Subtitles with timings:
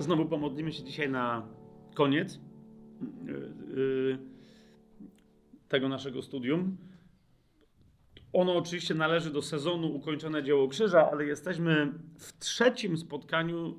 [0.00, 1.48] Znowu pomodlimy się dzisiaj na
[1.94, 2.40] koniec
[3.26, 3.32] yy,
[3.76, 4.18] yy,
[5.68, 6.76] tego naszego studium.
[8.32, 13.78] Ono oczywiście należy do sezonu Ukończone Dzieło Krzyża, ale jesteśmy w trzecim spotkaniu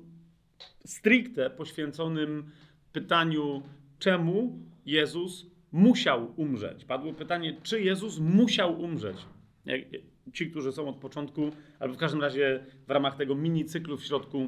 [0.84, 2.50] stricte poświęconym
[2.92, 3.62] pytaniu,
[3.98, 6.84] czemu Jezus musiał umrzeć.
[6.84, 9.16] Padło pytanie, czy Jezus musiał umrzeć.
[10.32, 14.04] Ci, którzy są od początku, albo w każdym razie w ramach tego mini cyklu w
[14.04, 14.46] środku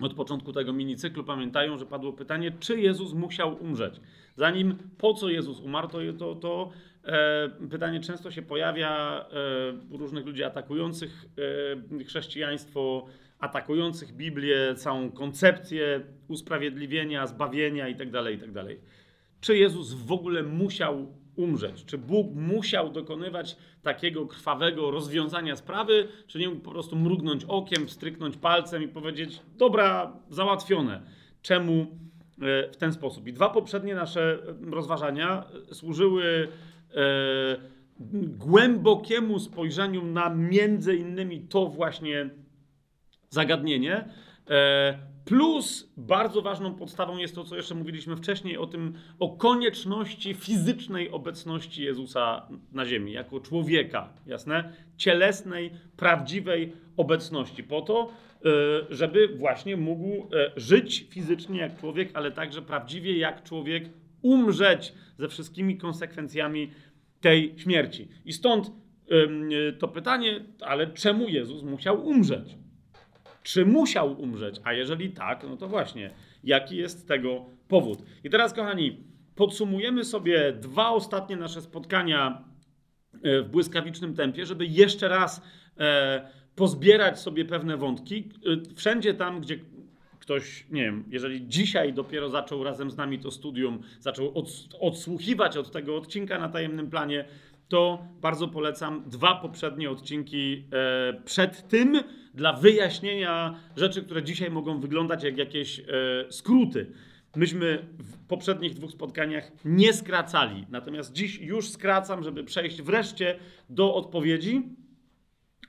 [0.00, 4.00] od początku tego minicyklu pamiętają, że padło pytanie, czy Jezus musiał umrzeć.
[4.36, 6.70] Zanim po co Jezus umarł, to, to, to
[7.04, 11.24] e, pytanie często się pojawia e, u różnych ludzi atakujących
[12.00, 13.06] e, chrześcijaństwo,
[13.38, 18.64] atakujących Biblię, całą koncepcję usprawiedliwienia, zbawienia itd., itd.
[19.40, 21.84] Czy Jezus w ogóle musiał umrzeć?
[21.84, 27.86] Czy Bóg musiał dokonywać takiego krwawego rozwiązania sprawy, czy nie mógł po prostu mrugnąć okiem,
[27.86, 31.02] wstryknąć palcem i powiedzieć: Dobra, załatwione.
[31.42, 31.86] Czemu
[32.42, 33.26] e, w ten sposób?
[33.26, 34.38] I dwa poprzednie nasze
[34.70, 36.48] rozważania służyły
[36.94, 37.70] e,
[38.38, 42.30] głębokiemu spojrzeniu na między innymi to właśnie
[43.28, 44.08] zagadnienie.
[45.30, 51.10] Plus bardzo ważną podstawą jest to, co jeszcze mówiliśmy wcześniej o tym, o konieczności fizycznej
[51.10, 54.72] obecności Jezusa na ziemi, jako człowieka, jasne?
[54.96, 58.50] Cielesnej, prawdziwej obecności, po to, e,
[58.94, 63.84] żeby właśnie mógł e, żyć fizycznie jak człowiek, ale także prawdziwie jak człowiek
[64.22, 66.70] umrzeć ze wszystkimi konsekwencjami
[67.20, 68.08] tej śmierci.
[68.24, 68.70] I stąd
[69.78, 72.56] to pytanie, ale czemu Jezus musiał umrzeć?
[73.42, 74.60] Czy musiał umrzeć?
[74.64, 76.10] A jeżeli tak, no to właśnie,
[76.44, 78.02] jaki jest tego powód?
[78.24, 82.44] I teraz, kochani, podsumujemy sobie dwa ostatnie nasze spotkania
[83.22, 85.42] e, w błyskawicznym tempie, żeby jeszcze raz
[85.78, 88.28] e, pozbierać sobie pewne wątki.
[88.70, 89.58] E, wszędzie tam, gdzie
[90.18, 94.34] ktoś, nie wiem, jeżeli dzisiaj dopiero zaczął razem z nami to studium, zaczął
[94.80, 97.24] odsłuchiwać od tego odcinka na tajemnym planie,
[97.70, 101.98] to bardzo polecam dwa poprzednie odcinki e, przed tym
[102.34, 105.82] dla wyjaśnienia rzeczy, które dzisiaj mogą wyglądać jak jakieś e,
[106.30, 106.86] skróty.
[107.36, 113.36] Myśmy w poprzednich dwóch spotkaniach nie skracali, natomiast dziś już skracam, żeby przejść wreszcie
[113.68, 114.62] do odpowiedzi,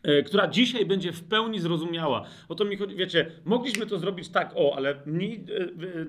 [0.03, 2.25] e, która dzisiaj będzie w pełni zrozumiała.
[2.50, 5.45] O to mi chodzi, wiecie, mogliśmy to zrobić tak, o, ale mi,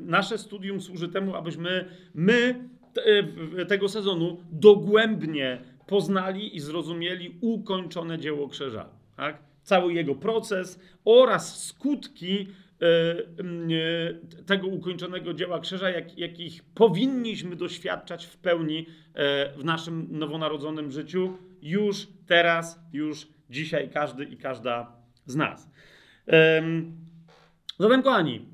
[0.00, 2.68] nasze studium służy temu, abyśmy my
[3.68, 5.58] tego sezonu dogłębnie
[5.92, 8.88] poznali i zrozumieli ukończone dzieło krzyża.
[9.16, 9.38] Tak?
[9.62, 12.48] Cały jego proces oraz skutki
[12.80, 12.86] e,
[14.38, 20.90] e, tego ukończonego dzieła krzyża, jak, jakich powinniśmy doświadczać w pełni e, w naszym nowonarodzonym
[20.90, 25.70] życiu już teraz, już dzisiaj każdy i każda z nas.
[27.78, 28.46] Zatem, kochani,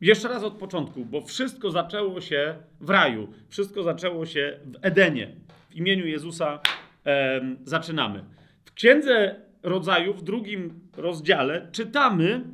[0.00, 5.36] jeszcze raz od początku, bo wszystko zaczęło się w raju, wszystko zaczęło się w Edenie
[5.70, 6.60] w imieniu Jezusa
[7.06, 8.24] e, zaczynamy.
[8.64, 12.44] W Księdze Rodzaju, w drugim rozdziale, czytamy,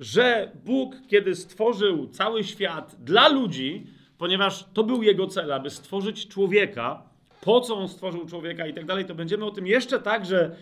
[0.00, 3.86] że Bóg, kiedy stworzył cały świat dla ludzi,
[4.18, 7.02] ponieważ to był jego cel, aby stworzyć człowieka,
[7.40, 10.52] po co on stworzył człowieka i tak dalej, to będziemy o tym jeszcze także e,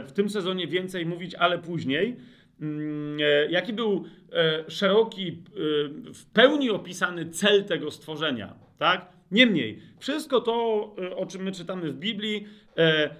[0.00, 2.16] w tym sezonie więcej mówić, ale później.
[2.60, 5.42] Mm, e, jaki był e, szeroki,
[6.14, 9.17] w pełni opisany cel tego stworzenia, tak?
[9.30, 10.54] Niemniej, wszystko to,
[11.02, 12.46] e, o czym my czytamy w Biblii,
[12.76, 13.10] e, e,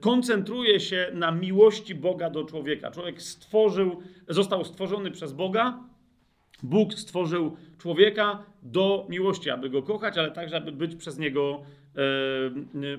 [0.00, 2.90] koncentruje się na miłości Boga do człowieka.
[2.90, 5.84] Człowiek stworzył, został stworzony przez Boga.
[6.62, 11.62] Bóg stworzył człowieka do miłości, aby go kochać, ale także, aby być przez niego,
[11.96, 12.00] e,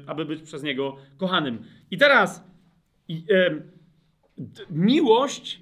[0.06, 1.64] aby być przez niego kochanym.
[1.92, 2.44] I teraz
[3.10, 3.62] e,
[4.70, 5.62] miłość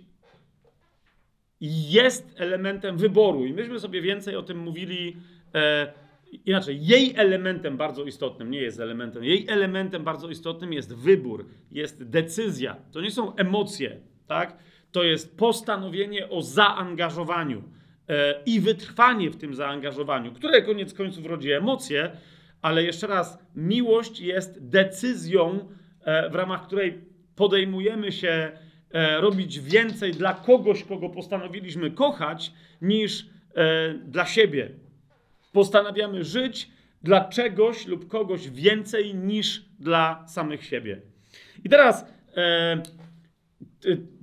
[1.61, 3.45] jest elementem wyboru.
[3.45, 5.17] I myśmy sobie więcej o tym mówili
[5.55, 5.93] e,
[6.31, 12.03] Inaczej, jej elementem bardzo istotnym, nie jest elementem, jej elementem bardzo istotnym jest wybór, jest
[12.03, 12.75] decyzja.
[12.91, 13.97] To nie są emocje,
[14.27, 14.57] tak?
[14.91, 17.63] To jest postanowienie o zaangażowaniu
[18.09, 22.11] e, i wytrwanie w tym zaangażowaniu, które koniec końców rodzi emocje,
[22.61, 25.59] ale jeszcze raz, miłość jest decyzją,
[26.01, 27.01] e, w ramach której
[27.35, 28.51] podejmujemy się
[28.91, 34.69] e, robić więcej dla kogoś, kogo postanowiliśmy kochać, niż e, dla siebie
[35.51, 36.69] postanawiamy żyć
[37.03, 41.01] dla czegoś lub kogoś więcej niż dla samych siebie.
[41.63, 42.05] I teraz
[42.37, 42.83] e,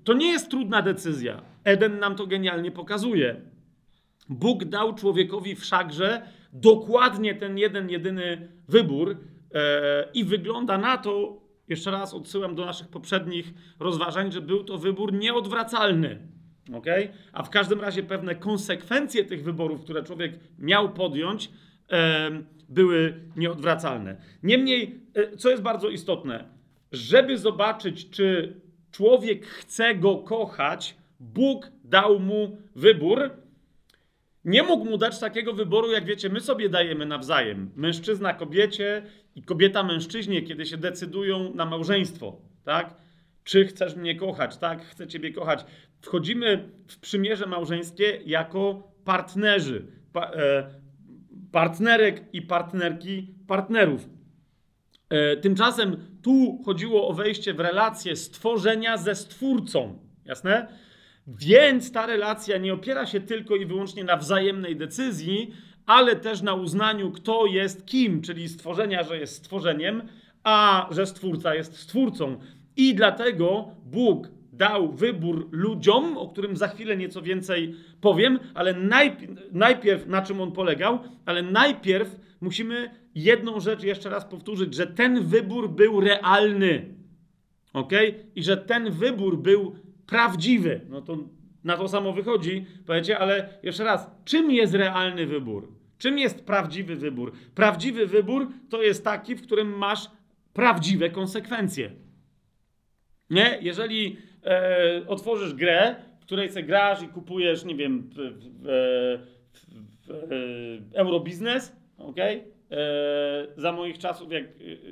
[0.05, 1.43] to nie jest trudna decyzja.
[1.65, 3.41] Eden nam to genialnie pokazuje.
[4.29, 6.23] Bóg dał człowiekowi wszakże
[6.53, 9.17] dokładnie ten jeden, jedyny wybór
[9.55, 14.79] e, i wygląda na to, jeszcze raz odsyłam do naszych poprzednich rozważań, że był to
[14.79, 16.33] wybór nieodwracalny.
[16.72, 17.08] Okay?
[17.32, 21.50] A w każdym razie pewne konsekwencje tych wyborów, które człowiek miał podjąć,
[21.93, 22.31] e,
[22.69, 24.16] były nieodwracalne.
[24.43, 26.44] Niemniej, e, co jest bardzo istotne,
[26.93, 33.31] żeby zobaczyć, czy człowiek chce go kochać, Bóg dał mu wybór.
[34.44, 37.70] Nie mógł mu dać takiego wyboru, jak wiecie, my sobie dajemy nawzajem.
[37.76, 39.02] Mężczyzna kobiecie
[39.37, 42.94] i kobieta mężczyźnie, kiedy się decydują na małżeństwo, tak?
[43.44, 44.56] Czy chcesz mnie kochać?
[44.56, 45.64] Tak, chcę ciebie kochać.
[46.05, 49.87] Wchodzimy w przymierze małżeńskie jako partnerzy.
[50.12, 50.71] Pa, e,
[51.53, 54.09] partnerek i partnerki partnerów.
[55.09, 59.99] E, tymczasem tu chodziło o wejście w relację stworzenia ze stwórcą.
[60.25, 60.69] Jasne?
[61.27, 65.55] Więc ta relacja nie opiera się tylko i wyłącznie na wzajemnej decyzji,
[65.87, 70.09] ale też na uznaniu, kto jest kim, czyli stworzenia, że jest stworzeniem,
[70.43, 72.39] a że stwórca jest stwórcą.
[72.77, 79.33] I dlatego Bóg dał wybór ludziom, o którym za chwilę nieco więcej powiem, ale najpierw,
[79.53, 85.25] najpierw na czym on polegał, ale najpierw musimy jedną rzecz jeszcze raz powtórzyć, że ten
[85.25, 86.95] wybór był realny.
[87.73, 87.93] Ok?
[88.35, 90.81] I że ten wybór był prawdziwy.
[90.89, 91.19] No to
[91.65, 95.73] na to samo wychodzi, powiecie, ale jeszcze raz, czym jest realny wybór?
[95.99, 97.33] Czym jest prawdziwy wybór?
[97.55, 100.11] Prawdziwy wybór to jest taki, w którym masz
[100.53, 101.91] prawdziwe konsekwencje.
[103.31, 103.59] Nie?
[103.62, 108.11] Jeżeli e, otworzysz grę, w której sobie grasz i kupujesz, nie wiem,
[108.67, 109.19] e,
[110.94, 112.17] Eurobiznes, ok?
[112.19, 112.46] E,
[113.56, 114.44] za moich czasów, jak,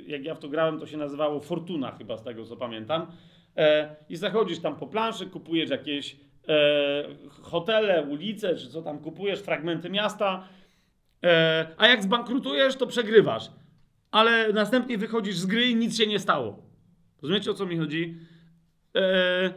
[0.07, 3.07] jak ja w to grałem, to się nazywało Fortuna chyba, z tego co pamiętam.
[3.57, 6.15] E, I zachodzisz tam po planszy, kupujesz jakieś
[6.47, 7.03] e,
[7.41, 10.47] hotele, ulice, czy co tam kupujesz, fragmenty miasta,
[11.23, 13.51] e, a jak zbankrutujesz, to przegrywasz.
[14.11, 16.63] Ale następnie wychodzisz z gry i nic się nie stało.
[17.21, 18.17] Rozumiecie, o co mi chodzi?
[18.95, 19.53] E,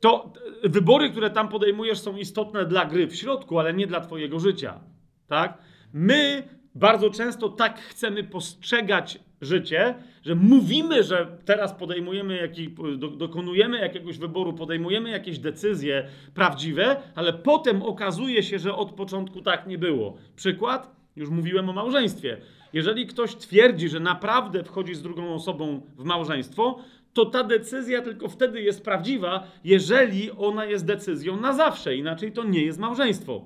[0.00, 0.32] to
[0.64, 4.80] wybory, które tam podejmujesz, są istotne dla gry w środku, ale nie dla Twojego życia.
[5.26, 5.58] Tak?
[5.92, 6.42] My
[6.74, 12.74] bardzo często tak chcemy postrzegać życie, że mówimy, że teraz podejmujemy, jaki,
[13.16, 19.66] dokonujemy jakiegoś wyboru, podejmujemy jakieś decyzje prawdziwe, ale potem okazuje się, że od początku tak
[19.66, 20.16] nie było.
[20.36, 20.96] Przykład?
[21.16, 22.36] Już mówiłem o małżeństwie.
[22.72, 26.78] Jeżeli ktoś twierdzi, że naprawdę wchodzi z drugą osobą w małżeństwo,
[27.12, 31.96] to ta decyzja tylko wtedy jest prawdziwa, jeżeli ona jest decyzją na zawsze.
[31.96, 33.44] Inaczej to nie jest małżeństwo.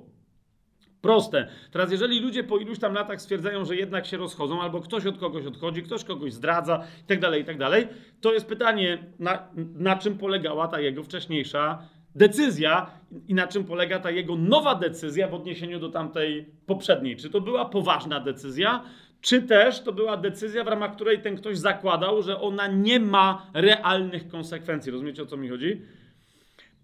[1.01, 1.49] Proste.
[1.71, 5.19] Teraz, jeżeli ludzie po iluś tam latach stwierdzają, że jednak się rozchodzą, albo ktoś od
[5.19, 7.89] kogoś odchodzi, ktoś kogoś zdradza itd., tak itd., tak
[8.21, 12.91] to jest pytanie, na, na czym polegała ta jego wcześniejsza decyzja
[13.29, 17.17] i na czym polega ta jego nowa decyzja w odniesieniu do tamtej poprzedniej.
[17.17, 18.85] Czy to była poważna decyzja,
[19.25, 23.51] czy też to była decyzja, w ramach której ten ktoś zakładał, że ona nie ma
[23.55, 24.93] realnych konsekwencji.
[24.93, 25.83] Rozumiecie o co mi chodzi?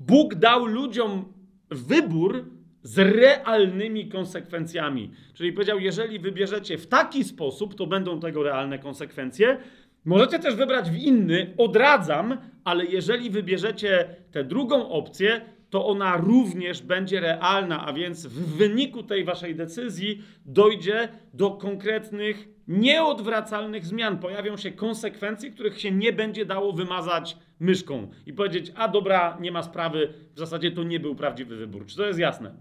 [0.00, 1.32] Bóg dał ludziom
[1.70, 2.44] wybór
[2.82, 5.10] z realnymi konsekwencjami.
[5.34, 9.58] Czyli powiedział, jeżeli wybierzecie w taki sposób, to będą tego realne konsekwencje.
[10.04, 15.40] Możecie też wybrać w inny, odradzam, ale jeżeli wybierzecie tę drugą opcję,
[15.70, 22.49] to ona również będzie realna, a więc w wyniku tej waszej decyzji dojdzie do konkretnych,
[22.69, 24.19] nieodwracalnych zmian.
[24.19, 29.53] Pojawią się konsekwencje, których się nie będzie dało wymazać myszką i powiedzieć: A dobra, nie
[29.53, 31.86] ma sprawy, w zasadzie to nie był prawdziwy wybór.
[31.86, 32.55] Czy to jest jasne?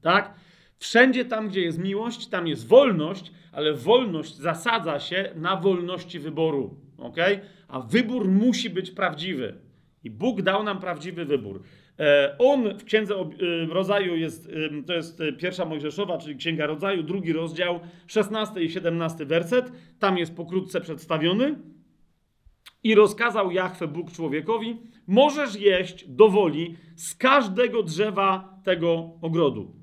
[0.00, 0.34] Tak?
[0.78, 6.80] Wszędzie tam, gdzie jest miłość, tam jest wolność, ale wolność zasadza się na wolności wyboru.
[6.98, 7.16] ok?
[7.68, 9.54] A wybór musi być prawdziwy.
[10.04, 11.62] I Bóg dał nam prawdziwy wybór.
[11.98, 13.26] E, on w Księdze e,
[13.66, 14.48] Rodzaju jest,
[14.86, 19.72] to jest e, pierwsza Mojżeszowa, czyli Księga Rodzaju, drugi rozdział, 16 i 17 werset.
[19.98, 21.58] Tam jest pokrótce przedstawiony.
[22.82, 29.74] I rozkazał Jahwe Bóg człowiekowi, możesz jeść do woli z każdego drzewa tego ogrodu.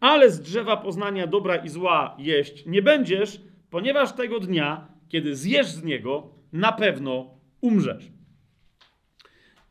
[0.00, 3.40] Ale z drzewa poznania dobra i zła jeść nie będziesz,
[3.70, 8.12] ponieważ tego dnia, kiedy zjesz z niego, na pewno umrzesz.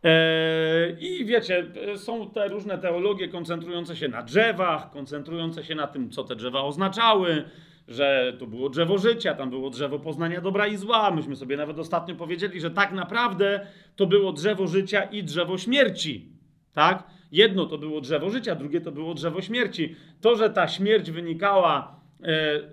[0.03, 1.65] Eee, I wiecie,
[1.95, 6.63] są te różne teologie koncentrujące się na drzewach, koncentrujące się na tym, co te drzewa
[6.63, 7.43] oznaczały,
[7.87, 11.11] że to było drzewo życia, tam było drzewo poznania dobra i zła.
[11.11, 16.31] Myśmy sobie nawet ostatnio powiedzieli, że tak naprawdę to było drzewo życia i drzewo śmierci.
[16.73, 17.03] Tak?
[17.31, 19.95] Jedno to było drzewo życia, drugie to było drzewo śmierci.
[20.21, 21.98] To, że ta śmierć wynikała E,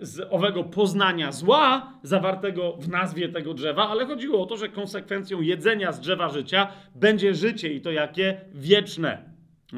[0.01, 5.41] z owego poznania zła zawartego w nazwie tego drzewa, ale chodziło o to, że konsekwencją
[5.41, 8.41] jedzenia z drzewa życia będzie życie i to jakie?
[8.55, 9.23] Wieczne.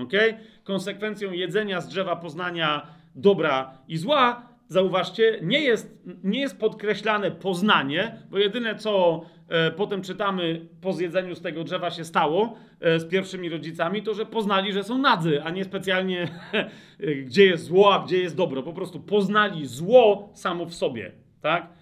[0.02, 0.38] Okay?
[0.64, 8.18] Konsekwencją jedzenia z drzewa poznania dobra i zła zauważcie, nie jest, nie jest podkreślane poznanie,
[8.30, 13.08] bo jedyne co e, potem czytamy po zjedzeniu z tego drzewa się stało e, z
[13.08, 16.28] pierwszymi rodzicami, to że poznali, że są nadzy, a nie specjalnie
[17.26, 18.62] gdzie jest zło, a gdzie jest dobro.
[18.62, 21.78] Po prostu poznali zło samo w sobie, tak?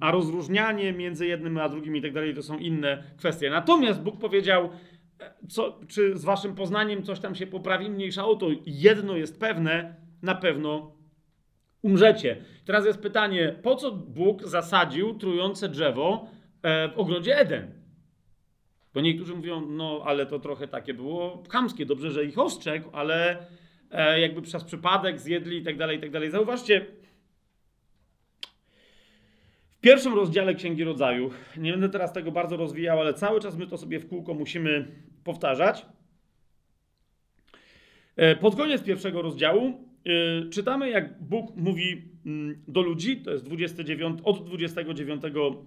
[0.00, 3.50] A rozróżnianie między jednym a drugim i tak dalej to są inne kwestie.
[3.50, 4.70] Natomiast Bóg powiedział,
[5.20, 8.46] e, co, czy z waszym poznaniem coś tam się poprawi, mniejsza o to.
[8.66, 10.97] Jedno jest pewne, na pewno
[11.88, 12.36] umrzecie.
[12.64, 16.30] Teraz jest pytanie, po co Bóg zasadził trujące drzewo
[16.62, 17.70] e, w ogrodzie Eden?
[18.94, 23.46] Bo niektórzy mówią, no ale to trochę takie było chamskie, dobrze, że ich ostrzegł, ale
[23.90, 26.30] e, jakby przez przypadek zjedli i tak dalej, i tak dalej.
[26.30, 26.86] Zauważcie,
[29.70, 33.66] w pierwszym rozdziale Księgi Rodzaju, nie będę teraz tego bardzo rozwijał, ale cały czas my
[33.66, 34.88] to sobie w kółko musimy
[35.24, 35.86] powtarzać.
[38.16, 43.44] E, Pod koniec pierwszego rozdziału yy, czytamy, jak Bóg mówi mm, do ludzi, to jest
[43.44, 45.22] 29, od 29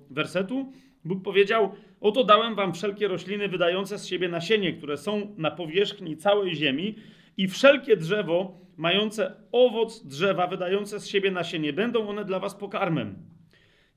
[0.09, 0.73] wersetu.
[1.05, 1.71] Bóg powiedział:
[2.01, 6.95] Oto dałem wam wszelkie rośliny wydające z siebie nasienie, które są na powierzchni całej ziemi,
[7.38, 11.73] i wszelkie drzewo mające owoc drzewa wydające z siebie nasienie.
[11.73, 13.15] Będą one dla was pokarmem.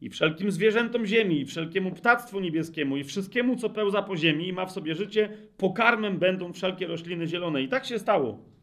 [0.00, 4.52] I wszelkim zwierzętom ziemi, i wszelkiemu ptactwu niebieskiemu, i wszystkiemu, co pełza po ziemi i
[4.52, 7.62] ma w sobie życie, pokarmem będą wszelkie rośliny zielone.
[7.62, 8.53] I tak się stało.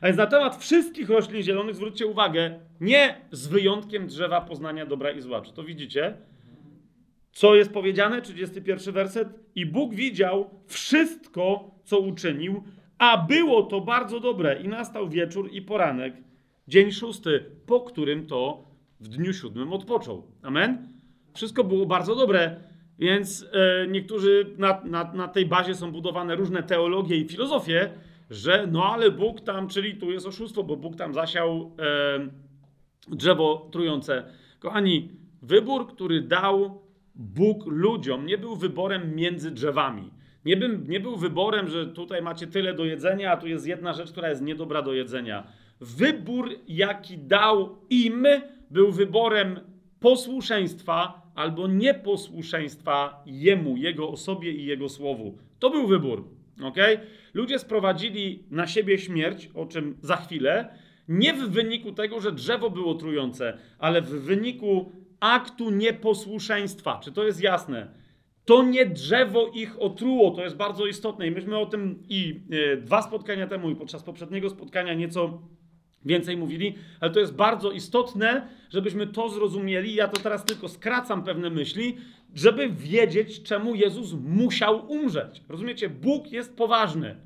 [0.00, 5.10] A więc na temat wszystkich roślin zielonych zwróćcie uwagę, nie z wyjątkiem drzewa poznania dobra
[5.10, 5.40] i zła.
[5.40, 6.16] Czy to widzicie?
[7.32, 8.22] Co jest powiedziane?
[8.22, 9.28] 31 werset.
[9.54, 12.62] I Bóg widział wszystko, co uczynił,
[12.98, 14.60] a było to bardzo dobre.
[14.62, 16.14] I nastał wieczór i poranek,
[16.68, 18.64] dzień szósty, po którym to
[19.00, 20.26] w dniu siódmym odpoczął.
[20.42, 20.88] Amen?
[21.34, 22.60] Wszystko było bardzo dobre.
[22.98, 27.90] Więc e, niektórzy na, na, na tej bazie są budowane różne teologie i filozofie,
[28.30, 33.68] że no ale Bóg tam, czyli tu jest oszustwo, bo Bóg tam zasiał e, drzewo
[33.72, 34.24] trujące.
[34.58, 35.08] Kochani,
[35.42, 36.82] wybór, który dał
[37.14, 40.10] Bóg ludziom, nie był wyborem między drzewami.
[40.44, 43.92] Nie, bym, nie był wyborem, że tutaj macie tyle do jedzenia, a tu jest jedna
[43.92, 45.46] rzecz, która jest niedobra do jedzenia.
[45.80, 48.26] Wybór, jaki dał im,
[48.70, 49.60] był wyborem
[50.00, 55.38] posłuszeństwa albo nieposłuszeństwa Jemu, Jego osobie i Jego słowu.
[55.58, 56.37] To był wybór.
[56.62, 56.98] Okay?
[57.34, 60.68] Ludzie sprowadzili na siebie śmierć, o czym za chwilę,
[61.08, 67.00] nie w wyniku tego, że drzewo było trujące, ale w wyniku aktu nieposłuszeństwa.
[67.04, 67.88] Czy to jest jasne?
[68.44, 72.76] To nie drzewo ich otruło, to jest bardzo istotne i myśmy o tym i e,
[72.76, 75.42] dwa spotkania temu i podczas poprzedniego spotkania nieco
[76.04, 79.94] więcej mówili, ale to jest bardzo istotne, żebyśmy to zrozumieli.
[79.94, 81.96] Ja to teraz tylko skracam pewne myśli,
[82.38, 85.42] żeby wiedzieć, czemu Jezus musiał umrzeć.
[85.48, 85.88] Rozumiecie?
[85.88, 87.16] Bóg jest poważny.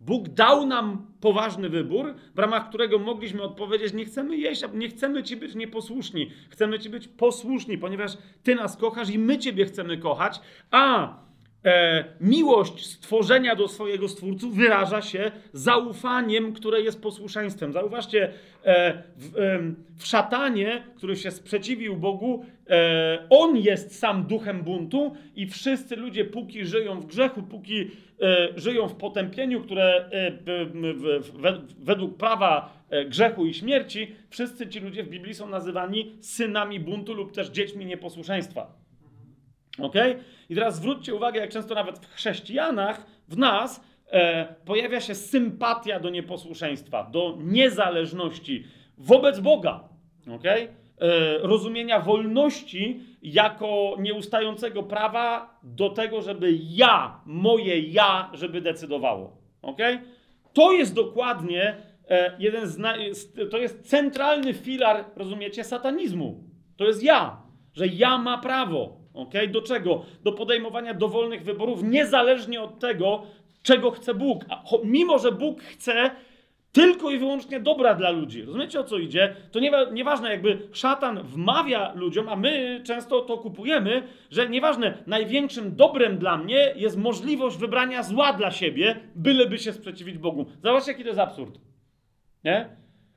[0.00, 5.22] Bóg dał nam poważny wybór, w ramach którego mogliśmy odpowiedzieć: Nie chcemy jeść, nie chcemy
[5.22, 9.98] Ci być nieposłuszni, chcemy Ci być posłuszni, ponieważ Ty nas kochasz i my Ciebie chcemy
[9.98, 11.16] kochać, a
[11.64, 17.72] e, miłość stworzenia do swojego stwórców wyraża się zaufaniem, które jest posłuszeństwem.
[17.72, 18.32] Zauważcie,
[18.64, 19.60] e, w, e,
[19.96, 22.44] w szatanie, który się sprzeciwił Bogu,
[23.30, 28.88] on jest sam duchem buntu i wszyscy ludzie, póki żyją w grzechu, póki e, żyją
[28.88, 30.32] w potępieniu, które e,
[31.78, 37.14] według prawa e, grzechu i śmierci, wszyscy ci ludzie w Biblii są nazywani synami buntu
[37.14, 38.76] lub też dziećmi nieposłuszeństwa.
[39.78, 39.94] Ok?
[40.48, 46.00] I teraz zwróćcie uwagę, jak często nawet w chrześcijanach, w nas, e, pojawia się sympatia
[46.00, 48.64] do nieposłuszeństwa, do niezależności
[48.98, 49.88] wobec Boga.
[50.34, 50.44] Ok?
[51.00, 59.36] E, rozumienia wolności jako nieustającego prawa do tego, żeby ja, moje ja, żeby decydowało.
[59.62, 59.78] Ok?
[60.52, 61.76] To jest dokładnie
[62.08, 62.78] e, jeden z.
[63.50, 66.44] To jest centralny filar, rozumiecie, satanizmu.
[66.76, 67.42] To jest ja,
[67.74, 68.96] że ja ma prawo.
[69.14, 69.48] Okay?
[69.48, 70.04] Do czego?
[70.22, 73.22] Do podejmowania dowolnych wyborów, niezależnie od tego,
[73.62, 74.44] czego chce Bóg.
[74.48, 76.10] A, mimo, że Bóg chce
[76.76, 78.42] tylko i wyłącznie dobra dla ludzi.
[78.42, 79.36] Rozumiecie o co idzie?
[79.52, 85.76] To nie, nieważne, jakby szatan wmawia ludziom, a my często to kupujemy, że nieważne, największym
[85.76, 90.46] dobrem dla mnie jest możliwość wybrania zła dla siebie, byleby się sprzeciwić Bogu.
[90.62, 91.60] Zobaczcie, jaki to jest absurd.
[92.44, 92.68] Nie?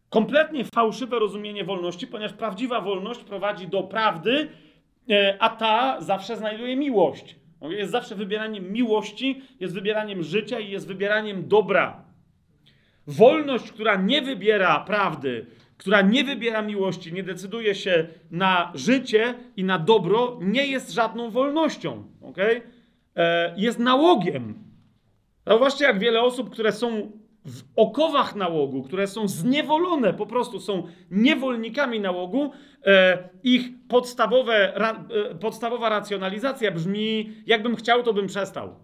[0.09, 4.49] Kompletnie fałszywe rozumienie wolności, ponieważ prawdziwa wolność prowadzi do prawdy,
[5.09, 7.35] E, a ta zawsze znajduje miłość.
[7.61, 12.03] Jest zawsze wybieraniem miłości, jest wybieraniem życia i jest wybieraniem dobra.
[13.09, 15.45] Wolność, która nie wybiera prawdy,
[15.77, 21.29] która nie wybiera miłości, nie decyduje się na życie i na dobro, nie jest żadną
[21.31, 22.03] wolnością.
[22.21, 22.61] Okay?
[23.57, 24.53] Jest nałogiem.
[25.47, 27.11] Zauważcie, jak wiele osób, które są
[27.45, 32.51] w okowach nałogu, które są zniewolone, po prostu są niewolnikami nałogu,
[32.85, 38.75] e, ich podstawowe, e, podstawowa racjonalizacja brzmi: jakbym chciał, to bym przestał.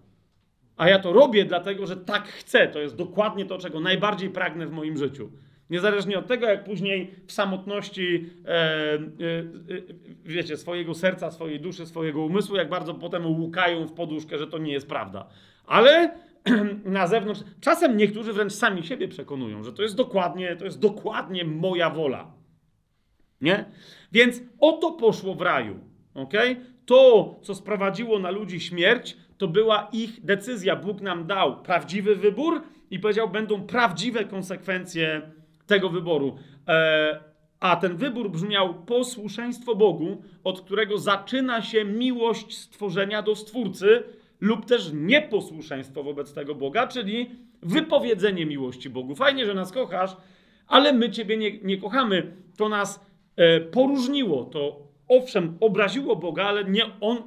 [0.77, 2.67] A ja to robię, dlatego że tak chcę.
[2.67, 5.32] To jest dokładnie to, czego najbardziej pragnę w moim życiu.
[5.70, 9.01] Niezależnie od tego, jak później w samotności, e, e, e,
[10.25, 14.58] wiecie, swojego serca, swojej duszy, swojego umysłu, jak bardzo potem łukają w poduszkę, że to
[14.58, 15.27] nie jest prawda.
[15.65, 16.12] Ale
[16.86, 21.46] na zewnątrz, czasem niektórzy wręcz sami siebie przekonują, że to jest dokładnie, to jest dokładnie
[21.46, 22.32] moja wola.
[23.41, 23.65] Nie?
[24.12, 25.79] Więc o to poszło w raju.
[26.13, 26.55] Okay?
[26.86, 30.75] To, co sprowadziło na ludzi śmierć, to była ich decyzja.
[30.75, 32.62] Bóg nam dał prawdziwy wybór
[32.92, 35.22] i powiedział, będą prawdziwe konsekwencje
[35.68, 36.38] tego wyboru.
[36.68, 37.20] E,
[37.60, 44.04] a ten wybór brzmiał posłuszeństwo Bogu, od którego zaczyna się miłość stworzenia do Stwórcy,
[44.42, 47.30] lub też nieposłuszeństwo wobec tego Boga, czyli
[47.62, 49.15] wypowiedzenie miłości Bogu.
[49.15, 50.18] Fajnie, że nas kochasz,
[50.68, 52.36] ale my Ciebie nie, nie kochamy.
[52.58, 54.46] To nas e, poróżniło.
[54.46, 57.18] To owszem, obraziło Boga, ale nie On,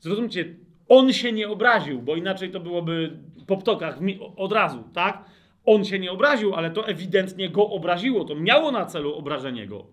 [0.00, 0.54] zrozumcie,
[0.88, 3.98] On się nie obraził, bo inaczej to byłoby po ptokach
[4.36, 5.24] od razu, tak?
[5.64, 8.24] On się nie obraził, ale to ewidentnie go obraziło.
[8.24, 9.86] To miało na celu obrażenie go.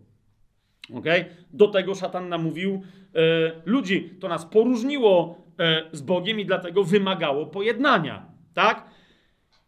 [0.93, 1.25] Okay?
[1.53, 2.81] Do tego szatan namówił
[3.15, 4.09] e, ludzi.
[4.19, 8.25] To nas poróżniło e, z Bogiem i dlatego wymagało pojednania.
[8.53, 8.89] Tak?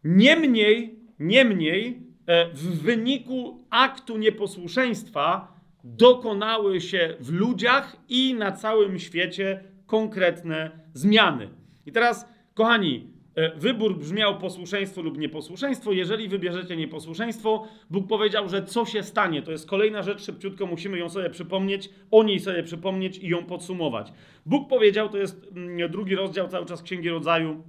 [0.04, 9.64] Niemniej, niemniej e, w wyniku aktu nieposłuszeństwa dokonały się w ludziach i na całym świecie
[9.88, 11.48] konkretne zmiany.
[11.86, 15.92] I teraz, kochani, E, wybór brzmiał posłuszeństwo lub nieposłuszeństwo.
[15.92, 19.42] Jeżeli wybierzecie nieposłuszeństwo, Bóg powiedział, że co się stanie.
[19.42, 23.44] To jest kolejna rzecz, szybciutko musimy ją sobie przypomnieć, o niej sobie przypomnieć i ją
[23.44, 24.12] podsumować.
[24.46, 27.62] Bóg powiedział, to jest mm, drugi rozdział cały czas Księgi Rodzaju,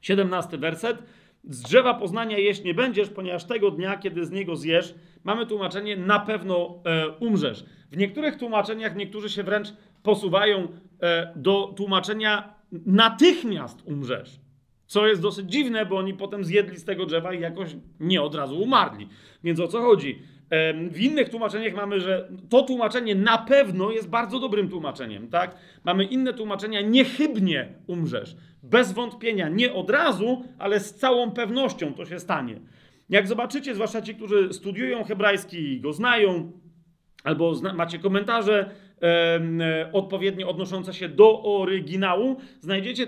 [0.00, 1.02] 17 werset.
[1.44, 4.94] Z drzewa poznania jeść nie będziesz, ponieważ tego dnia, kiedy z niego zjesz,
[5.24, 7.64] mamy tłumaczenie, na pewno e, umrzesz.
[7.90, 9.68] W niektórych tłumaczeniach niektórzy się wręcz
[10.02, 10.68] posuwają
[11.36, 12.54] do tłumaczenia
[12.86, 14.40] natychmiast umrzesz.
[14.86, 18.34] Co jest dosyć dziwne, bo oni potem zjedli z tego drzewa i jakoś nie od
[18.34, 19.08] razu umarli.
[19.44, 20.22] Więc o co chodzi?
[20.90, 25.56] W innych tłumaczeniach mamy, że to tłumaczenie na pewno jest bardzo dobrym tłumaczeniem, tak?
[25.84, 28.36] Mamy inne tłumaczenia, niechybnie umrzesz.
[28.62, 32.60] Bez wątpienia, nie od razu, ale z całą pewnością to się stanie.
[33.08, 36.52] Jak zobaczycie, zwłaszcza ci, którzy studiują hebrajski i go znają,
[37.24, 38.85] albo zna macie komentarze E,
[39.92, 43.06] odpowiednio odnoszące się do oryginału, znajdziecie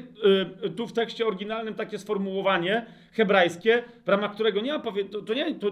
[0.65, 4.79] e, tu w tekście oryginalnym takie sformułowanie hebrajskie, w ramach którego nie ma
[5.11, 5.71] to, to nie, to,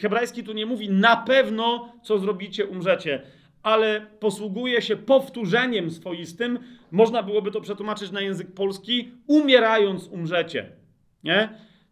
[0.00, 3.22] hebrajski tu nie mówi na pewno, co zrobicie, umrzecie,
[3.62, 6.58] ale posługuje się powtórzeniem swoistym.
[6.90, 10.72] Można byłoby to przetłumaczyć na język polski, umierając umrzecie.
[11.24, 11.48] Nie?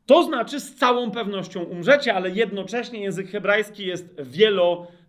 [0.07, 5.02] To znaczy z całą pewnością umrzecie, ale jednocześnie język hebrajski jest wielo, e,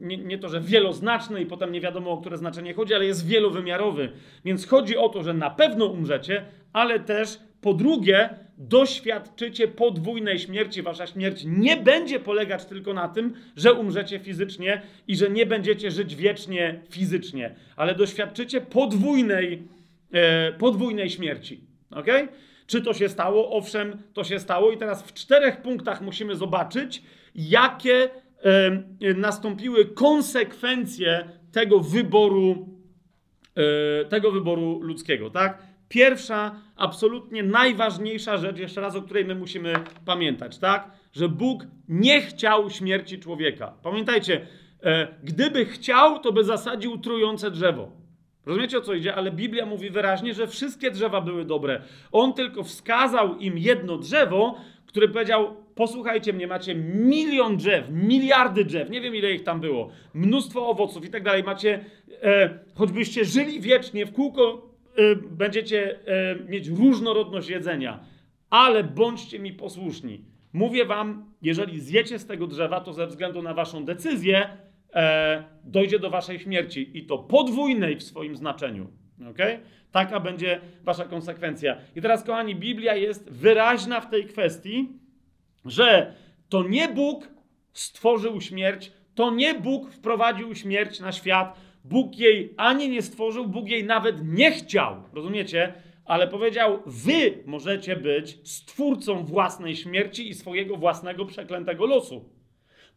[0.00, 3.26] nie, nie, to, że wieloznaczny i potem nie wiadomo o które znaczenie chodzi, ale jest
[3.26, 4.12] wielowymiarowy.
[4.44, 10.82] Więc chodzi o to, że na pewno umrzecie, ale też po drugie doświadczycie podwójnej śmierci.
[10.82, 15.90] Wasza śmierć nie będzie polegać tylko na tym, że umrzecie fizycznie i że nie będziecie
[15.90, 19.62] żyć wiecznie fizycznie, ale doświadczycie podwójnej,
[20.12, 21.60] e, podwójnej śmierci.
[21.90, 22.28] Okay?
[22.66, 23.50] Czy to się stało?
[23.50, 24.72] Owszem, to się stało.
[24.72, 27.02] I teraz w czterech punktach musimy zobaczyć,
[27.34, 28.08] jakie e,
[29.16, 32.68] nastąpiły konsekwencje tego wyboru,
[33.56, 35.62] e, tego wyboru ludzkiego, tak?
[35.88, 39.74] Pierwsza, absolutnie najważniejsza rzecz, jeszcze raz, o której my musimy
[40.04, 40.90] pamiętać, tak?
[41.12, 43.74] Że Bóg nie chciał śmierci człowieka.
[43.82, 44.46] Pamiętajcie,
[44.82, 48.00] e, gdyby chciał, to by zasadził trujące drzewo.
[48.46, 49.14] Rozumiecie o co idzie?
[49.14, 51.82] Ale Biblia mówi wyraźnie, że wszystkie drzewa były dobre.
[52.12, 54.56] On tylko wskazał im jedno drzewo,
[54.90, 59.90] które powiedział: Posłuchajcie mnie, macie milion drzew, miliardy drzew, nie wiem ile ich tam było,
[60.14, 61.42] mnóstwo owoców i tak dalej.
[61.42, 61.84] Macie,
[62.22, 68.00] e, choćbyście żyli wiecznie, w kółko e, będziecie e, mieć różnorodność jedzenia,
[68.50, 70.24] ale bądźcie mi posłuszni.
[70.52, 74.48] Mówię wam, jeżeli zjecie z tego drzewa, to ze względu na waszą decyzję,
[74.94, 78.99] e, dojdzie do waszej śmierci i to podwójnej w swoim znaczeniu.
[79.28, 79.60] Okay?
[79.92, 81.76] Taka będzie wasza konsekwencja.
[81.96, 84.88] I teraz, kochani, Biblia jest wyraźna w tej kwestii,
[85.64, 86.14] że
[86.48, 87.28] to nie Bóg
[87.72, 91.60] stworzył śmierć, to nie Bóg wprowadził śmierć na świat.
[91.84, 95.02] Bóg jej ani nie stworzył, Bóg jej nawet nie chciał.
[95.12, 95.72] Rozumiecie?
[96.04, 102.24] Ale powiedział: Wy możecie być stwórcą własnej śmierci i swojego własnego przeklętego losu.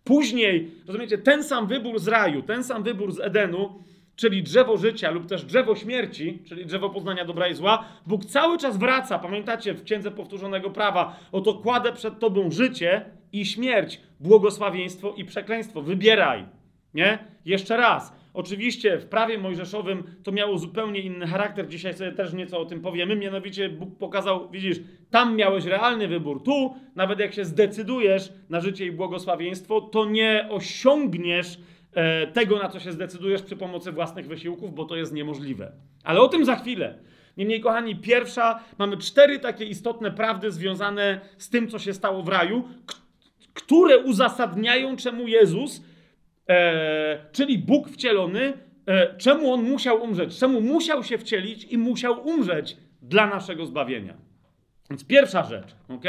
[0.04, 3.84] Później, rozumiecie, ten sam wybór z raju, ten sam wybór z Edenu
[4.16, 8.58] czyli drzewo życia lub też drzewo śmierci, czyli drzewo poznania dobra i zła, Bóg cały
[8.58, 15.14] czas wraca, pamiętacie w Księdze Powtórzonego Prawa, oto kładę przed tobą życie i śmierć, błogosławieństwo
[15.18, 16.46] i przekleństwo, wybieraj,
[16.94, 17.18] nie?
[17.46, 21.68] Jeszcze raz, Oczywiście w prawie mojżeszowym to miało zupełnie inny charakter.
[21.68, 23.16] Dzisiaj sobie też nieco o tym powiemy.
[23.16, 24.78] Mianowicie Bóg pokazał, widzisz,
[25.10, 26.44] tam miałeś realny wybór.
[26.44, 31.60] Tu, nawet jak się zdecydujesz na życie i błogosławieństwo, to nie osiągniesz
[32.34, 35.72] tego, na co się zdecydujesz przy pomocy własnych wysiłków, bo to jest niemożliwe.
[36.04, 37.00] Ale o tym za chwilę.
[37.38, 42.28] Niemniej, kochani, pierwsza, mamy cztery takie istotne prawdy związane z tym, co się stało w
[42.28, 42.70] raju,
[43.54, 45.84] które uzasadniają, czemu Jezus
[46.50, 48.54] e, czyli Bóg wcielony,
[48.86, 54.14] e, czemu on musiał umrzeć, czemu musiał się wcielić i musiał umrzeć dla naszego zbawienia.
[54.90, 56.06] Więc pierwsza rzecz, ok?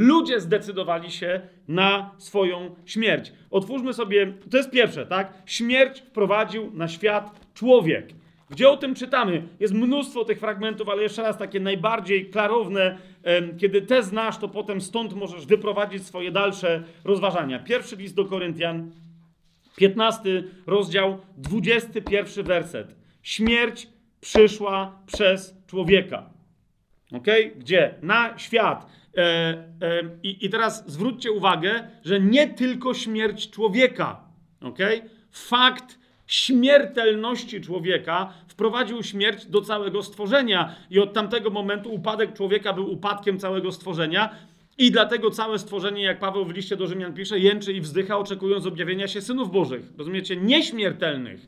[0.00, 3.32] Ludzie zdecydowali się na swoją śmierć.
[3.50, 5.32] Otwórzmy sobie, to jest pierwsze, tak?
[5.46, 8.08] Śmierć wprowadził na świat człowiek.
[8.50, 9.42] Gdzie o tym czytamy?
[9.60, 12.98] Jest mnóstwo tych fragmentów, ale jeszcze raz takie najbardziej klarowne.
[13.60, 17.58] Kiedy te znasz, to potem stąd możesz wyprowadzić swoje dalsze rozważania.
[17.58, 18.90] Pierwszy list do Koryntian,
[19.76, 22.94] 15 rozdział, 21 werset.
[23.22, 23.88] Śmierć
[24.20, 26.30] przyszła przez człowieka.
[27.12, 27.26] Ok?
[27.56, 27.94] Gdzie?
[28.02, 28.97] Na świat.
[29.18, 29.22] E,
[29.82, 34.20] e, i, I teraz zwróćcie uwagę, że nie tylko śmierć człowieka.
[34.60, 34.78] Ok?
[35.30, 40.74] Fakt śmiertelności człowieka wprowadził śmierć do całego stworzenia.
[40.90, 44.34] I od tamtego momentu upadek człowieka był upadkiem całego stworzenia.
[44.78, 48.66] I dlatego całe stworzenie, jak Paweł w liście do Rzymian pisze, jęczy i wzdycha, oczekując
[48.66, 49.92] objawienia się synów Bożych.
[49.98, 50.36] Rozumiecie?
[50.36, 51.46] Nieśmiertelnych,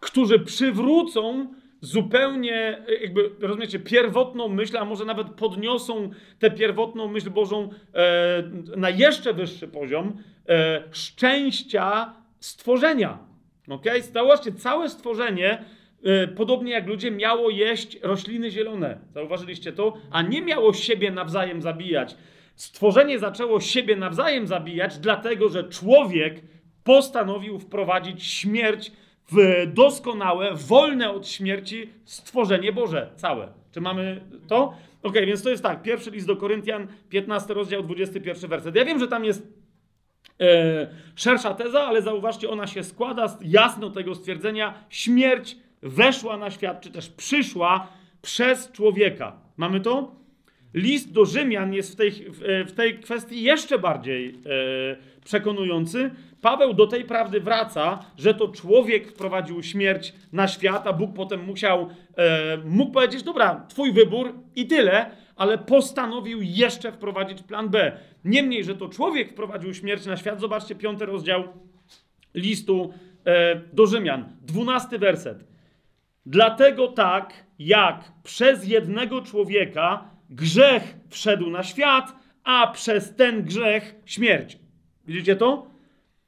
[0.00, 7.70] którzy przywrócą zupełnie, jakby, rozumiecie, pierwotną myśl, a może nawet podniosą tę pierwotną myśl Bożą
[7.94, 8.42] e,
[8.76, 13.18] na jeszcze wyższy poziom e, szczęścia stworzenia.
[13.68, 13.84] Ok?
[14.12, 15.64] Zauważcie, całe stworzenie
[16.04, 18.98] E, podobnie jak ludzie, miało jeść rośliny zielone.
[19.14, 19.96] Zauważyliście to?
[20.10, 22.16] A nie miało siebie nawzajem zabijać.
[22.54, 26.42] Stworzenie zaczęło siebie nawzajem zabijać, dlatego że człowiek
[26.84, 28.92] postanowił wprowadzić śmierć
[29.32, 33.10] w doskonałe, wolne od śmierci stworzenie Boże.
[33.16, 33.48] Całe.
[33.72, 34.74] Czy mamy to?
[35.02, 35.82] Ok, więc to jest tak.
[35.82, 38.76] Pierwszy list do Koryntian, 15 rozdział, 21 werset.
[38.76, 39.46] Ja wiem, że tam jest
[40.40, 46.50] e, szersza teza, ale zauważcie, ona się składa z jasno tego stwierdzenia śmierć weszła na
[46.50, 47.88] świat, czy też przyszła
[48.22, 49.40] przez człowieka.
[49.56, 50.18] Mamy to?
[50.74, 52.10] List do Rzymian jest w tej,
[52.66, 56.10] w tej kwestii jeszcze bardziej e, przekonujący.
[56.40, 61.44] Paweł do tej prawdy wraca, że to człowiek wprowadził śmierć na świat, a Bóg potem
[61.44, 67.92] musiał, e, mógł powiedzieć, dobra, twój wybór i tyle, ale postanowił jeszcze wprowadzić plan B.
[68.24, 71.44] Niemniej, że to człowiek wprowadził śmierć na świat, zobaczcie piąty rozdział
[72.34, 72.92] listu
[73.24, 75.44] e, do Rzymian, dwunasty werset.
[76.26, 82.12] Dlatego tak, jak przez jednego człowieka grzech wszedł na świat,
[82.44, 84.67] a przez ten grzech śmierć.
[85.08, 85.66] Widzicie to?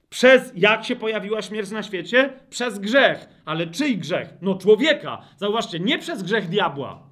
[0.08, 2.32] Przez jak się pojawiła śmierć na świecie?
[2.50, 3.28] Przez grzech.
[3.44, 4.28] Ale czyj grzech?
[4.42, 5.22] No człowieka.
[5.36, 7.02] Zauważcie, nie przez grzech diabła,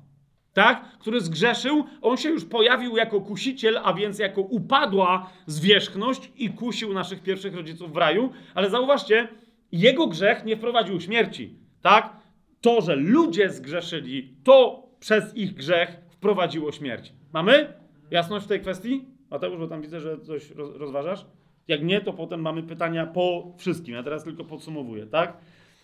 [0.52, 0.84] tak?
[0.98, 6.94] Który zgrzeszył, on się już pojawił jako kusiciel, a więc jako upadła zwierzchność i kusił
[6.94, 8.32] naszych pierwszych rodziców w raju.
[8.54, 9.28] Ale zauważcie,
[9.72, 12.18] jego grzech nie wprowadził śmierci, tak?
[12.60, 17.12] to, że ludzie zgrzeszyli, to przez ich grzech wprowadziło śmierć.
[17.32, 17.72] Mamy
[18.10, 19.04] jasność w tej kwestii?
[19.30, 21.26] Mateusz, bo tam widzę, że coś rozważasz.
[21.68, 23.94] Jak nie, to potem mamy pytania po wszystkim.
[23.94, 25.36] Ja teraz tylko podsumowuję, tak?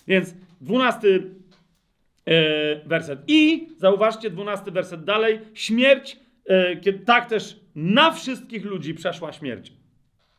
[0.06, 1.30] Więc dwunasty
[2.26, 3.20] e, werset.
[3.26, 5.40] I zauważcie, dwunasty werset dalej.
[5.54, 6.16] Śmierć,
[6.46, 9.72] e, kiedy tak też na wszystkich ludzi przeszła śmierć.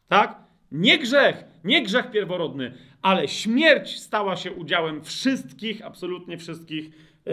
[0.07, 0.35] Tak?
[0.71, 6.89] Nie grzech, nie grzech pierworodny, ale śmierć stała się udziałem wszystkich, absolutnie wszystkich
[7.27, 7.31] e,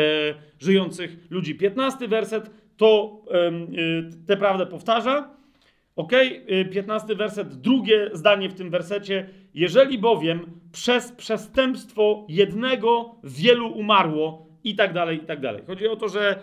[0.59, 1.55] żyjących ludzi.
[1.55, 5.42] 15 werset to e, tę prawdę powtarza.
[5.97, 6.13] Ok,
[6.73, 9.29] 15 werset, drugie zdanie w tym wersecie.
[9.55, 15.63] Jeżeli bowiem przez przestępstwo jednego wielu umarło, i tak dalej, i tak dalej.
[15.67, 16.43] Chodzi o to, że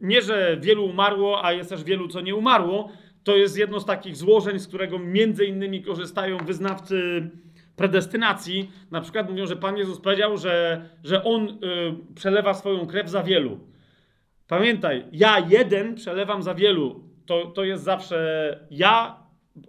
[0.00, 2.88] nie, że wielu umarło, a jest też wielu, co nie umarło.
[3.24, 7.30] To jest jedno z takich złożeń, z którego między innymi korzystają wyznawcy
[7.76, 11.54] predestynacji, na przykład mówią, że Pan Jezus powiedział, że, że On y,
[12.14, 13.58] przelewa swoją krew za wielu.
[14.48, 17.07] Pamiętaj, ja jeden przelewam za wielu.
[17.28, 19.16] To, to jest zawsze ja,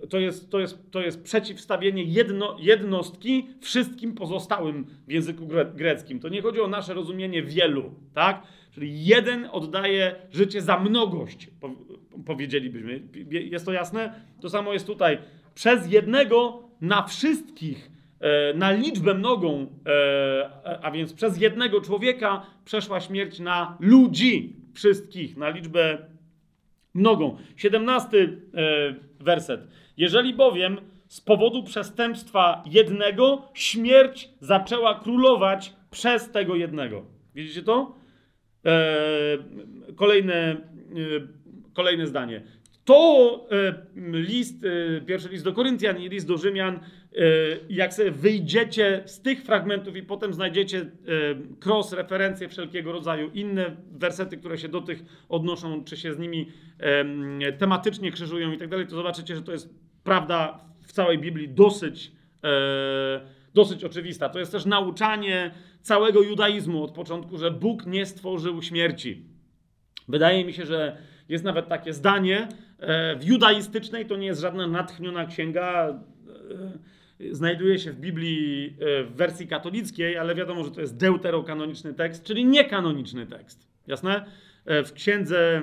[0.10, 6.20] to jest, to jest, to jest przeciwstawienie jedno, jednostki wszystkim pozostałym w języku greckim.
[6.20, 8.44] To nie chodzi o nasze rozumienie wielu, tak?
[8.72, 11.50] Czyli jeden oddaje życie za mnogość,
[12.26, 13.02] powiedzielibyśmy.
[13.30, 14.14] Jest to jasne?
[14.42, 15.18] To samo jest tutaj.
[15.56, 23.00] Przez jednego na wszystkich e, na liczbę mnogą, e, a więc przez jednego człowieka przeszła
[23.00, 25.98] śmierć na ludzi wszystkich, na liczbę
[27.00, 27.38] mnogą.
[27.56, 28.30] 17
[29.20, 29.68] werset.
[29.98, 37.06] Jeżeli bowiem z powodu przestępstwa jednego śmierć zaczęła królować przez tego jednego.
[37.36, 38.00] Widzicie to?
[39.96, 40.58] kolejne,
[41.74, 42.42] kolejne zdanie.
[42.90, 43.74] To e,
[44.18, 46.80] list, e, pierwszy list do Koryntian i list do Rzymian, e,
[47.70, 50.92] jak sobie wyjdziecie z tych fragmentów i potem znajdziecie
[51.66, 56.52] cross, referencje wszelkiego rodzaju, inne wersety, które się do tych odnoszą, czy się z nimi
[57.58, 59.70] tematycznie krzyżują i tak dalej, to zobaczycie, że to jest
[60.04, 62.12] prawda w całej Biblii dosyć,
[63.54, 64.30] dosyć oczywista.
[64.30, 69.26] To jest też nauczanie całego judaizmu od początku, że Bóg nie stworzył śmierci.
[70.08, 70.98] Wydaje mi się, że
[71.30, 72.48] jest nawet takie zdanie,
[72.80, 76.99] e, w judaistycznej to nie jest żadna natchniona księga, e,
[77.32, 82.24] znajduje się w Biblii e, w wersji katolickiej, ale wiadomo, że to jest deuterokanoniczny tekst,
[82.24, 83.68] czyli niekanoniczny tekst.
[83.88, 84.26] Jasne?
[84.66, 85.62] W księdze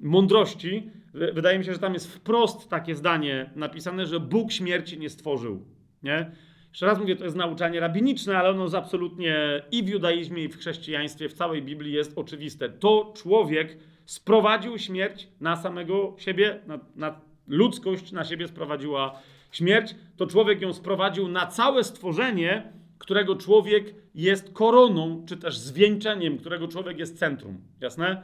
[0.00, 5.10] mądrości wydaje mi się, że tam jest wprost takie zdanie napisane, że Bóg śmierci nie
[5.10, 5.66] stworzył.
[6.02, 6.30] Nie?
[6.70, 10.48] Jeszcze raz mówię, to jest nauczanie rabiniczne, ale ono jest absolutnie i w judaizmie, i
[10.48, 12.68] w chrześcijaństwie, w całej Biblii jest oczywiste.
[12.68, 20.26] To człowiek sprowadził śmierć na samego siebie, na, na ludzkość na siebie sprowadziła śmierć, to
[20.26, 26.98] człowiek ją sprowadził na całe stworzenie, którego człowiek jest koroną, czy też zwieńczeniem, którego człowiek
[26.98, 27.58] jest centrum.
[27.80, 28.22] Jasne?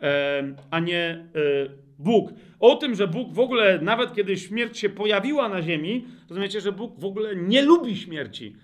[0.00, 1.26] E, a nie e,
[1.98, 2.32] Bóg.
[2.60, 6.72] O tym, że Bóg w ogóle, nawet kiedy śmierć się pojawiła na ziemi, rozumiecie, że
[6.72, 8.56] Bóg w ogóle nie lubi śmierci.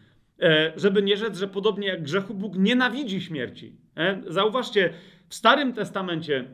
[0.42, 3.76] E, żeby nie rzec, że podobnie jak grzechu, Bóg nienawidzi śmierci.
[3.96, 4.22] E?
[4.26, 4.90] Zauważcie,
[5.28, 6.44] w Starym Testamencie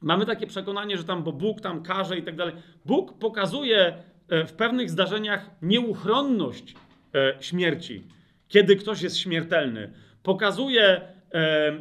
[0.00, 2.54] mamy takie przekonanie, że tam, bo Bóg tam każe i tak dalej.
[2.84, 3.94] Bóg pokazuje
[4.28, 6.74] w pewnych zdarzeniach nieuchronność
[7.14, 8.02] e, śmierci,
[8.48, 9.92] kiedy ktoś jest śmiertelny.
[10.22, 11.00] Pokazuje,
[11.34, 11.72] e,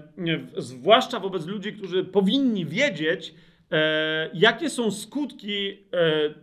[0.57, 3.33] zwłaszcza wobec ludzi, którzy powinni wiedzieć,
[4.33, 5.77] jakie są skutki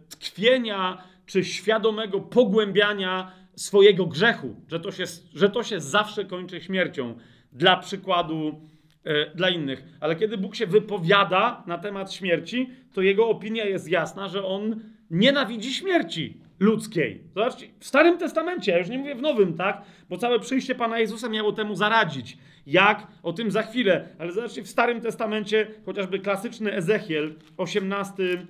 [0.09, 7.19] tkwienia czy świadomego pogłębiania swojego grzechu, że to się, że to się zawsze kończy śmiercią.
[7.53, 8.61] Dla przykładu,
[9.05, 9.85] E, dla innych.
[10.01, 14.81] Ale kiedy Bóg się wypowiada na temat śmierci, to jego opinia jest jasna, że on
[15.13, 17.21] nienawidzi śmierci ludzkiej.
[17.35, 19.83] Zobaczcie, w Starym Testamencie, ja już nie mówię w Nowym, tak?
[20.09, 22.39] Bo całe przyjście Pana Jezusa miało temu zaradzić.
[22.67, 23.07] Jak?
[23.23, 24.09] O tym za chwilę.
[24.19, 28.47] Ale zobaczcie, w Starym Testamencie, chociażby klasyczny Ezechiel, 18,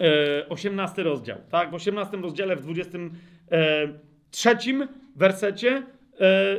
[0.00, 1.70] e, 18 rozdział, tak?
[1.70, 5.82] W 18 rozdziale, w 23 e, wersecie
[6.20, 6.56] e,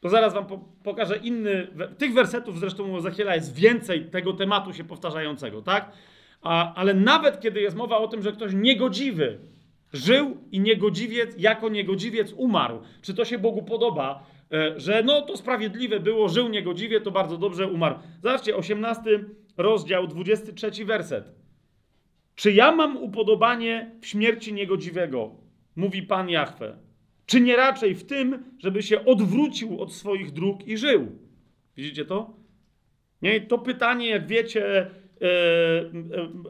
[0.00, 1.66] to zaraz wam po, pokażę inny.
[1.98, 5.92] Tych wersetów zresztą u Ezechiela jest więcej tego tematu się powtarzającego, tak?
[6.40, 9.38] A, ale nawet kiedy jest mowa o tym, że ktoś niegodziwy
[9.92, 15.36] żył i niegodziwiec, jako niegodziwiec umarł, czy to się Bogu podoba, e, że no to
[15.36, 17.96] sprawiedliwe było, żył niegodziwie, to bardzo dobrze umarł.
[18.22, 19.24] Zobaczcie, 18
[19.56, 21.34] rozdział, 23 werset.
[22.34, 25.30] Czy ja mam upodobanie w śmierci niegodziwego?
[25.76, 26.76] Mówi Pan Jahwe.
[27.26, 31.18] Czy nie raczej w tym, żeby się odwrócił od swoich dróg i żył?
[31.76, 32.36] Widzicie to?
[33.22, 34.90] Nie, to pytanie, jak wiecie,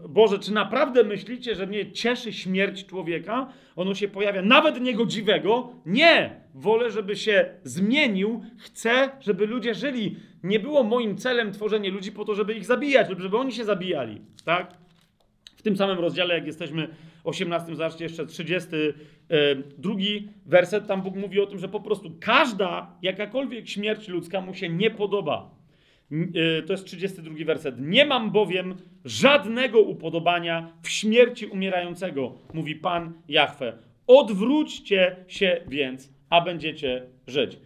[0.09, 3.53] Boże, czy naprawdę myślicie, że mnie cieszy śmierć człowieka?
[3.77, 5.73] Ono się pojawia nawet niegodziwego.
[5.87, 6.41] Nie!
[6.55, 8.43] Wolę, żeby się zmienił.
[8.59, 10.17] Chcę, żeby ludzie żyli.
[10.43, 13.65] Nie było moim celem tworzenie ludzi po to, żeby ich zabijać lub żeby oni się
[13.65, 14.21] zabijali.
[14.45, 14.75] Tak?
[15.57, 16.89] W tym samym rozdziale, jak jesteśmy
[17.25, 19.95] 18, zobaczcie jeszcze 32
[20.47, 24.69] werset, tam Bóg mówi o tym, że po prostu każda, jakakolwiek śmierć ludzka mu się
[24.69, 25.60] nie podoba.
[26.13, 27.75] E, to jest 32 werset.
[27.79, 33.79] Nie mam bowiem żadnego upodobania w śmierci umierającego, mówi Pan Jahwe.
[34.07, 37.59] Odwróćcie się więc, a będziecie żyć.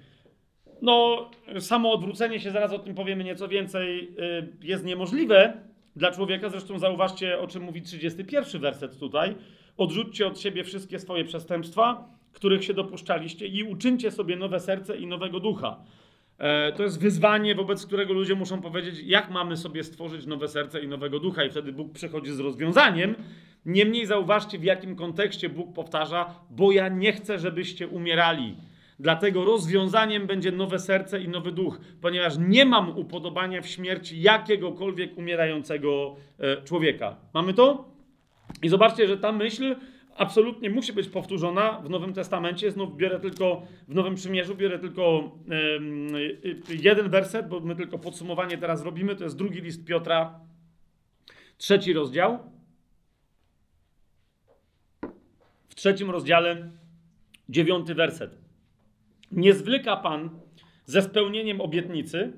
[0.83, 5.53] No, samo odwrócenie się, zaraz o tym powiemy nieco więcej, e, jest niemożliwe,
[5.97, 6.49] dla człowieka.
[6.49, 9.35] Zresztą zauważcie, o czym mówi 31 werset tutaj.
[9.77, 15.07] Odrzućcie od siebie wszystkie swoje przestępstwa, których się dopuszczaliście i uczyńcie sobie nowe serce i
[15.07, 15.85] nowego ducha.
[16.39, 20.81] E, to jest wyzwanie, wobec którego ludzie muszą powiedzieć, jak mamy sobie stworzyć nowe serce
[20.81, 23.15] i nowego ducha, i wtedy Bóg przychodzi z rozwiązaniem.
[23.67, 28.57] Niemniej zauważcie, w jakim kontekście Bóg powtarza, bo ja nie chcę, żebyście umierali.
[28.99, 35.19] Dlatego rozwiązaniem będzie nowe serce i nowy duch, ponieważ nie mam upodobania w śmierci jakiegokolwiek
[35.19, 37.17] umierającego e, człowieka.
[37.35, 37.95] Mamy to?
[38.63, 39.77] I zobaczcie, że ta myśl
[40.17, 42.71] absolutnie musi być powtórzona w Nowym Testamencie.
[42.71, 46.09] Znów biorę tylko w Nowym Przymierzu, biorę tylko um,
[46.69, 49.17] jeden werset, bo my tylko podsumowanie teraz robimy.
[49.17, 50.41] To jest drugi list Piotra,
[51.57, 52.39] trzeci rozdział.
[55.69, 56.71] W trzecim rozdziale
[57.49, 58.39] Dziewiąty werset.
[59.33, 60.31] Nie zwleka Pan
[60.85, 62.33] ze spełnieniem obietnicy,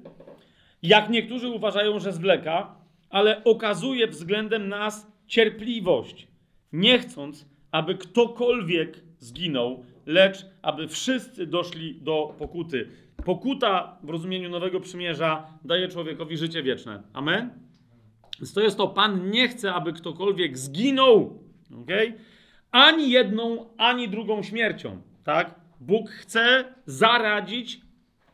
[0.83, 2.77] jak niektórzy uważają, że zwleka,
[3.11, 6.29] ale okazuje względem nas cierpliwość,
[6.73, 12.89] nie chcąc, aby ktokolwiek zginął, lecz aby wszyscy doszli do pokuty.
[13.25, 17.03] Pokuta w rozumieniu Nowego Przymierza daje człowiekowi życie wieczne.
[17.13, 17.51] Amen?
[18.41, 21.43] Więc to jest to, Pan nie chce, aby ktokolwiek zginął,
[21.83, 22.15] okay?
[22.71, 25.03] ani jedną, ani drugą śmiercią.
[25.25, 25.55] Tak?
[25.81, 27.81] Bóg chce zaradzić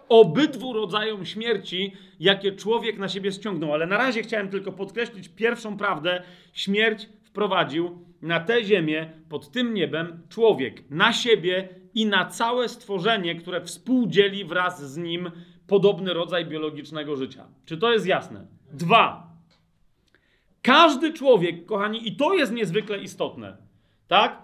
[0.08, 3.72] obydwu rodzajom śmierci, jakie człowiek na siebie ściągnął.
[3.72, 6.22] Ale na razie chciałem tylko podkreślić pierwszą prawdę.
[6.52, 13.34] Śmierć wprowadził na tę ziemię, pod tym niebem, człowiek, na siebie i na całe stworzenie,
[13.34, 15.30] które współdzieli wraz z nim
[15.66, 17.46] podobny rodzaj biologicznego życia.
[17.64, 18.46] Czy to jest jasne?
[18.72, 19.32] Dwa.
[20.62, 23.56] Każdy człowiek, kochani, i to jest niezwykle istotne,
[24.08, 24.42] tak?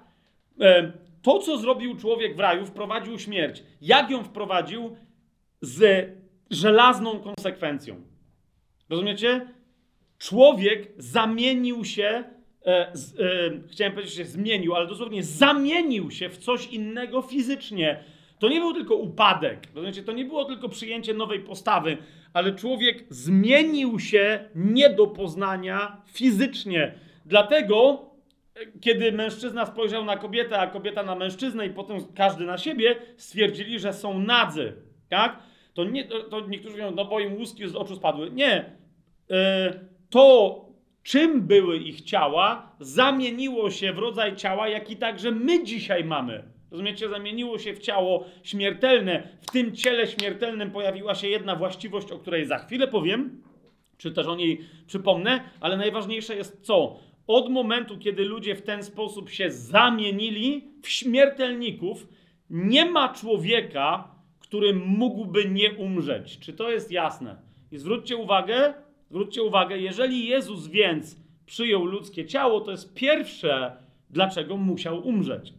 [0.61, 3.63] E, to, co zrobił człowiek w raju, wprowadził śmierć.
[3.81, 4.97] Jak ją wprowadził?
[5.61, 6.09] Z
[6.51, 8.03] żelazną konsekwencją.
[8.91, 9.55] Rozumiecie?
[10.19, 12.25] Człowiek zamienił się
[12.69, 17.23] e, z, e, chciałem powiedzieć, że się zmienił, ale dosłownie zamienił się w coś innego
[17.23, 18.05] fizycznie.
[18.39, 20.03] To nie był tylko upadek, rozumiecie?
[20.03, 21.97] To nie było tylko przyjęcie nowej postawy,
[22.33, 26.95] ale człowiek zmienił się nie do poznania fizycznie.
[27.27, 28.07] Dlatego,
[28.55, 32.97] e, kiedy mężczyzna spojrzał na kobietę, a kobieta na mężczyznę i potem każdy na siebie,
[33.17, 34.73] stwierdzili, że są nadzy,
[35.09, 35.39] tak?
[35.75, 38.31] To, nie, to niektórzy mówią, no bo im łuski z oczu spadły.
[38.31, 38.65] Nie.
[39.31, 40.68] E, to
[41.09, 46.45] czym były ich ciała, zamieniło się w rodzaj ciała, jaki także my dzisiaj mamy.
[46.71, 47.09] Rozumiecie?
[47.09, 49.29] Zamieniło się w ciało śmiertelne.
[49.41, 53.43] W tym ciele śmiertelnym pojawiła się jedna właściwość, o której za chwilę powiem,
[53.99, 57.01] czy też o niej przypomnę, ale najważniejsze jest co?
[57.27, 62.09] Od momentu, kiedy ludzie w ten sposób się zamienili w śmiertelników,
[62.51, 66.39] nie ma człowieka, który mógłby nie umrzeć.
[66.39, 67.37] Czy to jest jasne?
[67.73, 68.75] I zwróćcie uwagę,
[69.11, 71.17] Zwróćcie uwagę, jeżeli Jezus więc
[71.47, 73.77] przyjął ludzkie ciało, to jest pierwsze,
[74.11, 75.55] dlaczego musiał umrzeć.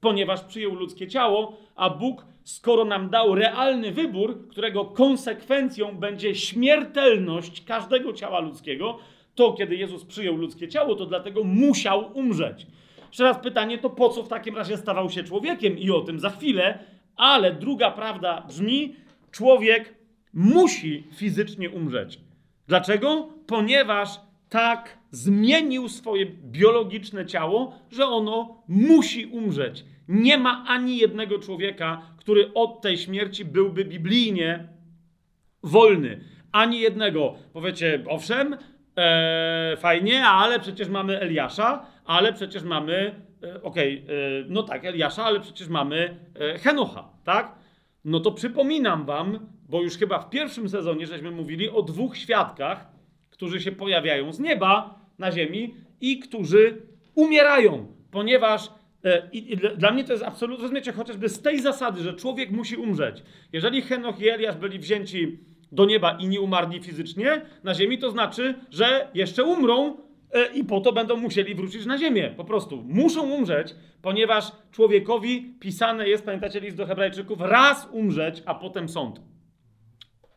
[0.00, 7.64] Ponieważ przyjął ludzkie ciało, a Bóg, skoro nam dał realny wybór, którego konsekwencją będzie śmiertelność
[7.64, 8.98] każdego ciała ludzkiego,
[9.34, 12.66] to kiedy Jezus przyjął ludzkie ciało, to dlatego musiał umrzeć.
[13.08, 15.78] Jeszcze raz pytanie, to po co w takim razie stawał się człowiekiem?
[15.78, 16.78] I o tym za chwilę.
[17.16, 18.94] Ale druga prawda brzmi,
[19.30, 19.94] człowiek
[20.34, 22.25] musi fizycznie umrzeć.
[22.68, 23.28] Dlaczego?
[23.46, 24.08] Ponieważ
[24.48, 29.84] tak zmienił swoje biologiczne ciało, że ono musi umrzeć.
[30.08, 34.68] Nie ma ani jednego człowieka, który od tej śmierci byłby biblijnie
[35.62, 36.20] wolny.
[36.52, 37.34] Ani jednego.
[37.52, 38.56] Powiecie, owszem,
[38.96, 44.84] e, fajnie, ale przecież mamy Eliasza, ale przecież mamy, e, okej, okay, e, no tak,
[44.84, 47.65] Eliasza, ale przecież mamy e, Henocha, tak?
[48.06, 49.38] No to przypominam wam,
[49.68, 52.88] bo już chyba w pierwszym sezonie żeśmy mówili o dwóch świadkach,
[53.30, 56.82] którzy się pojawiają z nieba na ziemi i którzy
[57.14, 58.70] umierają, ponieważ
[59.04, 62.76] e, i, dla mnie to jest absolutnie, rozumiecie, chociażby z tej zasady, że człowiek musi
[62.76, 63.22] umrzeć.
[63.52, 65.38] Jeżeli Henoch i Eliasz byli wzięci
[65.72, 69.96] do nieba i nie umarli fizycznie na ziemi, to znaczy, że jeszcze umrą
[70.54, 72.34] i po to będą musieli wrócić na ziemię.
[72.36, 78.54] Po prostu muszą umrzeć, ponieważ człowiekowi pisane jest, pamiętacie list do Hebrajczyków, raz umrzeć, a
[78.54, 79.20] potem sąd.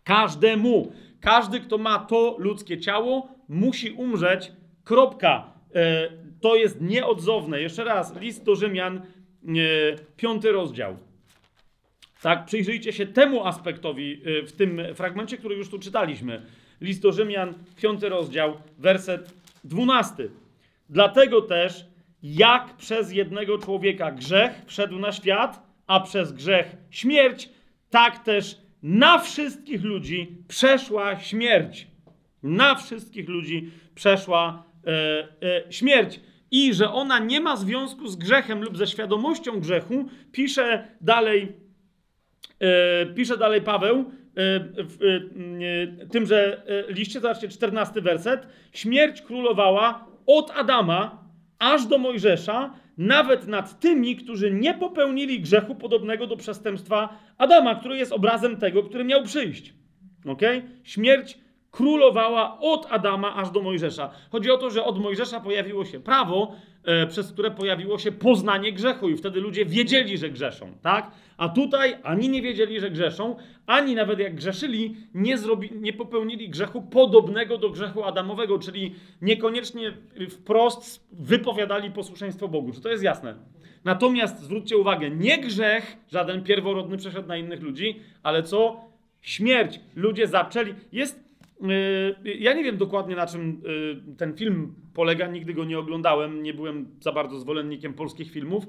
[0.03, 0.91] Każdemu.
[1.21, 4.51] Każdy, kto ma to ludzkie ciało, musi umrzeć.
[4.83, 5.53] Kropka.
[5.75, 6.09] E,
[6.41, 7.61] to jest nieodzowne.
[7.61, 9.01] Jeszcze raz, list do Rzymian, e,
[10.17, 10.97] piąty rozdział.
[12.21, 16.41] Tak, przyjrzyjcie się temu aspektowi e, w tym fragmencie, który już tu czytaliśmy.
[16.81, 20.31] List do Rzymian, piąty rozdział, werset dwunasty.
[20.89, 21.85] Dlatego też,
[22.23, 27.49] jak przez jednego człowieka grzech wszedł na świat, a przez grzech śmierć,
[27.89, 31.87] tak też na wszystkich ludzi przeszła śmierć.
[32.43, 34.91] Na wszystkich ludzi przeszła e,
[35.67, 36.19] e, śmierć.
[36.51, 41.51] I że ona nie ma związku z grzechem lub ze świadomością grzechu, pisze dalej,
[42.59, 44.11] e, pisze dalej Paweł
[46.11, 48.47] tymże e, liście, zobaczcie, 14 werset.
[48.71, 51.23] Śmierć królowała od Adama
[51.59, 57.97] aż do Mojżesza, nawet nad tymi, którzy nie popełnili grzechu podobnego do przestępstwa Adama, który
[57.97, 59.73] jest obrazem tego, który miał przyjść.
[60.25, 60.41] Ok?
[60.83, 61.37] Śmierć
[61.71, 64.09] królowała od Adama aż do Mojżesza.
[64.31, 68.73] Chodzi o to, że od Mojżesza pojawiło się prawo, e, przez które pojawiło się poznanie
[68.73, 71.11] grzechu i wtedy ludzie wiedzieli, że grzeszą, tak?
[71.37, 76.49] A tutaj ani nie wiedzieli, że grzeszą, ani nawet jak grzeszyli, nie, zrobi, nie popełnili
[76.49, 79.93] grzechu podobnego do grzechu Adamowego, czyli niekoniecznie
[80.29, 82.71] wprost wypowiadali posłuszeństwo Bogu.
[82.71, 83.35] Czy to jest jasne?
[83.85, 88.81] Natomiast zwróćcie uwagę, nie grzech, żaden pierworodny przeszedł na innych ludzi, ale co?
[89.21, 89.79] Śmierć.
[89.95, 90.73] Ludzie zaczęli.
[90.91, 91.28] Jest.
[91.61, 96.43] Yy, ja nie wiem dokładnie na czym yy, ten film polega, nigdy go nie oglądałem,
[96.43, 98.65] nie byłem za bardzo zwolennikiem polskich filmów,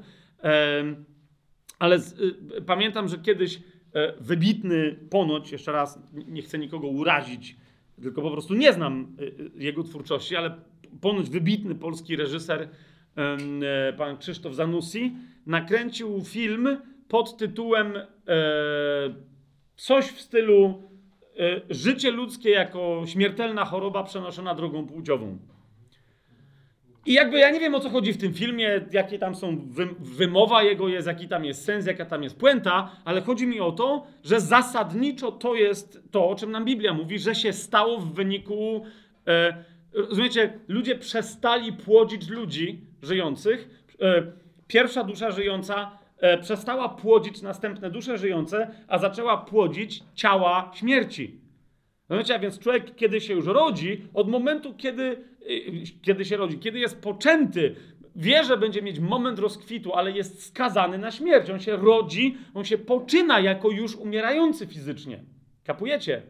[1.81, 3.61] ale y, pamiętam, że kiedyś
[3.95, 7.57] e, wybitny ponoć, jeszcze raz nie chcę nikogo urazić,
[8.03, 10.55] tylko po prostu nie znam y, y, jego twórczości, ale
[11.01, 12.69] ponoć wybitny polski reżyser,
[13.17, 15.17] e, pan Krzysztof Zanussi,
[15.47, 16.79] nakręcił film
[17.09, 18.05] pod tytułem e,
[19.77, 20.90] coś w stylu
[21.71, 25.39] Życie ludzkie jako śmiertelna choroba przenoszona drogą płciową.
[27.07, 29.89] I jakby ja nie wiem o co chodzi w tym filmie, jakie tam są wy,
[29.99, 33.73] wymowa jego jest, jaki tam jest sens, jaka tam jest puenta, ale chodzi mi o
[33.73, 38.15] to, że zasadniczo to jest to, o czym nam Biblia mówi, że się stało w
[38.15, 38.85] wyniku.
[39.27, 43.69] E, rozumiecie, ludzie przestali płodzić ludzi żyjących.
[44.01, 44.23] E,
[44.67, 46.00] pierwsza dusza żyjąca e,
[46.41, 51.41] przestała płodzić następne dusze żyjące, a zaczęła płodzić ciała śmierci.
[52.09, 56.59] Rozumiecie, a więc człowiek, kiedy się już rodzi, od momentu, kiedy Y, kiedy się rodzi,
[56.59, 57.77] kiedy jest poczęty,
[58.17, 61.51] wie, że będzie mieć moment rozkwitu, ale jest skazany na śmierć.
[61.51, 65.25] On się rodzi, on się poczyna jako już umierający fizycznie.
[65.65, 66.23] Kapujecie?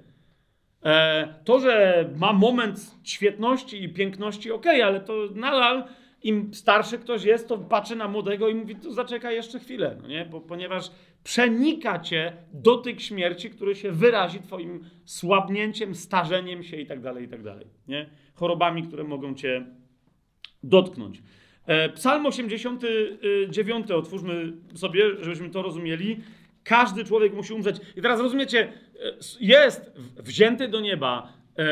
[0.84, 5.84] E, to, że ma moment świetności i piękności, ok, ale to nadal
[6.23, 10.09] im starszy ktoś jest, to patrzy na młodego i mówi, to zaczekaj jeszcze chwilę, no
[10.09, 10.25] nie?
[10.25, 10.91] Bo, ponieważ
[11.25, 17.29] przenika cię dotyk śmierci, który się wyrazi twoim słabnięciem, starzeniem się i tak dalej, i
[17.29, 18.11] tak dalej, nie?
[18.35, 19.66] chorobami, które mogą cię
[20.62, 21.23] dotknąć.
[21.66, 26.21] E, Psalm 89, otwórzmy sobie, żebyśmy to rozumieli.
[26.64, 27.77] Każdy człowiek musi umrzeć.
[27.97, 28.73] I teraz rozumiecie, e,
[29.41, 31.62] jest wzięty do nieba e,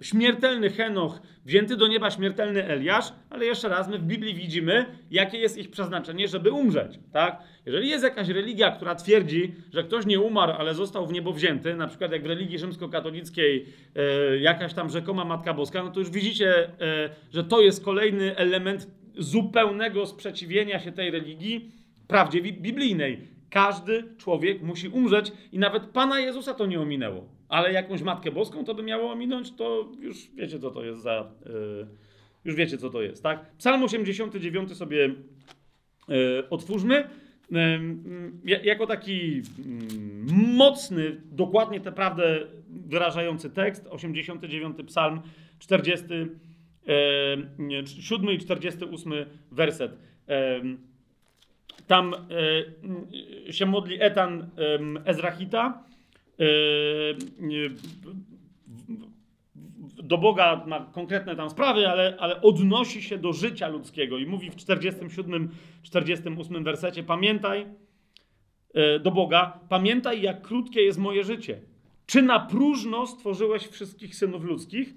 [0.00, 5.38] śmiertelny Henoch, wzięty do nieba śmiertelny Eliasz, ale jeszcze raz, my w Biblii widzimy, jakie
[5.38, 7.42] jest ich przeznaczenie, żeby umrzeć, tak?
[7.66, 11.74] Jeżeli jest jakaś religia, która twierdzi, że ktoś nie umarł, ale został w niebo wzięty,
[11.76, 16.10] na przykład jak w religii rzymskokatolickiej e, jakaś tam rzekoma Matka Boska, no to już
[16.10, 16.70] widzicie, e,
[17.32, 18.86] że to jest kolejny element
[19.18, 21.70] zupełnego sprzeciwienia się tej religii
[22.08, 23.18] prawdzie biblijnej.
[23.50, 27.28] Każdy człowiek musi umrzeć i nawet Pana Jezusa to nie ominęło.
[27.52, 31.30] Ale jakąś Matkę Boską to by miało ominąć, to już wiecie, co to jest za...
[31.46, 31.86] Yy,
[32.44, 33.56] już wiecie, co to jest, tak?
[33.58, 35.14] Psalm 89 sobie
[36.08, 37.08] yy, otwórzmy.
[37.50, 37.60] Yy,
[38.62, 45.22] jako taki mm, mocny, dokładnie tę prawdę wyrażający tekst, 89 psalm,
[45.58, 49.12] 47 i 48
[49.50, 49.98] werset.
[51.86, 52.14] Tam
[53.50, 54.50] się modli Etan
[55.04, 55.91] Ezrachita.
[56.38, 56.44] E,
[60.02, 64.50] do Boga ma konkretne tam sprawy, ale, ale odnosi się do życia ludzkiego i mówi
[64.50, 65.50] w 47,
[65.82, 67.66] 48 wersecie: Pamiętaj
[68.74, 71.60] e, do Boga, pamiętaj, jak krótkie jest moje życie.
[72.06, 74.94] Czy na próżno stworzyłeś wszystkich synów ludzkich?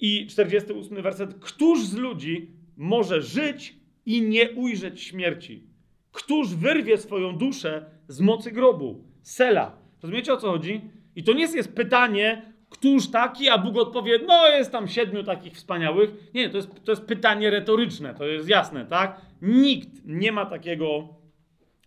[0.00, 5.62] I 48 werset: Któż z ludzi może żyć i nie ujrzeć śmierci?
[6.12, 9.04] Któż wyrwie swoją duszę z mocy grobu?
[9.22, 9.77] Sela.
[10.02, 10.80] Rozumiecie o co chodzi?
[11.16, 15.52] I to nie jest pytanie, któż taki, a Bóg odpowie, no jest tam siedmiu takich
[15.52, 16.10] wspaniałych.
[16.34, 19.20] Nie, to jest, to jest pytanie retoryczne, to jest jasne, tak?
[19.42, 21.08] Nikt nie ma takiego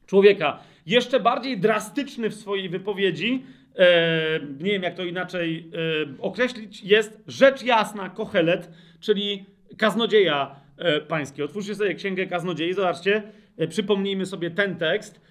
[0.06, 0.60] człowieka.
[0.86, 3.44] Jeszcze bardziej drastyczny w swojej wypowiedzi,
[3.76, 9.46] e, nie wiem jak to inaczej e, określić, jest rzecz jasna Kohelet, czyli
[9.78, 11.44] kaznodzieja e, pański.
[11.44, 13.24] Otwórzcie sobie księgę kaznodziei, zobaczcie,
[13.58, 15.22] E, przypomnijmy sobie ten tekst.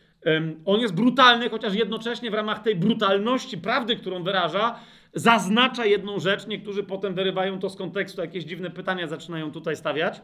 [0.64, 4.80] On jest brutalny, chociaż jednocześnie w ramach tej brutalności prawdy, którą wyraża,
[5.14, 6.46] zaznacza jedną rzecz.
[6.46, 10.22] Niektórzy potem wyrywają to z kontekstu, jakieś dziwne pytania zaczynają tutaj stawiać.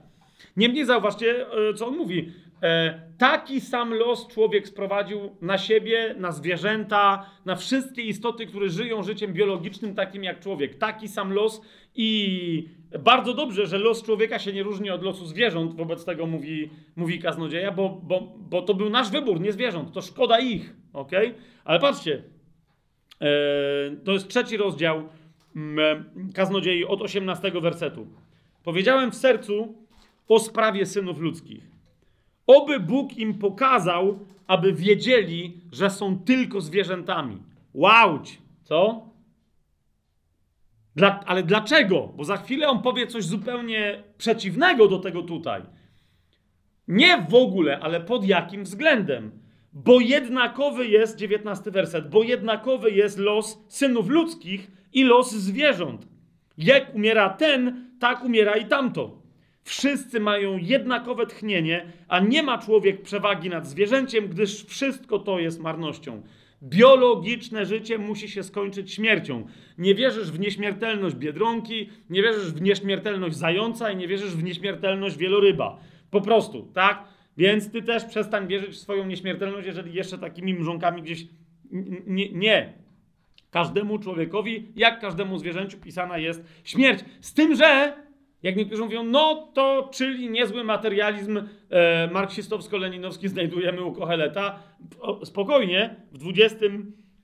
[0.57, 2.33] Niemniej zauważcie, e, co on mówi.
[2.63, 9.03] E, taki sam los człowiek sprowadził na siebie, na zwierzęta, na wszystkie istoty, które żyją
[9.03, 10.75] życiem biologicznym, takim jak człowiek.
[10.75, 11.63] Taki sam los
[11.95, 12.69] i
[12.99, 17.19] bardzo dobrze, że los człowieka się nie różni od losu zwierząt, wobec tego mówi, mówi
[17.19, 19.93] kaznodzieja, bo, bo, bo to był nasz wybór, nie zwierząt.
[19.93, 21.13] To szkoda ich, ok?
[21.65, 22.23] Ale patrzcie,
[23.21, 23.27] e,
[24.05, 25.09] to jest trzeci rozdział
[25.57, 28.07] mm, kaznodziei od 18 wersetu.
[28.65, 29.86] Powiedziałem w sercu
[30.29, 31.71] o sprawie synów ludzkich.
[32.47, 37.43] Oby Bóg im pokazał, aby wiedzieli, że są tylko zwierzętami.
[37.75, 38.39] Łauć!
[38.63, 39.07] Co?
[40.97, 42.13] Dla, ale dlaczego?
[42.17, 45.63] Bo za chwilę on powie coś zupełnie przeciwnego do tego tutaj.
[46.89, 49.31] Nie w ogóle, ale pod jakim względem?
[49.73, 56.09] Bo jednakowy jest, dziewiętnasty werset, bo jednakowy jest los synów ludzkich i los zwierząt.
[56.59, 59.26] Jak umiera ten, tak umiera i tamto.
[59.67, 65.61] Wszyscy mają jednakowe tchnienie, a nie ma człowiek przewagi nad zwierzęciem, gdyż wszystko to jest
[65.61, 66.23] marnością.
[66.63, 69.47] Biologiczne życie musi się skończyć śmiercią.
[69.79, 75.17] Nie wierzysz w nieśmiertelność biedronki, nie wierzysz w nieśmiertelność zająca i nie wierzysz w nieśmiertelność
[75.17, 75.79] wieloryba.
[76.11, 77.05] Po prostu, tak?
[77.37, 81.27] Więc ty też przestań wierzyć w swoją nieśmiertelność, jeżeli jeszcze takimi mrzonkami gdzieś.
[82.07, 82.73] Nie, nie.
[83.51, 87.05] Każdemu człowiekowi, jak każdemu zwierzęciu, pisana jest śmierć.
[87.21, 88.06] Z tym, że
[88.43, 94.63] jak niektórzy mówią, no to czyli niezły materializm e, marksistowsko-leninowski znajdujemy u Koheleta.
[95.25, 96.71] Spokojnie, w 20 e,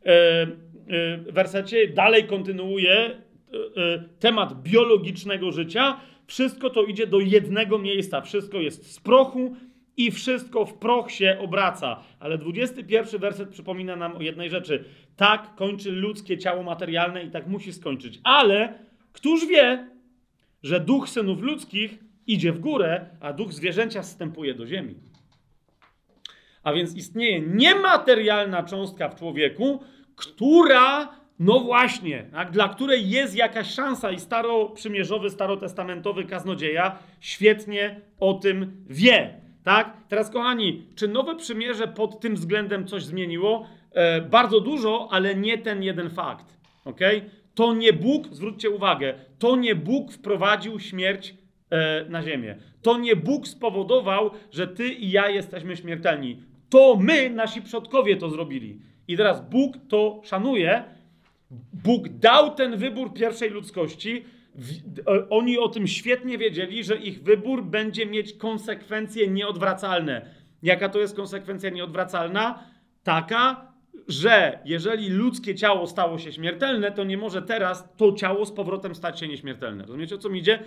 [0.06, 3.12] e, wersecie dalej kontynuuje e,
[3.82, 6.00] e, temat biologicznego życia.
[6.26, 8.20] Wszystko to idzie do jednego miejsca.
[8.20, 9.56] Wszystko jest z prochu
[9.96, 12.02] i wszystko w proch się obraca.
[12.20, 14.84] Ale 21 werset przypomina nam o jednej rzeczy.
[15.16, 18.20] Tak kończy ludzkie ciało materialne i tak musi skończyć.
[18.24, 18.74] Ale
[19.12, 19.91] któż wie,
[20.62, 24.94] że duch synów ludzkich idzie w górę, a duch zwierzęcia wstępuje do ziemi.
[26.62, 29.80] A więc istnieje niematerialna cząstka w człowieku,
[30.16, 31.08] która,
[31.38, 38.84] no właśnie, tak, dla której jest jakaś szansa i staroprzymierzowy, starotestamentowy kaznodzieja świetnie o tym
[38.88, 39.40] wie.
[39.64, 39.96] Tak?
[40.08, 43.66] Teraz, kochani, czy nowe przymierze pod tym względem coś zmieniło?
[43.92, 46.58] E, bardzo dużo, ale nie ten jeden fakt.
[46.84, 47.30] Okay?
[47.54, 51.34] To nie Bóg, zwróćcie uwagę, to nie Bóg wprowadził śmierć
[51.70, 52.56] e, na ziemię.
[52.82, 56.42] To nie Bóg spowodował, że ty i ja jesteśmy śmiertelni.
[56.68, 58.78] To my, nasi przodkowie, to zrobili.
[59.08, 60.84] I teraz Bóg to szanuje.
[61.72, 64.24] Bóg dał ten wybór pierwszej ludzkości.
[65.08, 70.26] E, oni o tym świetnie wiedzieli, że ich wybór będzie mieć konsekwencje nieodwracalne.
[70.62, 72.64] Jaka to jest konsekwencja nieodwracalna?
[73.02, 73.71] Taka,
[74.08, 78.94] że jeżeli ludzkie ciało stało się śmiertelne, to nie może teraz to ciało z powrotem
[78.94, 79.84] stać się nieśmiertelne.
[79.84, 80.58] Rozumiecie o co mi idzie?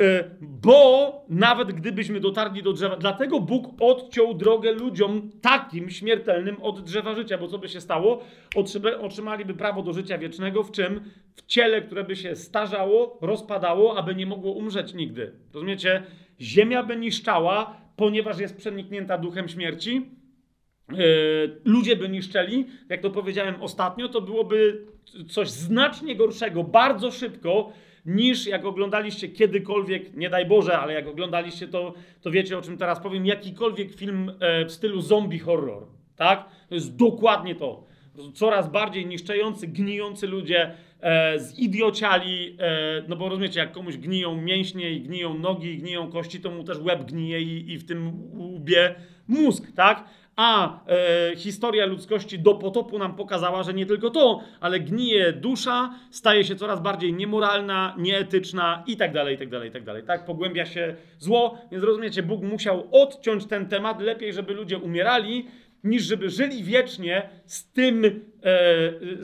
[0.00, 6.80] E, bo nawet gdybyśmy dotarli do drzewa, dlatego Bóg odciął drogę ludziom takim śmiertelnym od
[6.80, 8.22] drzewa życia, bo co by się stało?
[9.00, 11.00] Otrzymaliby prawo do życia wiecznego, w czym?
[11.36, 15.32] W ciele, które by się starzało, rozpadało, aby nie mogło umrzeć nigdy.
[15.54, 16.02] Rozumiecie?
[16.40, 20.19] Ziemia by niszczała, ponieważ jest przeniknięta duchem śmierci
[21.64, 24.86] ludzie by niszczeli, jak to powiedziałem ostatnio, to byłoby
[25.28, 27.72] coś znacznie gorszego, bardzo szybko,
[28.06, 32.76] niż jak oglądaliście kiedykolwiek, nie daj Boże, ale jak oglądaliście to, to wiecie o czym
[32.76, 35.86] teraz powiem, jakikolwiek film e, w stylu zombie horror,
[36.16, 36.48] tak?
[36.68, 37.84] To jest dokładnie to.
[38.34, 44.90] Coraz bardziej niszczący, gnijący ludzie, e, zidiociali, e, no bo rozumiecie, jak komuś gniją mięśnie
[44.90, 48.94] i gniją nogi gniją kości, to mu też łeb gnije i, i w tym łbie
[49.28, 50.04] mózg, tak?
[50.42, 55.94] A e, historia ludzkości do potopu nam pokazała, że nie tylko to, ale gnije dusza,
[56.10, 60.02] staje się coraz bardziej niemoralna, nieetyczna i tak dalej, i tak dalej, i tak dalej.
[60.02, 64.00] Tak pogłębia się zło, więc rozumiecie, Bóg musiał odciąć ten temat.
[64.00, 65.46] Lepiej, żeby ludzie umierali,
[65.84, 68.10] niż żeby żyli wiecznie z tym, e,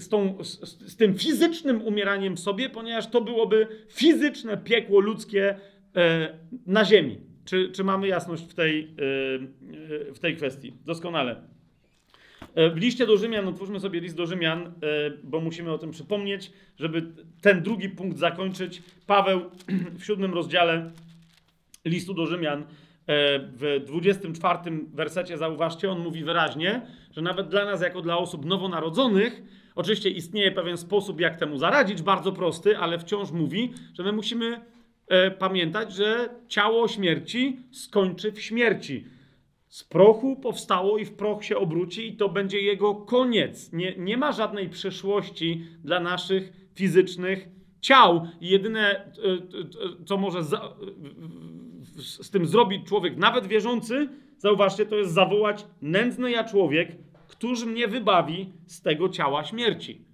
[0.00, 0.60] z, tą, z,
[0.92, 5.56] z, tym fizycznym umieraniem w sobie, ponieważ to byłoby fizyczne piekło ludzkie
[5.96, 7.25] e, na ziemi.
[7.46, 10.72] Czy, czy mamy jasność w tej, yy, w tej kwestii?
[10.86, 11.36] Doskonale.
[12.54, 14.70] E, w liście do Rzymian, otwórzmy sobie list do Rzymian, e,
[15.22, 17.02] bo musimy o tym przypomnieć, żeby
[17.40, 18.82] ten drugi punkt zakończyć.
[19.06, 19.40] Paweł
[19.98, 20.90] w siódmym rozdziale
[21.84, 22.64] listu do Rzymian,
[23.08, 24.58] w 24
[24.94, 26.82] wersecie, zauważcie, on mówi wyraźnie,
[27.12, 29.42] że nawet dla nas, jako dla osób nowonarodzonych,
[29.74, 34.60] oczywiście istnieje pewien sposób, jak temu zaradzić, bardzo prosty, ale wciąż mówi, że my musimy
[35.08, 39.04] e, pamiętać, że ciało śmierci skończy w śmierci.
[39.68, 43.72] Z prochu powstało i w proch się obróci, i to będzie jego koniec.
[43.72, 47.48] Nie, nie ma żadnej przyszłości dla naszych fizycznych
[47.80, 48.28] ciał.
[48.40, 50.76] Jedyne, e, e, co może za,
[51.98, 56.96] z tym zrobić człowiek, nawet wierzący, zauważcie, to jest zawołać: Nędzny ja człowiek,
[57.28, 60.04] któż mnie wybawi z tego ciała śmierci.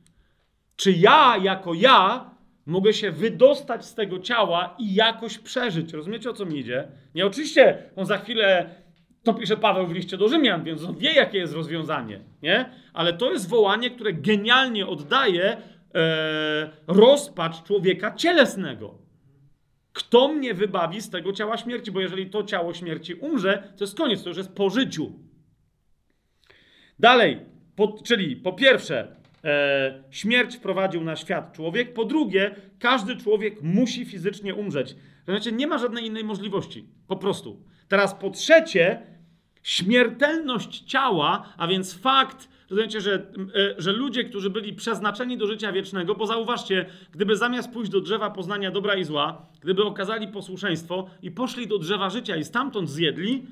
[0.77, 2.31] Czy ja, jako ja,
[2.67, 5.93] mogę się wydostać z tego ciała i jakoś przeżyć.
[5.93, 6.89] Rozumiecie o co mi idzie?
[7.15, 8.75] Nie, oczywiście on za chwilę,
[9.23, 12.71] to pisze Paweł w liście do Rzymian, więc on wie, jakie jest rozwiązanie, nie?
[12.93, 15.57] Ale to jest wołanie, które genialnie oddaje
[15.95, 18.99] e, rozpacz człowieka cielesnego.
[19.93, 21.93] Kto mnie wybawi z tego ciała śmierci?
[21.93, 25.13] Bo jeżeli to ciało śmierci umrze, to jest koniec, to już jest po życiu.
[26.99, 27.41] Dalej,
[27.77, 31.95] po, czyli po pierwsze, e, śmierć wprowadził na świat człowiek.
[31.95, 34.97] Po drugie, każdy człowiek musi fizycznie umrzeć.
[35.25, 36.87] Znaczy, nie ma żadnej innej możliwości.
[37.09, 37.63] Po prostu.
[37.89, 39.03] Teraz po trzecie,
[39.63, 45.73] śmiertelność ciała, a więc fakt, rozumiecie, że, e, że ludzie, którzy byli przeznaczeni do życia
[45.73, 51.07] wiecznego, bo zauważcie, gdyby zamiast pójść do drzewa poznania dobra i zła, gdyby okazali posłuszeństwo
[51.23, 53.47] i poszli do drzewa życia i stamtąd zjedli,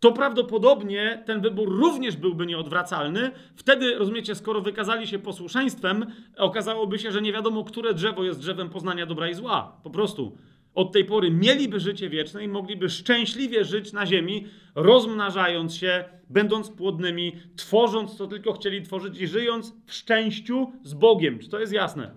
[0.00, 3.30] to prawdopodobnie ten wybór również byłby nieodwracalny.
[3.56, 8.70] Wtedy, rozumiecie, skoro wykazali się posłuszeństwem, okazałoby się, że nie wiadomo, które drzewo jest drzewem
[8.70, 9.80] poznania dobra i zła.
[9.82, 10.38] Po prostu.
[10.74, 16.70] Od tej pory mieliby życie wieczne i mogliby szczęśliwie żyć na ziemi, rozmnażając się, będąc
[16.70, 21.38] płodnymi, tworząc co tylko chcieli tworzyć i żyjąc w szczęściu z Bogiem.
[21.38, 22.14] Czy to jest jasne?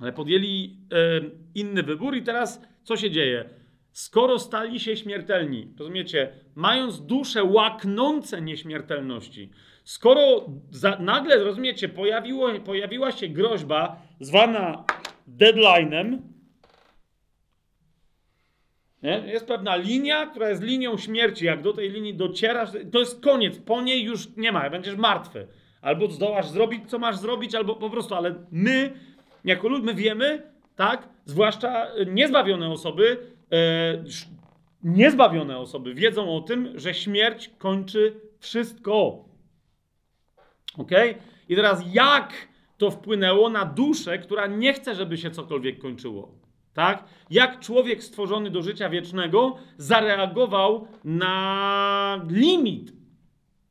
[0.00, 0.76] Ale podjęli
[1.54, 3.61] inny wybór i teraz co się dzieje?
[3.92, 9.50] Skoro stali się śmiertelni, rozumiecie, mając dusze łaknące nieśmiertelności,
[9.84, 14.84] skoro za, nagle, rozumiecie, pojawiło, pojawiła się groźba zwana
[15.38, 16.18] deadline'em,
[19.02, 19.22] nie?
[19.26, 21.44] Jest pewna linia, która jest linią śmierci.
[21.44, 23.58] Jak do tej linii docierasz, to jest koniec.
[23.58, 25.46] Po niej już nie ma, będziesz martwy.
[25.80, 28.92] Albo zdołasz zrobić, co masz zrobić, albo po prostu, ale my,
[29.44, 30.42] jako ludzie, my wiemy,
[30.76, 33.16] tak, zwłaszcza niezbawione osoby,
[34.82, 39.24] niezbawione osoby wiedzą o tym, że śmierć kończy wszystko.
[40.78, 40.90] Ok?
[41.48, 42.48] I teraz jak
[42.78, 46.34] to wpłynęło na duszę, która nie chce, żeby się cokolwiek kończyło?
[46.74, 47.04] Tak?
[47.30, 52.92] Jak człowiek stworzony do życia wiecznego zareagował na limit,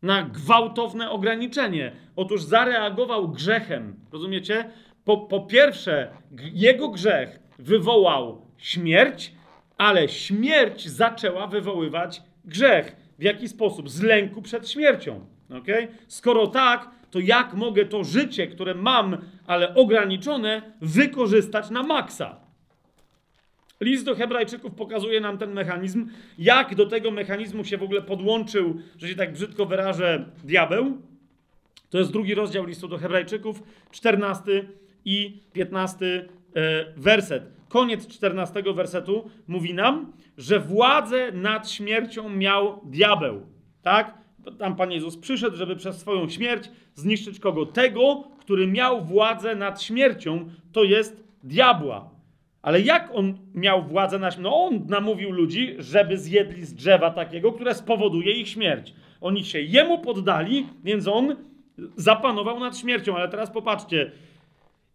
[0.01, 1.91] na gwałtowne ograniczenie?
[2.15, 3.95] Otóż zareagował grzechem.
[4.11, 4.71] Rozumiecie?
[5.03, 6.11] Po, po pierwsze,
[6.53, 9.33] jego grzech wywołał śmierć,
[9.81, 12.95] ale śmierć zaczęła wywoływać grzech.
[13.19, 13.89] W jaki sposób?
[13.89, 15.25] Z lęku przed śmiercią.
[15.49, 15.87] Okay?
[16.07, 19.17] Skoro tak, to jak mogę to życie, które mam,
[19.47, 22.35] ale ograniczone, wykorzystać na maksa?
[23.79, 28.81] List do Hebrajczyków pokazuje nam ten mechanizm, jak do tego mechanizmu się w ogóle podłączył,
[28.97, 31.01] że się tak brzydko wyrażę, diabeł.
[31.89, 34.67] To jest drugi rozdział listu do Hebrajczyków, 14
[35.05, 43.41] i 15 e, werset koniec 14 wersetu mówi nam, że władzę nad śmiercią miał diabeł.
[43.81, 44.17] Tak?
[44.59, 47.65] Tam Pan Jezus przyszedł, żeby przez swoją śmierć zniszczyć kogo?
[47.65, 52.09] Tego, który miał władzę nad śmiercią, to jest diabła.
[52.61, 54.49] Ale jak on miał władzę nad śmiercią?
[54.49, 58.93] No on namówił ludzi, żeby zjedli z drzewa takiego, które spowoduje ich śmierć.
[59.21, 61.35] Oni się jemu poddali, więc on
[61.95, 63.15] zapanował nad śmiercią.
[63.15, 64.11] Ale teraz popatrzcie,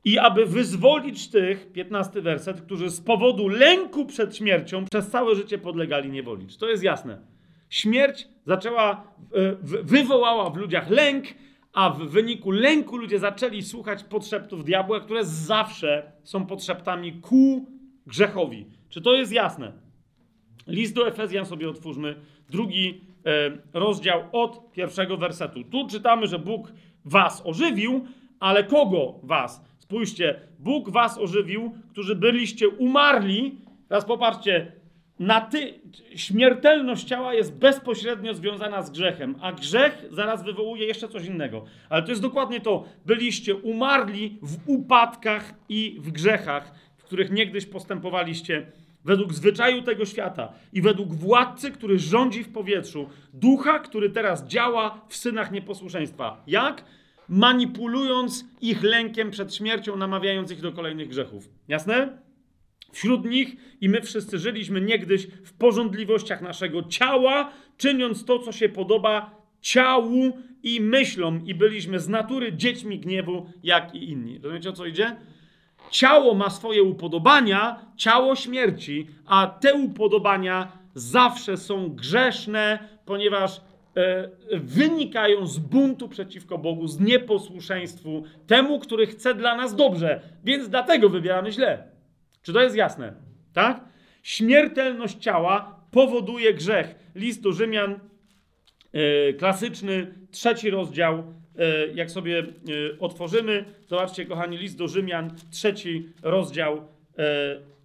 [0.07, 5.59] i aby wyzwolić tych, 15 werset, którzy z powodu lęku przed śmiercią przez całe życie
[5.59, 6.47] podlegali niewoli.
[6.59, 7.19] To jest jasne.
[7.71, 9.05] Śmierć zaczęła,
[9.35, 11.25] e, wywołała w ludziach lęk,
[11.73, 17.67] a w wyniku lęku ludzie zaczęli słuchać podszeptów diabła, które zawsze są podszeptami ku
[18.07, 18.67] grzechowi.
[18.89, 19.73] Czy to jest jasne?
[20.67, 25.65] List do Efezjan sobie otwórzmy, drugi e, rozdział od pierwszego wersetu.
[25.65, 26.73] Tu czytamy, że Bóg
[27.05, 28.07] was ożywił,
[28.41, 29.67] ale kogo was?
[29.87, 33.59] Spójrzcie, Bóg was ożywił, którzy byliście umarli.
[33.89, 34.73] Teraz popatrzcie,
[35.19, 35.75] na ty,
[36.17, 41.65] śmiertelność ciała jest bezpośrednio związana z grzechem, a grzech zaraz wywołuje jeszcze coś innego.
[41.89, 42.85] Ale to jest dokładnie to.
[43.07, 48.67] Byliście umarli w upadkach i w grzechach, w których niegdyś postępowaliście
[49.05, 55.01] według zwyczaju tego świata i według władcy, który rządzi w powietrzu, ducha, który teraz działa
[55.09, 56.43] w synach nieposłuszeństwa.
[56.47, 56.85] Jak?
[57.29, 61.49] Manipulując ich lękiem przed śmiercią, namawiając ich do kolejnych grzechów.
[61.69, 62.19] Jasne?
[62.93, 68.69] Wśród nich i my wszyscy żyliśmy niegdyś w porządliwościach naszego ciała, czyniąc to, co się
[68.69, 74.39] podoba ciału i myślom, i byliśmy z natury dziećmi gniewu, jak i inni.
[74.39, 75.17] Rozumiecie o co idzie?
[75.91, 83.61] Ciało ma swoje upodobania, ciało śmierci, a te upodobania zawsze są grzeszne, ponieważ
[84.53, 91.09] wynikają z buntu przeciwko Bogu, z nieposłuszeństwu temu, który chce dla nas dobrze, więc dlatego
[91.09, 91.89] wybieramy źle.
[92.43, 93.13] Czy to jest jasne?
[93.53, 93.85] Tak?
[94.23, 96.95] Śmiertelność ciała powoduje grzech.
[97.15, 97.99] List do Rzymian,
[98.93, 101.35] yy, klasyczny, trzeci rozdział.
[101.59, 102.47] Yy, jak sobie
[103.01, 106.89] otworzymy, zobaczcie, kochani, list do Rzymian, trzeci rozdział,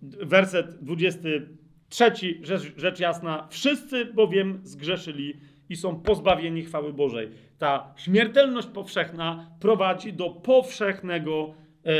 [0.02, 3.48] werset 23, rzecz, rzecz jasna.
[3.50, 5.34] Wszyscy bowiem zgrzeszyli
[5.72, 7.30] i są pozbawieni chwały Bożej.
[7.58, 11.54] Ta śmiertelność powszechna prowadzi do powszechnego
[11.86, 11.94] e,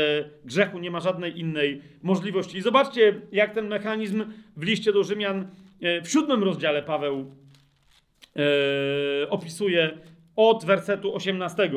[0.44, 2.58] grzechu, nie ma żadnej innej możliwości.
[2.58, 4.24] I zobaczcie, jak ten mechanizm
[4.56, 5.46] w liście do Rzymian
[5.82, 7.34] e, w siódmym rozdziale Paweł
[8.36, 9.98] e, opisuje
[10.36, 11.70] od wersetu 18.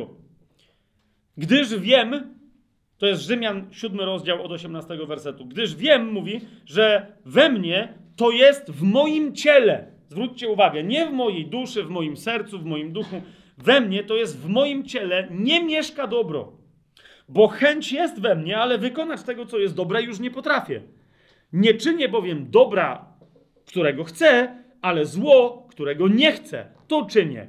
[1.38, 2.36] Gdyż wiem,
[2.98, 5.46] to jest Rzymian, siódmy rozdział od 18 wersetu.
[5.46, 11.12] Gdyż wiem, mówi, że we mnie to jest w moim ciele Zwróćcie uwagę, nie w
[11.12, 13.22] mojej duszy, w moim sercu, w moim duchu,
[13.58, 16.52] we mnie, to jest w moim ciele, nie mieszka dobro.
[17.30, 20.82] Bo chęć jest we mnie, ale wykonać tego, co jest dobre, już nie potrafię.
[21.54, 23.06] Nie czynię bowiem dobra,
[23.66, 26.66] którego chcę, ale zło, którego nie chcę.
[26.88, 27.48] To czynię.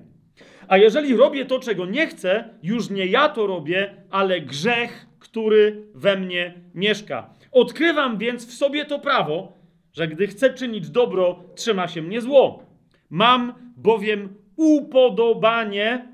[0.68, 5.86] A jeżeli robię to, czego nie chcę, już nie ja to robię, ale grzech, który
[5.94, 7.30] we mnie mieszka.
[7.52, 9.55] Odkrywam więc w sobie to prawo,
[9.96, 12.62] że gdy chcę czynić dobro, trzyma się mnie zło.
[13.10, 16.08] Mam bowiem upodobanie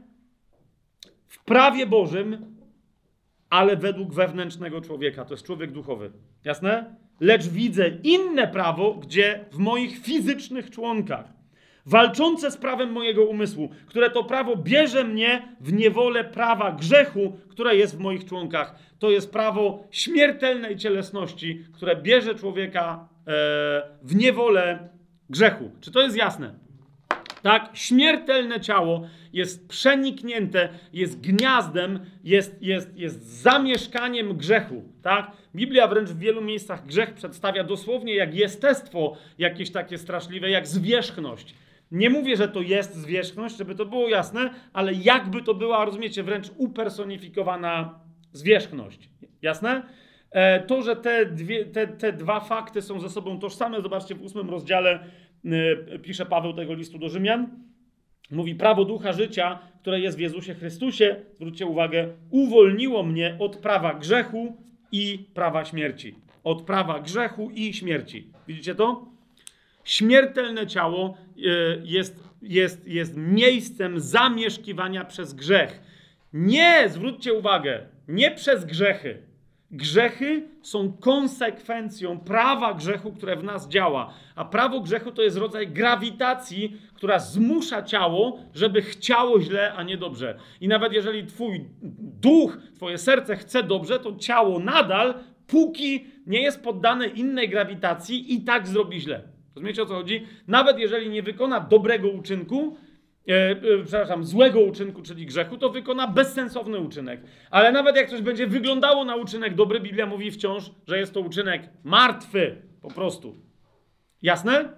[1.29, 2.57] w prawie Bożym,
[3.51, 5.25] ale według wewnętrznego człowieka.
[5.25, 6.11] To jest człowiek duchowy.
[6.45, 6.97] Jasne?
[7.21, 11.33] Lecz widzę inne prawo, gdzie w moich fizycznych członkach,
[11.87, 17.77] walczące z prawem mojego umysłu, które to prawo bierze mnie w niewolę prawa grzechu, które
[17.77, 18.75] jest w moich członkach.
[18.99, 23.12] To jest prawo śmiertelnej cielesności, które bierze człowieka
[24.03, 24.89] w niewolę
[25.31, 25.71] grzechu.
[25.81, 26.55] Czy to jest jasne?
[27.43, 34.83] Tak, śmiertelne ciało jest przeniknięte, jest gniazdem, jest, jest, jest zamieszkaniem grzechu.
[35.03, 35.33] Tak?
[35.55, 41.55] Biblia wręcz w wielu miejscach grzech przedstawia dosłownie jak jestestwo jakieś takie straszliwe, jak zwierzchność.
[41.91, 46.23] Nie mówię, że to jest zwierzchność, żeby to było jasne, ale jakby to była, rozumiecie,
[46.23, 48.01] wręcz upersonifikowana
[48.33, 49.09] zwierzchność.
[49.43, 49.83] Jasne?
[50.33, 54.23] E, to, że te, dwie, te, te dwa fakty są ze sobą tożsame, zobaczcie w
[54.23, 55.01] ósmym rozdziale
[55.45, 57.49] Y, pisze Paweł tego listu do Rzymian.
[58.31, 63.95] Mówi, prawo ducha życia, które jest w Jezusie Chrystusie, zwróćcie uwagę, uwolniło mnie od prawa
[63.95, 64.57] grzechu
[64.93, 66.15] i prawa śmierci.
[66.45, 68.31] Od prawa grzechu i śmierci.
[68.49, 69.07] Widzicie to?
[69.85, 71.43] Śmiertelne ciało y,
[71.85, 75.81] jest, jest, jest miejscem zamieszkiwania przez grzech.
[76.33, 79.23] Nie, zwróćcie uwagę, nie przez grzechy,
[79.73, 84.15] Grzechy są konsekwencją prawa grzechu, które w nas działa.
[84.35, 89.97] A prawo grzechu to jest rodzaj grawitacji, która zmusza ciało, żeby chciało źle, a nie
[89.97, 90.39] dobrze.
[90.61, 91.65] I nawet jeżeli twój
[92.21, 95.15] duch, twoje serce chce dobrze, to ciało nadal,
[95.47, 99.23] póki nie jest poddane innej grawitacji, i tak zrobi źle.
[99.55, 100.27] Rozumiecie o co chodzi?
[100.49, 102.77] Nawet jeżeli nie wykona dobrego uczynku,
[103.85, 107.21] przepraszam, złego uczynku, czyli grzechu, to wykona bezsensowny uczynek.
[107.51, 111.21] Ale nawet jak coś będzie wyglądało na uczynek dobry, Biblia mówi wciąż, że jest to
[111.21, 113.37] uczynek martwy, po prostu.
[114.23, 114.73] Jasne?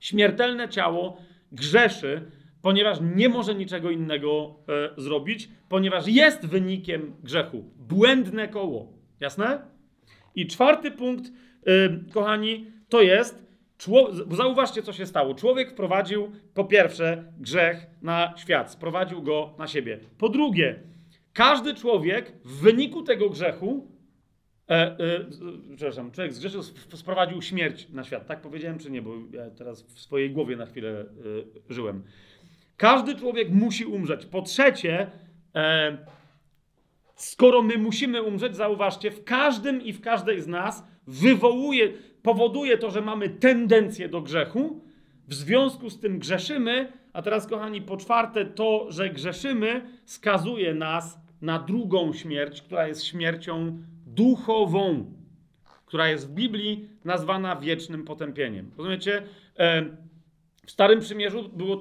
[0.00, 2.30] Śmiertelne ciało grzeszy,
[2.62, 7.64] ponieważ nie może niczego innego e, zrobić, ponieważ jest wynikiem grzechu.
[7.76, 8.92] Błędne koło.
[9.20, 9.60] Jasne?
[10.34, 11.24] I czwarty punkt,
[11.66, 13.45] e, kochani, to jest
[14.30, 15.34] Zauważcie, co się stało.
[15.34, 20.00] Człowiek wprowadził po pierwsze grzech na świat, sprowadził go na siebie.
[20.18, 20.82] Po drugie,
[21.32, 23.90] każdy człowiek w wyniku tego grzechu,
[24.68, 24.96] e, e,
[25.76, 26.62] przepraszam, człowiek zgrzeszył,
[26.94, 28.26] sprowadził śmierć na świat.
[28.26, 29.02] Tak powiedziałem, czy nie?
[29.02, 31.04] Bo ja teraz w swojej głowie na chwilę e,
[31.74, 32.02] żyłem.
[32.76, 34.26] Każdy człowiek musi umrzeć.
[34.26, 35.10] Po trzecie,
[35.54, 35.98] e,
[37.16, 41.92] skoro my musimy umrzeć, zauważcie, w każdym i w każdej z nas wywołuje
[42.26, 44.80] powoduje to, że mamy tendencję do grzechu,
[45.28, 51.20] w związku z tym grzeszymy, a teraz, kochani, po czwarte, to, że grzeszymy, skazuje nas
[51.40, 55.12] na drugą śmierć, która jest śmiercią duchową,
[55.86, 58.70] która jest w Biblii nazwana wiecznym potępieniem.
[58.76, 59.22] Rozumiecie?
[59.58, 59.82] E,
[60.66, 61.76] w Starym Przymierzu było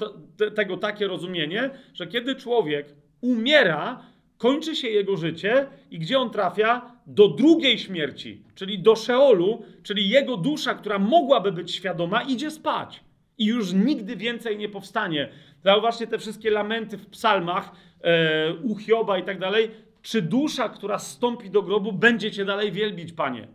[0.55, 2.87] tego takie rozumienie, że kiedy człowiek
[3.21, 4.01] umiera,
[4.37, 6.95] kończy się jego życie i gdzie on trafia?
[7.07, 13.03] Do drugiej śmierci, czyli do Szeolu, czyli jego dusza, która mogłaby być świadoma, idzie spać
[13.37, 15.29] i już nigdy więcej nie powstanie.
[15.63, 17.71] Zauważcie te wszystkie lamenty w psalmach,
[18.01, 19.71] e, u Hioba i tak dalej.
[20.01, 23.47] Czy dusza, która stąpi do grobu, będzie cię dalej wielbić, panie?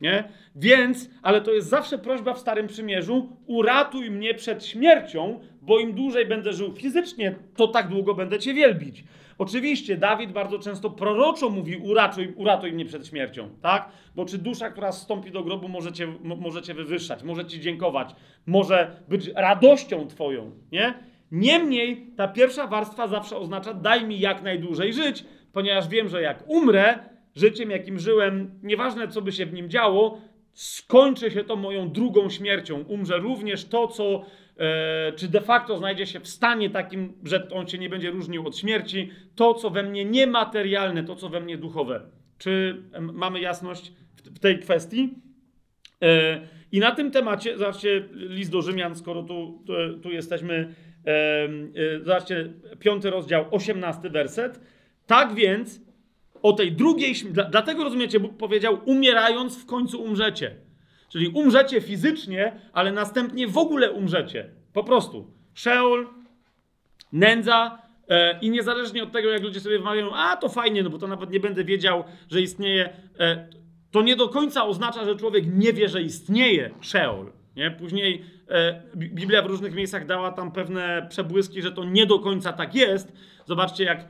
[0.00, 0.24] Nie?
[0.56, 5.92] Więc, ale to jest zawsze prośba w Starym Przymierzu: uratuj mnie przed śmiercią, bo im
[5.92, 9.04] dłużej będę żył fizycznie, to tak długo będę cię wielbić.
[9.42, 13.88] Oczywiście Dawid bardzo często proroczo mówi uratuj, uratuj mnie przed śmiercią, tak?
[14.14, 15.68] Bo czy dusza, która stąpi do grobu,
[16.24, 18.14] może cię, wywyższać, może ci dziękować,
[18.46, 20.94] może być radością twoją, nie?
[21.32, 26.44] Niemniej ta pierwsza warstwa zawsze oznacza daj mi jak najdłużej żyć, ponieważ wiem, że jak
[26.46, 26.98] umrę,
[27.36, 30.18] życiem jakim żyłem, nieważne co by się w nim działo,
[30.52, 32.84] skończy się to moją drugą śmiercią.
[32.88, 34.24] Umrze również to, co
[35.16, 38.56] czy de facto znajdzie się w stanie takim, że on się nie będzie różnił od
[38.56, 42.00] śmierci, to, co we mnie niematerialne, to, co we mnie duchowe.
[42.38, 43.92] Czy mamy jasność
[44.24, 45.14] w tej kwestii?
[46.02, 46.40] E,
[46.72, 50.74] I na tym temacie, zobaczcie, list do Rzymian, skoro tu, tu, tu jesteśmy,
[51.06, 51.48] e,
[52.04, 54.60] zobaczcie, piąty rozdział, osiemnasty werset.
[55.06, 55.80] Tak więc,
[56.42, 57.14] o tej drugiej,
[57.50, 60.56] dlatego rozumiecie, Bóg powiedział, umierając w końcu umrzecie.
[61.12, 64.50] Czyli umrzecie fizycznie, ale następnie w ogóle umrzecie.
[64.72, 65.30] Po prostu.
[65.54, 66.08] Szeul,
[67.12, 67.82] nędza,
[68.12, 71.06] E, I niezależnie od tego, jak ludzie sobie wymawiają, a to fajnie, no bo to
[71.06, 73.48] nawet nie będę wiedział, że istnieje, e,
[73.90, 77.32] to nie do końca oznacza, że człowiek nie wie, że istnieje Sheol.
[77.56, 77.70] Nie?
[77.70, 82.52] Później e, Biblia w różnych miejscach dała tam pewne przebłyski, że to nie do końca
[82.52, 83.12] tak jest.
[83.46, 84.08] Zobaczcie, jak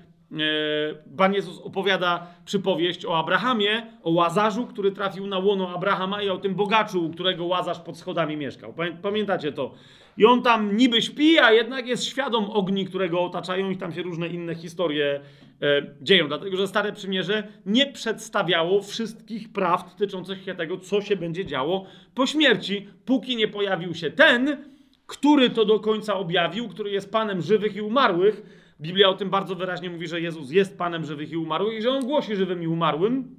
[1.16, 6.38] Pan Jezus opowiada przypowieść o Abrahamie, o Łazarzu, który trafił na łono Abrahama i o
[6.38, 8.74] tym bogaczu, u którego Łazarz pod schodami mieszkał.
[9.02, 9.74] Pamiętacie to?
[10.16, 13.92] I on tam niby śpi, a jednak jest świadom ogni, które go otaczają i tam
[13.92, 15.20] się różne inne historie
[15.62, 16.28] e, dzieją.
[16.28, 21.86] Dlatego, że Stare Przymierze nie przedstawiało wszystkich prawd tyczących się tego, co się będzie działo
[22.14, 24.64] po śmierci, póki nie pojawił się ten,
[25.06, 28.61] który to do końca objawił, który jest Panem żywych i umarłych.
[28.82, 31.90] Biblia o tym bardzo wyraźnie mówi, że Jezus jest Panem żywych i umarłych i że
[31.90, 33.36] On głosi żywym i umarłym.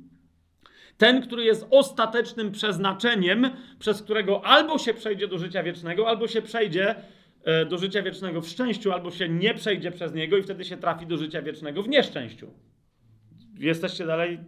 [0.98, 6.42] Ten, który jest ostatecznym przeznaczeniem, przez którego albo się przejdzie do życia wiecznego, albo się
[6.42, 6.96] przejdzie
[7.44, 10.78] e, do życia wiecznego w szczęściu, albo się nie przejdzie przez niego i wtedy się
[10.78, 12.48] trafi do życia wiecznego w nieszczęściu.
[13.60, 14.40] Jesteście dalej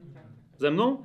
[0.57, 1.03] ze mną?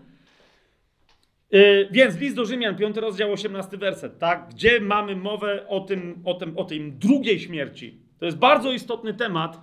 [1.51, 4.49] Yy, więc list do Rzymian, 5 rozdział, 18 werset, tak?
[4.51, 8.01] Gdzie mamy mowę o tym, o tym, o tej drugiej śmierci.
[8.18, 9.61] To jest bardzo istotny temat.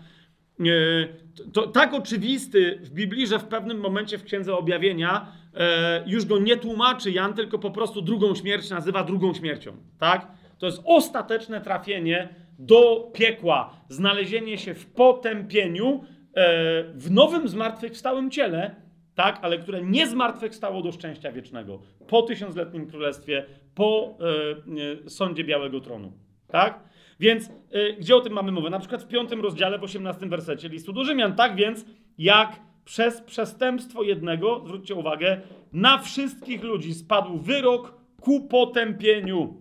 [0.59, 1.07] Yy,
[1.53, 6.39] to, tak oczywisty w Biblii, że w pewnym momencie w Księdze Objawienia e, już go
[6.39, 9.77] nie tłumaczy Jan, tylko po prostu drugą śmierć nazywa drugą śmiercią.
[9.99, 10.27] Tak?
[10.57, 12.29] To jest ostateczne trafienie
[12.59, 16.03] do piekła, znalezienie się w potępieniu
[16.33, 18.75] e, w nowym zmartwychwstałym ciele,
[19.15, 23.45] tak, ale które nie zmartwychwstało do szczęścia wiecznego po tysiącletnim królestwie,
[23.75, 26.11] po e, e sądzie Białego Tronu.
[26.47, 26.86] Tak?
[27.19, 28.69] Więc e, gdzie o tym mamy mowę?
[28.69, 31.35] Na przykład w piątym rozdziale, w osiemnastym wersecie listu do Rzymian.
[31.35, 31.85] Tak więc,
[32.17, 35.41] jak przez przestępstwo jednego, zwróćcie uwagę,
[35.73, 39.57] na wszystkich ludzi spadł wyrok ku potępieniu.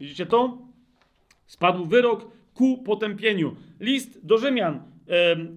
[0.00, 0.58] Widzicie to?
[1.46, 3.56] Spadł wyrok ku potępieniu.
[3.80, 4.82] List do Rzymian,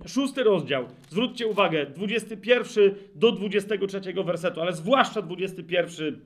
[0.05, 0.85] szósty rozdział.
[1.09, 6.21] Zwróćcie uwagę, 21 do 23 wersetu, ale zwłaszcza 21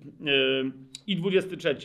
[1.07, 1.75] i 23.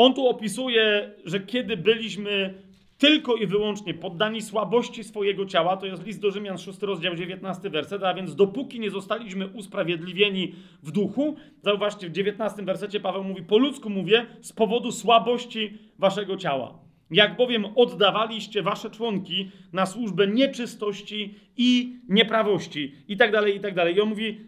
[0.00, 2.54] On tu opisuje, że kiedy byliśmy
[2.98, 7.70] tylko i wyłącznie poddani słabości swojego ciała, to jest list do Rzymian 6 rozdział 19
[7.70, 13.42] werset, a więc dopóki nie zostaliśmy usprawiedliwieni w duchu, zauważcie w 19 wersecie Paweł mówi,
[13.42, 16.78] po ludzku mówię, z powodu słabości waszego ciała.
[17.10, 23.74] Jak bowiem oddawaliście wasze członki na służbę nieczystości i nieprawości i tak dalej, i tak
[23.74, 23.96] dalej.
[23.96, 24.40] I on mówi,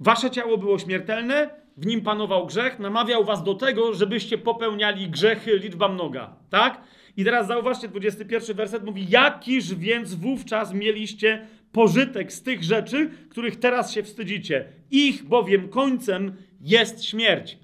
[0.00, 5.58] wasze ciało było śmiertelne, w nim panował grzech, namawiał was do tego, żebyście popełniali grzechy,
[5.58, 6.80] liczba mnoga, tak?
[7.16, 13.56] I teraz zauważcie, 21 werset mówi: Jakiż więc wówczas mieliście pożytek z tych rzeczy, których
[13.56, 14.64] teraz się wstydzicie?
[14.90, 17.58] Ich bowiem końcem jest śmierć.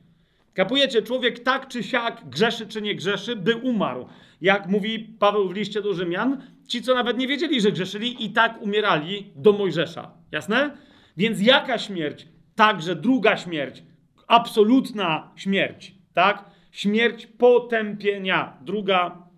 [0.54, 4.06] Kapujecie, człowiek tak czy siak, grzeszy czy nie grzeszy, by umarł.
[4.40, 8.30] Jak mówi Paweł w liście do Rzymian, ci, co nawet nie wiedzieli, że grzeszyli, i
[8.30, 10.10] tak umierali do Mojżesza.
[10.32, 10.76] Jasne?
[11.16, 12.28] Więc jaka śmierć?
[12.54, 13.82] Także druga śmierć.
[14.26, 15.94] Absolutna śmierć.
[16.14, 16.44] Tak?
[16.70, 18.58] Śmierć potępienia.
[18.60, 19.28] Druga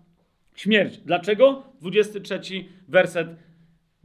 [0.55, 0.97] śmierć.
[0.97, 1.63] Dlaczego?
[1.81, 2.39] 23
[2.87, 3.27] werset.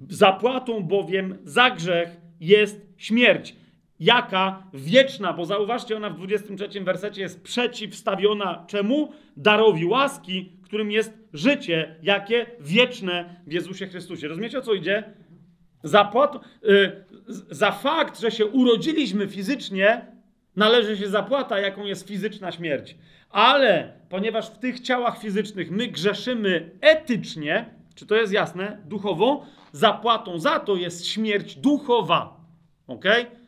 [0.09, 3.57] Zapłatą bowiem za grzech jest śmierć.
[4.01, 9.13] Jaka wieczna, bo zauważcie, ona w 23 wersecie jest przeciwstawiona czemu?
[9.37, 14.29] Darowi łaski, którym jest życie, jakie wieczne w Jezusie Chrystusie.
[14.29, 15.05] Rozumiecie o co idzie?
[15.83, 17.05] Zapłat, yy,
[17.51, 20.07] za fakt, że się urodziliśmy fizycznie,
[20.57, 22.97] należy się zapłata, jaką jest fizyczna śmierć.
[23.31, 30.39] Ale ponieważ w tych ciałach fizycznych my grzeszymy etycznie, czy to jest jasne, duchowo, zapłatą
[30.39, 32.41] za to jest śmierć duchowa.
[32.87, 33.05] Ok?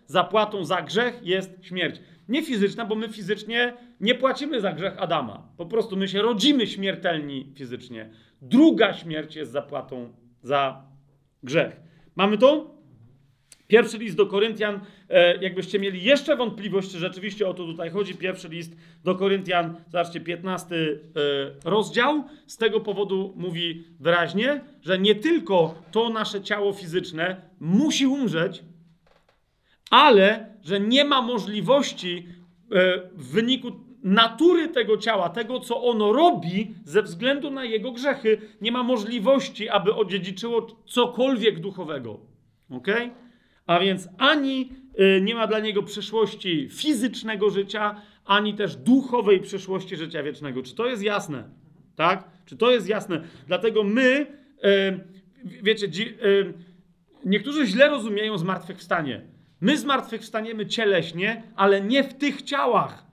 [0.06, 2.00] Zapłatą za grzech jest śmierć.
[2.28, 5.48] Nie fizyczna, bo my fizycznie nie płacimy za grzech Adama.
[5.56, 8.10] Po prostu my się rodzimy śmiertelni fizycznie.
[8.42, 10.82] Druga śmierć jest zapłatą za
[11.42, 11.80] grzech.
[12.16, 12.73] Mamy to?
[13.68, 18.14] Pierwszy list do Koryntian, e, jakbyście mieli jeszcze wątpliwość, czy rzeczywiście o to tutaj chodzi,
[18.14, 20.90] pierwszy list do Koryntian, zobaczcie, 15 e,
[21.64, 28.62] rozdział, z tego powodu mówi wyraźnie, że nie tylko to nasze ciało fizyczne musi umrzeć,
[29.90, 32.26] ale że nie ma możliwości
[32.72, 38.38] e, w wyniku natury tego ciała, tego co ono robi ze względu na jego grzechy,
[38.60, 42.20] nie ma możliwości, aby odziedziczyło cokolwiek duchowego.
[42.70, 42.94] Okej?
[42.94, 43.23] Okay?
[43.66, 49.96] A więc ani y, nie ma dla niego przyszłości fizycznego życia, ani też duchowej przyszłości
[49.96, 50.62] życia wiecznego.
[50.62, 51.48] Czy to jest jasne?
[51.96, 52.28] Tak?
[52.46, 53.24] Czy to jest jasne?
[53.46, 54.26] Dlatego my,
[54.64, 55.86] y, wiecie,
[56.24, 56.54] y,
[57.24, 59.26] niektórzy źle rozumieją zmartwychwstanie.
[59.60, 63.06] My zmartwychwstaniemy cieleśnie, ale nie w tych ciałach.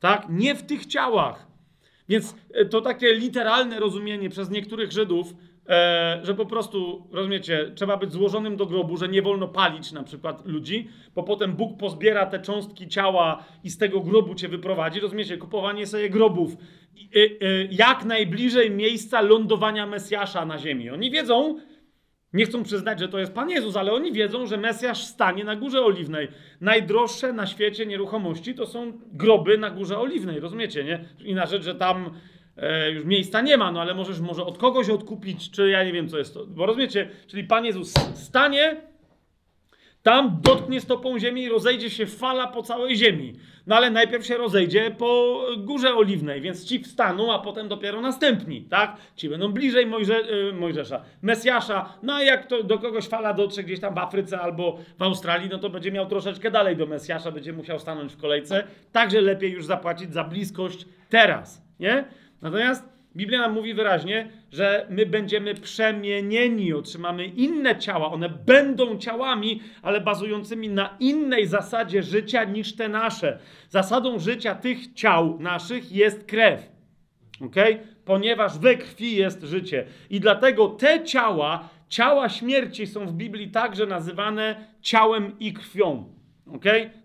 [0.00, 0.26] Tak?
[0.28, 1.46] Nie w tych ciałach.
[2.08, 2.36] Więc
[2.70, 5.34] to takie literalne rozumienie przez niektórych Żydów
[5.68, 10.02] e, że po prostu, rozumiecie, trzeba być złożonym do grobu, że nie wolno palić na
[10.02, 15.00] przykład ludzi, bo potem Bóg pozbiera te cząstki ciała i z tego grobu cię wyprowadzi.
[15.00, 20.90] Rozumiecie, kupowanie sobie grobów e, e, jak najbliżej miejsca lądowania Mesjasza na ziemi.
[20.90, 21.58] Oni wiedzą,
[22.32, 25.56] nie chcą przyznać, że to jest Pan Jezus, ale oni wiedzą, że Mesjasz stanie na
[25.56, 26.28] Górze Oliwnej.
[26.60, 31.04] Najdroższe na świecie nieruchomości to są groby na Górze Oliwnej, rozumiecie, nie?
[31.24, 32.10] Inna rzecz, że tam
[32.56, 35.92] e, już miejsca nie ma, no ale możesz może od kogoś odkupić, czy ja nie
[35.92, 36.46] wiem, co jest to.
[36.46, 38.76] Bo rozumiecie, czyli Pan Jezus stanie,
[40.02, 43.32] tam dotknie stopą ziemi i rozejdzie się fala po całej ziemi.
[43.66, 48.62] No ale najpierw się rozejdzie po Górze Oliwnej, więc ci wstaną, a potem dopiero następni,
[48.62, 48.96] tak?
[49.16, 50.14] Ci będą bliżej Mojże,
[50.48, 51.98] y, Mojżesza, Mesjasza.
[52.02, 55.48] No a jak to do kogoś fala dotrze gdzieś tam w Afryce albo w Australii,
[55.50, 58.64] no to będzie miał troszeczkę dalej do Mesjasza, będzie musiał stanąć w kolejce.
[58.92, 62.04] Także lepiej już zapłacić za bliskość teraz, nie?
[62.42, 68.12] Natomiast Biblia nam mówi wyraźnie, że my będziemy przemienieni, otrzymamy inne ciała.
[68.12, 73.38] One będą ciałami, ale bazującymi na innej zasadzie życia niż te nasze.
[73.68, 76.70] Zasadą życia tych ciał naszych jest krew.
[77.40, 77.56] ok?
[78.04, 79.86] Ponieważ we krwi jest życie.
[80.10, 86.04] I dlatego te ciała, ciała śmierci są w Biblii także nazywane ciałem i krwią.
[86.54, 86.64] ok?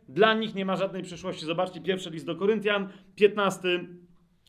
[0.10, 1.46] Dla nich nie ma żadnej przyszłości.
[1.46, 3.68] Zobaczcie pierwszy list do Koryntian, 15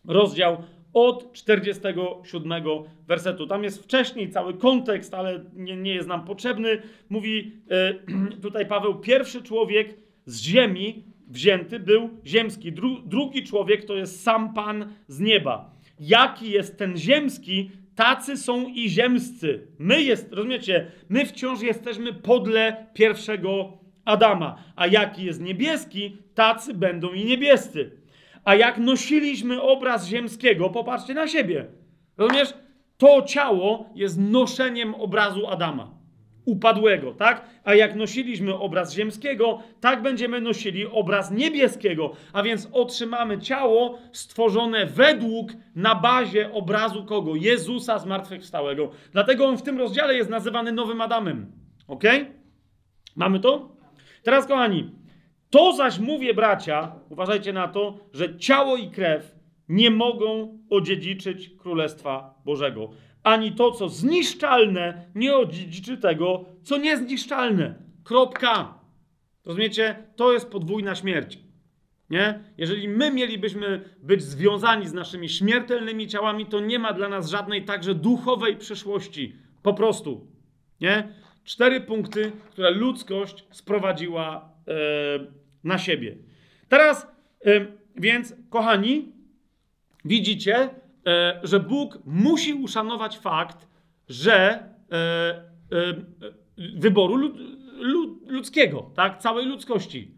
[0.05, 0.63] rozdział
[1.07, 2.53] od 47
[3.07, 3.47] wersetu.
[3.47, 6.83] Tam jest wcześniej cały kontekst, ale nie, nie jest nam potrzebny.
[7.09, 7.95] Mówi e,
[8.43, 9.95] tutaj Paweł, pierwszy człowiek
[10.27, 12.73] z ziemi wzięty był ziemski.
[12.73, 15.71] Dru, drugi człowiek to jest sam Pan z nieba.
[16.01, 19.67] Jaki jest ten ziemski, tacy są i ziemscy.
[19.79, 24.63] My jest, rozumiecie, my wciąż jesteśmy podle pierwszego Adama.
[24.77, 27.91] A jaki jest niebieski, tacy będą i niebiescy.
[28.45, 31.67] A jak nosiliśmy obraz ziemskiego, popatrzcie na siebie.
[32.17, 32.55] Rozumiesz?
[32.99, 35.99] To ciało jest noszeniem obrazu Adama.
[36.45, 37.45] Upadłego, tak?
[37.65, 42.13] A jak nosiliśmy obraz ziemskiego, tak będziemy nosili obraz niebieskiego.
[42.33, 47.37] A więc otrzymamy ciało stworzone według, na bazie obrazu kogo?
[47.37, 48.91] Jezusa zmartwychwstałego.
[49.13, 51.53] Dlatego on w tym rozdziale jest nazywany Nowym Adamem.
[51.89, 52.05] Ok?
[53.17, 53.77] Mamy to?
[54.23, 54.91] Teraz, kochani,
[55.51, 59.39] to zaś mówię, bracia, uważajcie na to, że ciało i krew
[59.69, 62.91] nie mogą odziedziczyć Królestwa Bożego.
[63.23, 67.75] Ani to, co zniszczalne, nie odziedziczy tego, co niezniszczalne.
[68.05, 68.79] Kropka.
[69.45, 69.97] Rozumiecie?
[70.17, 71.39] To jest podwójna śmierć.
[72.11, 72.45] Nie?
[72.59, 77.65] Jeżeli my mielibyśmy być związani z naszymi śmiertelnymi ciałami, to nie ma dla nas żadnej
[77.65, 79.37] także duchowej przyszłości.
[79.63, 80.27] Po prostu.
[80.81, 81.09] Nie?
[81.45, 86.17] Cztery punkty, które ludzkość sprowadziła e, na siebie.
[86.69, 87.07] Teraz,
[87.45, 89.13] e, więc, kochani,
[90.05, 90.71] widzicie,
[91.07, 93.69] e, że Bóg musi uszanować fakt,
[94.09, 94.69] że
[96.57, 97.37] wyboru lud,
[97.79, 99.19] lud, ludzkiego, tak?
[99.19, 100.15] Całej ludzkości.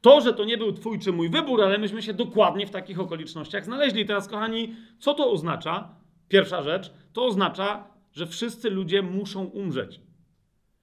[0.00, 3.00] To, że to nie był twój czy mój wybór, ale myśmy się dokładnie w takich
[3.00, 4.06] okolicznościach znaleźli.
[4.06, 5.94] Teraz, kochani, co to oznacza?
[6.28, 10.00] Pierwsza rzecz, to oznacza, że wszyscy ludzie muszą umrzeć.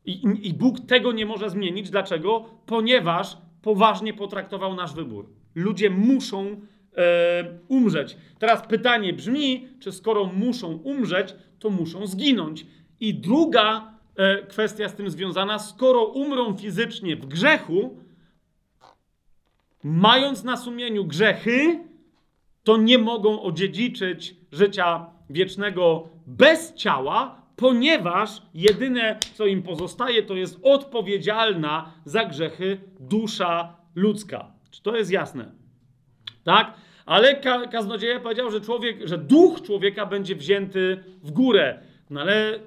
[0.05, 1.89] I, I, Bóg tego nie może zmienić.
[1.89, 2.45] Dlaczego?
[2.65, 5.29] Ponieważ poważnie potraktował nasz wybór.
[5.55, 6.61] Ludzie muszą
[6.97, 8.17] e, umrzeć.
[8.39, 12.65] Teraz pytanie brzmi, czy skoro muszą umrzeć, to muszą zginąć.
[12.99, 17.97] I druga e, kwestia z tym związana, skoro umrą fizycznie w grzechu,
[19.83, 21.79] mając na sumieniu grzechy,
[22.63, 30.59] to nie mogą odziedziczyć życia wiecznego bez ciała, ponieważ jedyne, co im pozostaje, to jest
[30.63, 34.51] odpowiedzialna za grzechy dusza ludzka.
[34.71, 35.51] Czy to jest jasne?
[36.43, 36.73] Tak?
[37.05, 41.79] Ale ka kaznodzieja powiedział, że człowiek, że duch człowieka będzie wzięty w górę.
[42.09, 42.59] No ale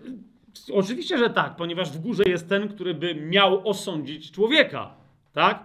[0.72, 4.94] oczywiście, że tak, ponieważ w górze jest ten, który by miał osądzić człowieka.
[5.32, 5.64] Tak?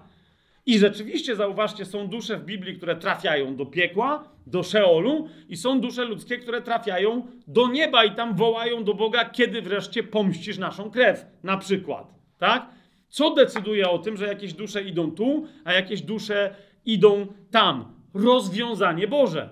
[0.65, 5.81] I rzeczywiście, zauważcie, są dusze w Biblii, które trafiają do piekła, do Szeolu, i są
[5.81, 10.91] dusze ludzkie, które trafiają do nieba i tam wołają do Boga, kiedy wreszcie pomścisz naszą
[10.91, 12.13] krew, na przykład.
[12.37, 12.65] Tak?
[13.09, 17.95] Co decyduje o tym, że jakieś dusze idą tu, a jakieś dusze idą tam?
[18.13, 19.49] Rozwiązanie Boże.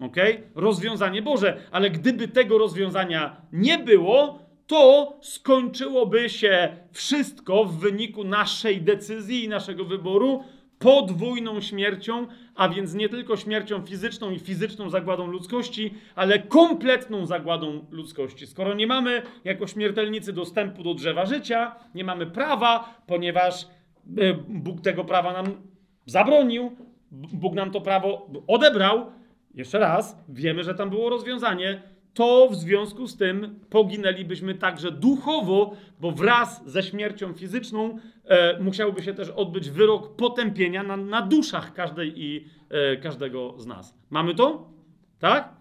[0.00, 0.16] Ok?
[0.54, 1.56] Rozwiązanie Boże.
[1.70, 9.48] Ale gdyby tego rozwiązania nie było, to skończyłoby się wszystko w wyniku naszej decyzji i
[9.48, 10.44] naszego wyboru
[10.78, 17.86] podwójną śmiercią, a więc nie tylko śmiercią fizyczną i fizyczną zagładą ludzkości, ale kompletną zagładą
[17.90, 18.46] ludzkości.
[18.46, 23.68] Skoro nie mamy jako śmiertelnicy dostępu do drzewa życia, nie mamy prawa, ponieważ e,
[24.48, 25.46] Bóg tego prawa nam
[26.06, 26.76] zabronił,
[27.10, 29.06] Bóg nam to prawo odebrał.
[29.54, 35.76] Jeszcze raz, wiemy, że tam było rozwiązanie to w związku z tym poginęlibyśmy także duchowo,
[36.00, 41.74] bo wraz ze śmiercią fizyczną e, musiałby się też odbyć wyrok potępienia na, na duszach
[41.74, 43.98] każdej i e, każdego z nas.
[44.10, 44.70] Mamy to?
[45.18, 45.56] Tak?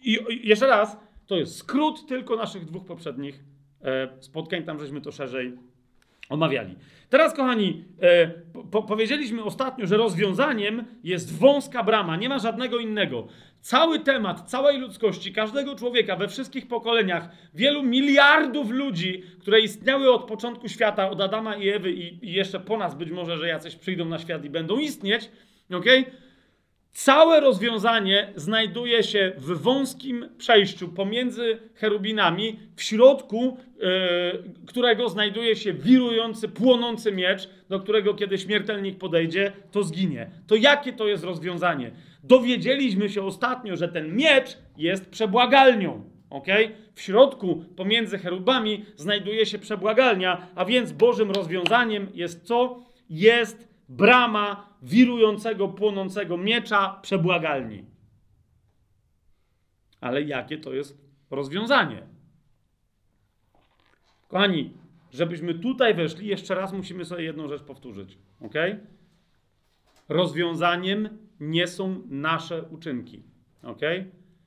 [0.00, 3.44] I, I jeszcze raz, to jest skrót tylko naszych dwóch poprzednich
[3.82, 5.52] e, spotkań, tam żeśmy to szerzej
[6.28, 6.76] omawiali.
[7.12, 8.28] Teraz, kochani, e,
[8.70, 13.26] po, powiedzieliśmy ostatnio, że rozwiązaniem jest wąska brama, nie ma żadnego innego.
[13.60, 20.24] Cały temat całej ludzkości, każdego człowieka we wszystkich pokoleniach, wielu miliardów ludzi, które istniały od
[20.24, 23.76] początku świata, od Adama i Ewy i, i jeszcze po nas być może, że jacyś
[23.76, 25.30] przyjdą na świat i będą istnieć,
[25.70, 26.00] okej?
[26.00, 26.21] Okay?
[26.92, 33.86] Całe rozwiązanie znajduje się w wąskim przejściu pomiędzy cherubinami, w środku yy,
[34.66, 40.30] którego znajduje się wirujący, płonący miecz, do którego kiedy śmiertelnik podejdzie, to zginie.
[40.46, 41.90] To jakie to jest rozwiązanie?
[42.24, 46.04] Dowiedzieliśmy się ostatnio, że ten miecz jest przebłagalnią.
[46.30, 46.70] Okay?
[46.94, 52.82] W środku, pomiędzy cherubami, znajduje się przebłagalnia, a więc Bożym rozwiązaniem jest co?
[53.10, 57.84] Jest brama wirującego, płonącego miecza przebłagalni.
[60.00, 60.98] Ale jakie to jest
[61.30, 62.02] rozwiązanie?
[64.28, 64.70] Kochani,
[65.12, 68.18] żebyśmy tutaj weszli, jeszcze raz musimy sobie jedną rzecz powtórzyć.
[68.40, 68.54] Ok?
[70.08, 73.22] Rozwiązaniem nie są nasze uczynki.
[73.62, 73.80] Ok?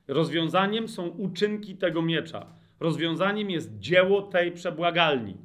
[0.08, 2.46] Rozwiązaniem są uczynki tego miecza.
[2.80, 5.38] Rozwiązaniem jest dzieło tej przebłagalni.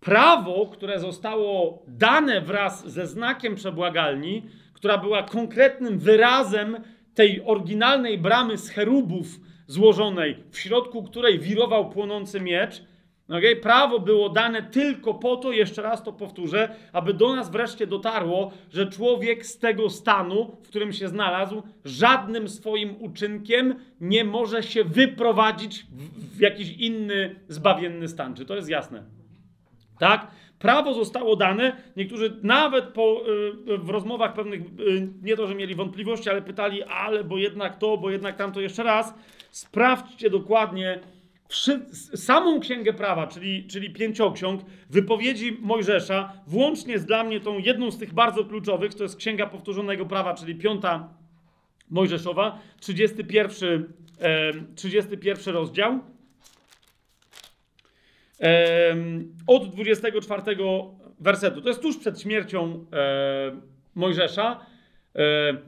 [0.00, 4.42] Prawo, które zostało dane wraz ze znakiem przebłagalni,
[4.72, 6.76] która była konkretnym wyrazem
[7.14, 9.26] tej oryginalnej bramy z cherubów
[9.66, 12.82] złożonej, w środku której wirował płonący miecz,
[13.28, 13.56] Okay?
[13.56, 18.52] Prawo było dane tylko po to, jeszcze raz to powtórzę, aby do nas wreszcie dotarło,
[18.70, 24.84] że człowiek z tego stanu, w którym się znalazł, żadnym swoim uczynkiem nie może się
[24.84, 28.34] wyprowadzić w, w jakiś inny, zbawienny stan.
[28.34, 29.15] Czy to jest jasne?
[29.98, 30.30] Tak?
[30.58, 31.76] Prawo zostało dane.
[31.96, 33.22] Niektórzy nawet po,
[33.68, 37.78] y, w rozmowach pewnych, y, nie to, że mieli wątpliwości, ale pytali, ale bo jednak
[37.78, 38.60] to, bo jednak tamto.
[38.60, 39.14] Jeszcze raz,
[39.50, 41.00] sprawdźcie dokładnie
[42.14, 47.98] samą Księgę Prawa, czyli, czyli pięcioksiąg, wypowiedzi Mojżesza, włącznie z dla mnie tą jedną z
[47.98, 51.08] tych bardzo kluczowych, to jest Księga Powtórzonego Prawa, czyli piąta
[51.90, 56.00] Mojżeszowa, 31, e, 31 rozdział.
[59.46, 60.42] Od 24
[61.20, 61.62] wersetu.
[61.62, 62.86] To jest tuż przed śmiercią
[63.94, 64.60] Mojżesza.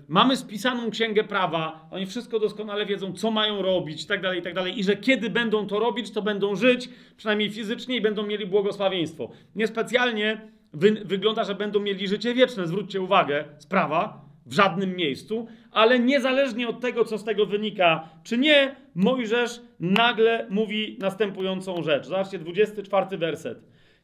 [0.08, 4.78] Mamy spisaną księgę prawa, oni wszystko doskonale wiedzą, co mają robić, tak dalej, tak dalej,
[4.78, 9.30] i że kiedy będą to robić, to będą żyć, przynajmniej fizycznie, i będą mieli błogosławieństwo.
[9.56, 10.40] Niespecjalnie
[10.72, 16.68] wy, wygląda, że będą mieli życie wieczne, zwróćcie uwagę, sprawa, w żadnym miejscu, ale niezależnie
[16.68, 22.06] od tego, co z tego wynika, czy nie, Mojżesz nagle mówi następującą rzecz.
[22.06, 23.58] Zobaczcie, 24 werset.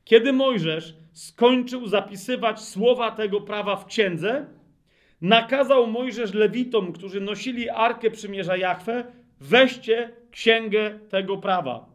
[0.04, 4.46] Kiedy Mojżesz skończył zapisywać słowa tego prawa w księdze,
[5.20, 9.04] nakazał Mojżesz Lewitom, którzy nosili Arkę Przymierza Jachwę,
[9.40, 11.94] weźcie księgę tego prawa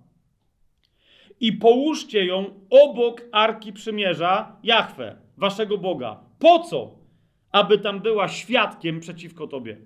[1.40, 6.20] i połóżcie ją obok Arki Przymierza Jachwę, waszego Boga.
[6.40, 6.99] Po co?
[7.52, 9.78] Aby tam była świadkiem przeciwko tobie.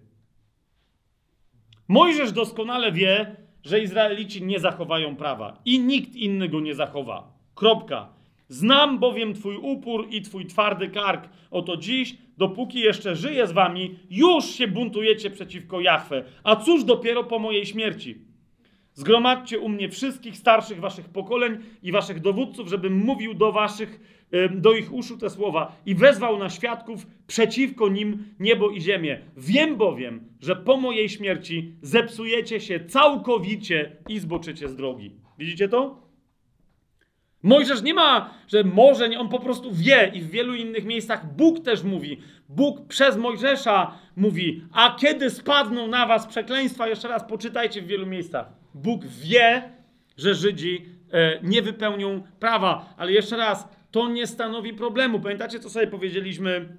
[1.87, 7.33] Mojżesz doskonale wie, że Izraelici nie zachowają prawa i nikt inny go nie zachowa.
[7.55, 8.13] Kropka.
[8.49, 11.29] Znam bowiem Twój upór i Twój twardy kark.
[11.51, 16.23] Oto dziś, dopóki jeszcze żyję z Wami, już się buntujecie przeciwko Jachwę.
[16.43, 18.32] A cóż dopiero po mojej śmierci?
[18.93, 23.99] Zgromadźcie u mnie wszystkich starszych Waszych pokoleń i Waszych dowódców, żebym mówił do Waszych,
[24.51, 29.19] do ich uszu te słowa i wezwał na świadków przeciwko nim niebo i ziemię.
[29.37, 35.15] Wiem bowiem, że po mojej śmierci zepsujecie się całkowicie i zboczycie z drogi.
[35.37, 36.03] Widzicie to?
[37.43, 41.35] Mojżesz nie ma, że może, nie, on po prostu wie i w wielu innych miejscach
[41.35, 42.17] Bóg też mówi.
[42.49, 48.05] Bóg przez Mojżesza mówi, a kiedy spadną na was przekleństwa, jeszcze raz poczytajcie w wielu
[48.05, 48.62] miejscach.
[48.73, 49.71] Bóg wie,
[50.17, 55.19] że Żydzi e, nie wypełnią prawa, ale jeszcze raz, to nie stanowi problemu.
[55.19, 56.77] Pamiętacie, co sobie powiedzieliśmy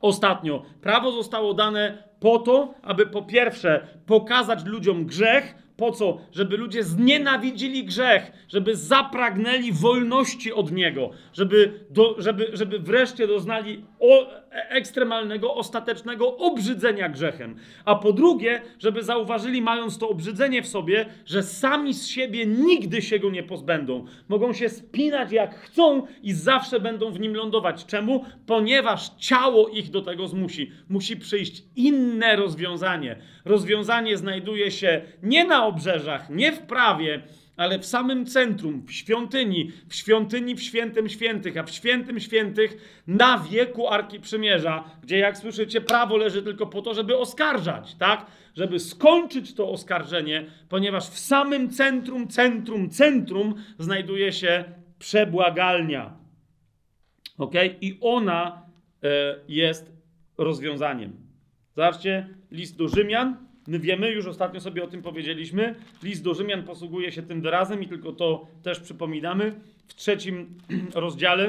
[0.00, 0.62] ostatnio?
[0.80, 6.18] Prawo zostało dane po to, aby po pierwsze pokazać ludziom grzech, po co?
[6.32, 13.84] Żeby ludzie znienawidzili grzech, żeby zapragnęli wolności od niego, żeby, do, żeby, żeby wreszcie doznali
[14.02, 17.56] o, ekstremalnego, ostatecznego obrzydzenia grzechem.
[17.84, 23.02] A po drugie, żeby zauważyli, mając to obrzydzenie w sobie, że sami z siebie nigdy
[23.02, 24.04] się go nie pozbędą.
[24.28, 27.86] Mogą się spinać jak chcą i zawsze będą w nim lądować.
[27.86, 28.24] Czemu?
[28.46, 30.70] Ponieważ ciało ich do tego zmusi.
[30.88, 33.16] Musi przyjść inne rozwiązanie.
[33.44, 37.22] Rozwiązanie znajduje się nie na obrzeżach, nie w prawie,
[37.56, 43.02] ale w samym centrum, w świątyni, w świątyni w świętym świętych, a w świętym świętych
[43.06, 48.26] na wieku Arki Przymierza, gdzie jak słyszycie, prawo leży tylko po to, żeby oskarżać, tak?
[48.54, 54.64] Żeby skończyć to oskarżenie, ponieważ w samym centrum, centrum, centrum znajduje się
[54.98, 56.16] przebłagalnia.
[57.38, 57.54] Ok?
[57.80, 58.62] I ona
[59.02, 59.08] e,
[59.48, 59.92] jest
[60.38, 61.12] rozwiązaniem.
[61.76, 65.74] Zobaczcie, list do Rzymian, My wiemy, już ostatnio sobie o tym powiedzieliśmy.
[66.02, 69.52] List do Rzymian posługuje się tym wyrazem i tylko to też przypominamy.
[69.86, 70.58] W trzecim
[70.94, 71.46] rozdziale,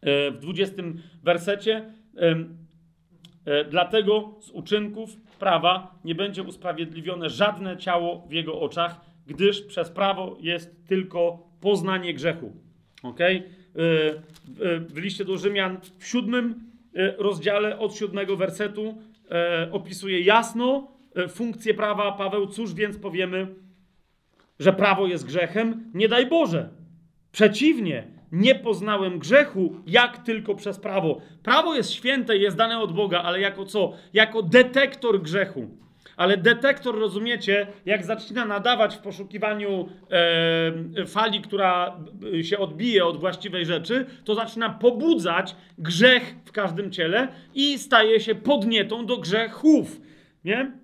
[0.00, 1.92] e, w dwudziestym wersecie.
[2.16, 9.90] E, dlatego z uczynków prawa nie będzie usprawiedliwione żadne ciało w jego oczach, gdyż przez
[9.90, 12.52] prawo jest tylko poznanie grzechu.
[13.02, 13.20] Ok?
[13.20, 13.40] E,
[14.80, 16.70] w liście do Rzymian w siódmym
[17.18, 18.98] rozdziale od siódmego wersetu
[19.72, 23.54] opisuje jasno, E, funkcję prawa, Paweł, cóż więc powiemy,
[24.58, 25.90] że prawo jest grzechem?
[25.94, 26.68] Nie daj Boże.
[27.32, 31.20] Przeciwnie, nie poznałem grzechu, jak tylko przez prawo.
[31.42, 33.92] Prawo jest święte, jest dane od Boga, ale jako co?
[34.12, 35.68] Jako detektor grzechu.
[36.16, 41.96] Ale detektor, rozumiecie, jak zaczyna nadawać w poszukiwaniu e, fali, która
[42.42, 48.34] się odbije od właściwej rzeczy, to zaczyna pobudzać grzech w każdym ciele i staje się
[48.34, 50.00] podnietą do grzechów.
[50.44, 50.79] Nie?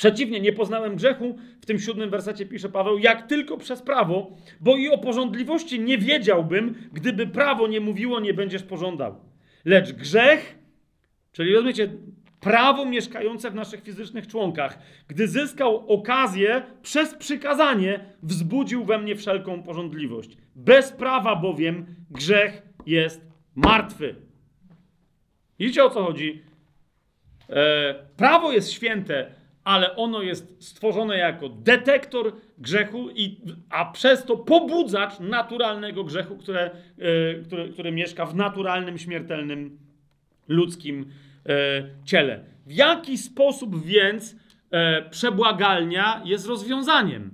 [0.00, 4.76] Przeciwnie, nie poznałem grzechu, w tym siódmym wersecie pisze Paweł, jak tylko przez prawo, bo
[4.76, 9.20] i o porządliwości nie wiedziałbym, gdyby prawo nie mówiło, nie będziesz pożądał.
[9.64, 10.58] Lecz grzech,
[11.32, 11.92] czyli rozumiecie,
[12.40, 14.78] prawo mieszkające w naszych fizycznych członkach,
[15.08, 20.36] gdy zyskał okazję przez przykazanie, wzbudził we mnie wszelką porządliwość.
[20.54, 24.14] Bez prawa bowiem grzech jest martwy.
[25.58, 26.42] Widzicie o co chodzi?
[27.50, 29.39] E, prawo jest święte,
[29.70, 33.36] ale ono jest stworzone jako detektor grzechu, i,
[33.70, 39.78] a przez to pobudzacz naturalnego grzechu, które, yy, które, które mieszka w naturalnym, śmiertelnym
[40.48, 41.54] ludzkim yy,
[42.04, 42.44] ciele.
[42.66, 44.78] W jaki sposób więc yy,
[45.10, 47.30] przebłagalnia jest rozwiązaniem?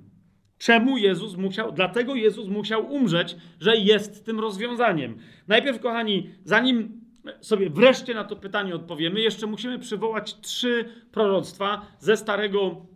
[0.58, 5.18] Czemu Jezus musiał, dlatego Jezus musiał umrzeć, że jest tym rozwiązaniem.
[5.48, 7.05] Najpierw, kochani, zanim
[7.40, 12.86] sobie wreszcie na to pytanie odpowiemy, jeszcze musimy przywołać trzy proroctwa ze Starego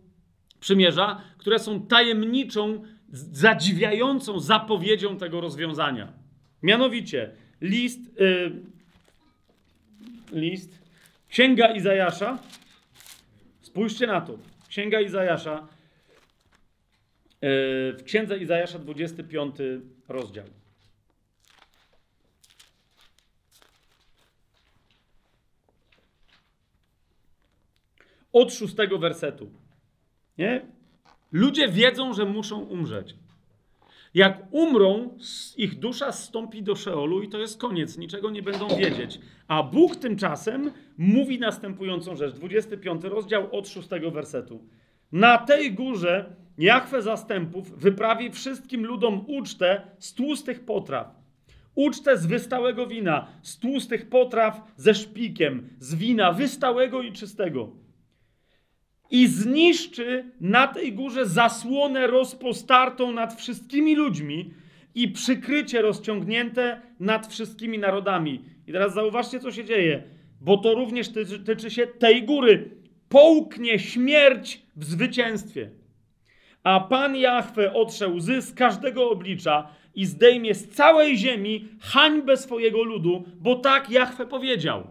[0.59, 6.13] Przymierza, które są tajemniczą, zadziwiającą zapowiedzią tego rozwiązania.
[6.63, 7.31] Mianowicie
[7.61, 8.51] list, yy,
[10.31, 10.81] list,
[11.29, 12.39] Księga Izajasza.
[13.61, 14.37] Spójrzcie na to.
[14.67, 15.67] Księga Izajasza.
[17.41, 17.47] Yy,
[17.97, 19.55] w Księdze Izajasza 25
[20.07, 20.60] rozdział.
[28.33, 29.51] Od szóstego wersetu.
[30.37, 30.65] Nie?
[31.31, 33.15] Ludzie wiedzą, że muszą umrzeć.
[34.13, 35.17] Jak umrą,
[35.57, 39.19] ich dusza stąpi do Szeolu i to jest koniec, niczego nie będą wiedzieć.
[39.47, 42.33] A Bóg tymczasem mówi następującą rzecz.
[42.33, 44.63] 25 rozdział od szóstego wersetu.
[45.11, 51.21] Na tej górze Jachwę zastępów wyprawi wszystkim ludom ucztę z tłustych potraw.
[51.75, 57.80] Ucztę z wystałego wina, z tłustych potraw ze szpikiem, z wina wystałego i czystego
[59.11, 64.53] i zniszczy na tej górze zasłonę rozpostartą nad wszystkimi ludźmi
[64.95, 68.41] i przykrycie rozciągnięte nad wszystkimi narodami.
[68.67, 70.03] I teraz zauważcie, co się dzieje,
[70.41, 72.69] bo to również tyczy, tyczy się tej góry.
[73.09, 75.69] Połknie śmierć w zwycięstwie.
[76.63, 82.83] A Pan Jahwe otrze łzy z każdego oblicza i zdejmie z całej ziemi hańbę swojego
[82.83, 84.87] ludu, bo tak Jahwe powiedział.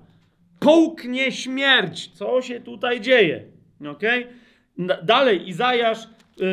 [0.59, 2.09] Połknie śmierć.
[2.09, 3.60] Co się tutaj dzieje?
[3.89, 4.03] Ok?
[5.03, 6.09] Dalej, Izajasz,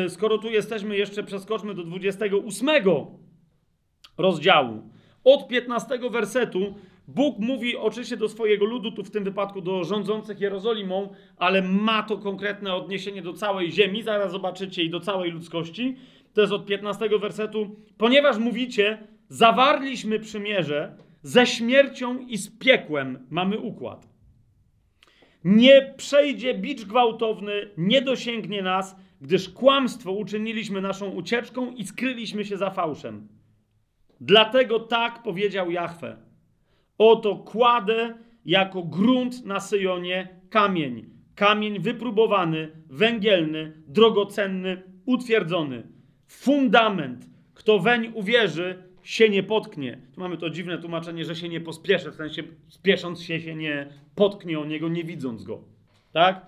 [0.06, 2.68] y, skoro tu jesteśmy, jeszcze przeskoczmy do 28
[4.18, 4.90] rozdziału.
[5.24, 6.74] Od 15 wersetu
[7.08, 12.02] Bóg mówi oczywiście do swojego ludu, tu w tym wypadku do rządzących Jerozolimą, ale ma
[12.02, 15.96] to konkretne odniesienie do całej ziemi, zaraz zobaczycie, i do całej ludzkości.
[16.34, 17.76] To jest od 15 wersetu.
[17.98, 18.98] Ponieważ mówicie,
[19.28, 24.08] zawarliśmy przymierze, ze śmiercią i z piekłem mamy układ.
[25.44, 32.56] Nie przejdzie bicz gwałtowny, nie dosięgnie nas, gdyż kłamstwo uczyniliśmy naszą ucieczką i skryliśmy się
[32.56, 33.28] za fałszem.
[34.20, 36.16] Dlatego tak powiedział Jahwe.
[36.98, 41.10] Oto kładę jako grunt na Syjonie kamień.
[41.34, 45.82] Kamień wypróbowany, węgielny, drogocenny, utwierdzony.
[46.26, 47.28] Fundament.
[47.54, 49.98] Kto weń uwierzy, się nie potknie.
[50.14, 53.88] Tu mamy to dziwne tłumaczenie, że się nie pospieszy, w sensie spiesząc się się nie
[54.14, 55.60] potknie o niego, nie widząc go.
[56.12, 56.46] Tak?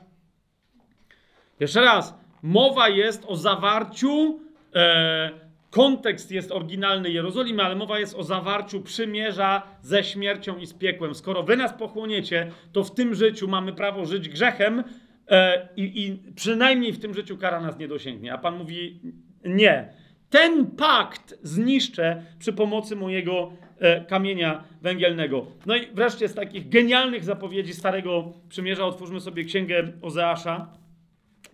[1.61, 2.15] Jeszcze raz.
[2.43, 4.41] mowa jest o zawarciu,
[4.75, 5.31] e,
[5.71, 11.15] kontekst jest oryginalny Jerozolimy, ale mowa jest o zawarciu przymierza ze śmiercią i z piekłem.
[11.15, 14.85] Skoro wy nas pochłoniecie, to w tym życiu mamy prawo żyć grzechem
[15.29, 18.33] e, i, i przynajmniej w tym życiu kara nas nie dosięgnie.
[18.33, 19.01] A Pan mówi
[19.45, 20.00] nie.
[20.31, 25.47] Ten pakt zniszczę przy pomocy mojego e, kamienia węgielnego.
[25.67, 30.67] No i wreszcie z takich genialnych zapowiedzi Starego Przymierza otwórzmy sobie Księgę Ozeasza,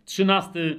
[0.05, 0.75] 13 e,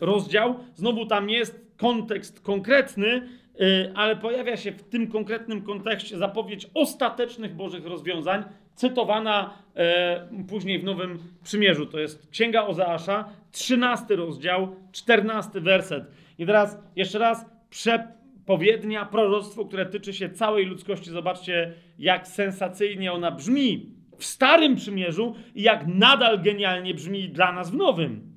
[0.00, 0.54] rozdział.
[0.74, 3.28] Znowu tam jest kontekst konkretny,
[3.60, 8.44] e, ale pojawia się w tym konkretnym kontekście zapowiedź ostatecznych Bożych rozwiązań,
[8.74, 11.86] cytowana e, później w Nowym Przymierzu.
[11.86, 16.04] To jest Księga Ozeasza, 13 rozdział, 14 werset.
[16.38, 21.10] I teraz jeszcze raz przepowiednia, proroctwo, które tyczy się całej ludzkości.
[21.10, 27.70] Zobaczcie, jak sensacyjnie ona brzmi w Starym Przymierzu i jak nadal genialnie brzmi dla nas
[27.70, 28.34] w Nowym.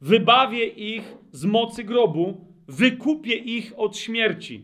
[0.00, 4.62] Wybawię ich z mocy grobu, wykupię ich od śmierci.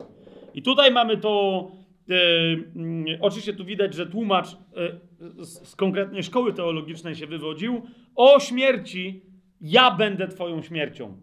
[0.55, 1.71] I tutaj mamy to.
[2.11, 2.15] E,
[2.77, 4.57] mm, oczywiście tu widać, że tłumacz e,
[5.45, 7.83] z, konkretnej szkoły teologicznej się wywodził.
[8.17, 9.23] O śmierci,
[9.61, 11.21] ja będę Twoją śmiercią.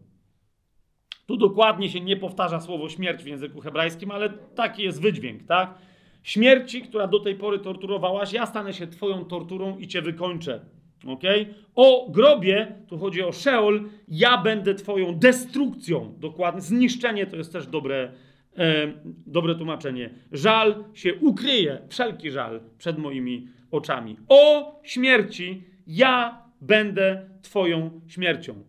[1.26, 5.78] Tu dokładnie się nie powtarza słowo śmierć w języku hebrajskim, ale taki jest wydźwięk, tak?
[6.24, 10.66] Śmierci, która do tej pory torturowałaś, ja stanę się Twoją torturą i Cię wykończę.
[11.08, 11.54] Okay?
[11.76, 16.14] O grobie, tu chodzi o Sheol, ja będę Twoją destrukcją.
[16.20, 18.12] Dokładnie, zniszczenie to jest też dobre,
[18.58, 20.10] e, dobre tłumaczenie.
[20.32, 24.18] Żal się ukryje, wszelki żal przed moimi oczami.
[24.28, 28.64] O śmierci, ja będę Twoją śmiercią.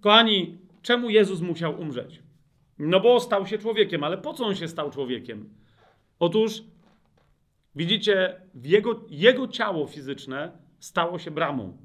[0.00, 2.22] Kochani, czemu Jezus musiał umrzeć?
[2.78, 5.54] No bo stał się człowiekiem, ale po co on się stał człowiekiem?
[6.18, 6.62] Otóż,
[7.74, 11.76] widzicie, jego, jego ciało fizyczne stało się bramą.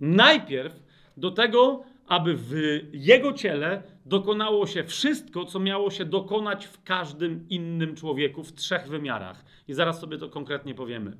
[0.00, 0.82] Najpierw
[1.16, 2.52] do tego, aby w
[2.92, 8.88] jego ciele dokonało się wszystko, co miało się dokonać w każdym innym człowieku w trzech
[8.88, 9.44] wymiarach.
[9.68, 11.16] I zaraz sobie to konkretnie powiemy.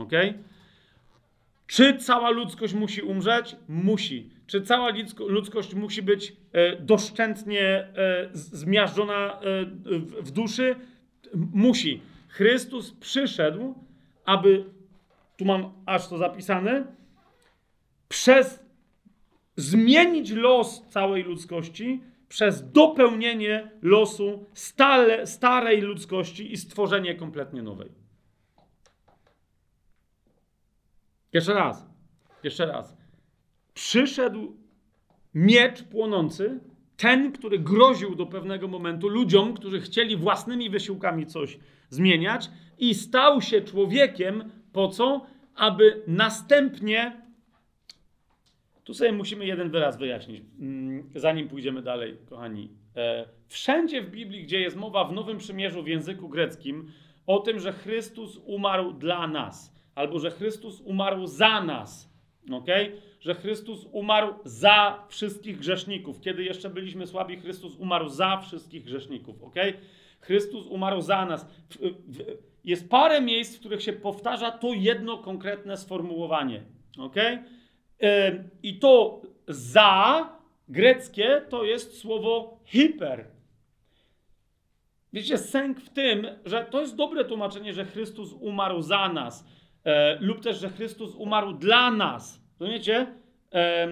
[0.00, 0.12] Ok?
[1.66, 3.56] Czy cała ludzkość musi umrzeć?
[3.68, 4.30] Musi.
[4.46, 10.76] Czy cała ludzkość musi być e, doszczętnie e, zmiażdżona e, w, w duszy?
[11.34, 12.02] Musi.
[12.28, 13.74] Chrystus przyszedł,
[14.24, 14.64] aby
[15.36, 16.86] tu mam aż to zapisane,
[18.08, 18.67] przez
[19.58, 27.88] zmienić los całej ludzkości, przez dopełnienie losu stale, starej ludzkości i stworzenie kompletnie nowej.
[31.32, 31.86] Jeszcze raz,
[32.42, 32.96] jeszcze raz.
[33.74, 34.56] Przyszedł
[35.34, 36.60] miecz płonący,
[36.96, 41.58] ten, który groził do pewnego momentu ludziom, którzy chcieli własnymi wysiłkami coś
[41.90, 45.26] zmieniać, i stał się człowiekiem, po co?
[45.54, 47.27] Aby następnie.
[48.88, 52.68] Tu sobie musimy jeden wyraz wyjaśnić, mm, zanim pójdziemy dalej, kochani.
[52.96, 56.92] E, wszędzie w Biblii, gdzie jest mowa w Nowym Przymierzu w języku greckim
[57.26, 62.12] o tym, że Chrystus umarł dla nas, albo że Chrystus umarł za nas,
[62.52, 62.66] ok?
[63.20, 66.20] Że Chrystus umarł za wszystkich grzeszników.
[66.20, 69.56] Kiedy jeszcze byliśmy słabi, Chrystus umarł za wszystkich grzeszników, ok?
[70.20, 71.46] Chrystus umarł za nas.
[72.64, 76.62] Jest parę miejsc, w których się powtarza to jedno konkretne sformułowanie.
[76.98, 77.16] Ok?
[78.62, 80.28] I to za
[80.68, 83.24] greckie to jest słowo hiper.
[85.12, 89.46] Wiecie, sęk w tym, że to jest dobre tłumaczenie, że Chrystus umarł za nas,
[89.84, 92.40] e, lub też, że Chrystus umarł dla nas.
[92.60, 93.06] Rozumiecie?
[93.52, 93.88] E,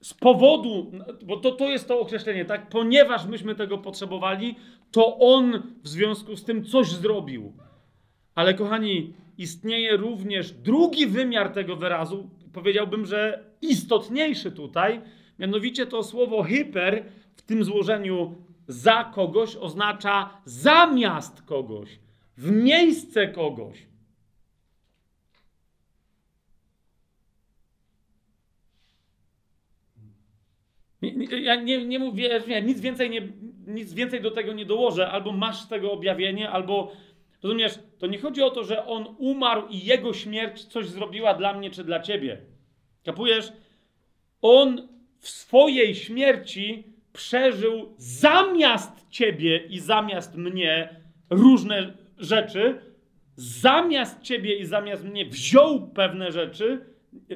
[0.00, 0.92] z powodu,
[1.24, 2.68] bo to, to jest to określenie, tak?
[2.68, 4.56] Ponieważ myśmy tego potrzebowali,
[4.90, 7.52] to on w związku z tym coś zrobił.
[8.34, 15.00] Ale kochani, istnieje również drugi wymiar tego wyrazu, powiedziałbym, że istotniejszy tutaj,
[15.38, 17.04] mianowicie to słowo hyper
[17.36, 18.34] w tym złożeniu
[18.68, 21.98] za kogoś oznacza zamiast kogoś,
[22.36, 23.86] w miejsce kogoś.
[31.42, 33.28] Ja nie, nie mówię, nie, nic, więcej nie,
[33.66, 36.92] nic więcej do tego nie dołożę, albo masz z tego objawienie, albo
[37.44, 41.52] rozumiesz, to nie chodzi o to, że on umarł i jego śmierć coś zrobiła dla
[41.52, 42.38] mnie czy dla ciebie.
[43.04, 43.52] Kapujesz?
[44.42, 44.88] On
[45.18, 51.00] w swojej śmierci przeżył zamiast ciebie i zamiast mnie
[51.30, 52.80] różne rzeczy,
[53.36, 56.84] zamiast ciebie i zamiast mnie wziął pewne rzeczy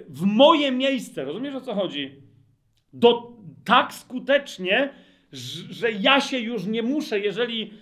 [0.09, 1.24] w moje miejsce.
[1.24, 2.22] Rozumiesz o co chodzi?
[2.93, 3.32] Do,
[3.64, 4.90] tak skutecznie,
[5.70, 7.72] że ja się już nie muszę, jeżeli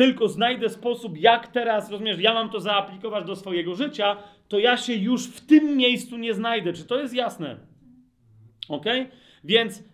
[0.00, 4.16] tylko znajdę sposób, jak teraz, rozumiesz, ja mam to zaaplikować do swojego życia,
[4.48, 6.72] to ja się już w tym miejscu nie znajdę.
[6.72, 7.56] Czy to jest jasne?
[8.68, 8.84] Ok?
[9.44, 9.84] Więc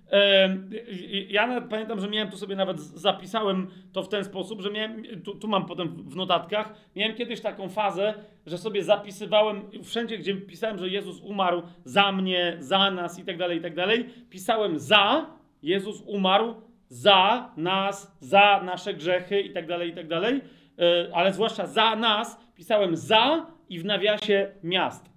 [1.28, 5.34] ja pamiętam, że miałem tu sobie nawet zapisałem to w ten sposób, że miałem, tu,
[5.34, 8.14] tu, mam potem w notatkach, miałem kiedyś taką fazę,
[8.46, 13.38] że sobie zapisywałem wszędzie, gdzie pisałem, że Jezus umarł za mnie, za nas i tak
[13.38, 15.26] dalej, i tak dalej, pisałem za,
[15.62, 16.54] Jezus umarł
[16.88, 20.40] za nas, za nasze grzechy i tak dalej, i tak dalej,
[20.78, 25.10] e, ale zwłaszcza za nas, pisałem za i w nawiasie miast.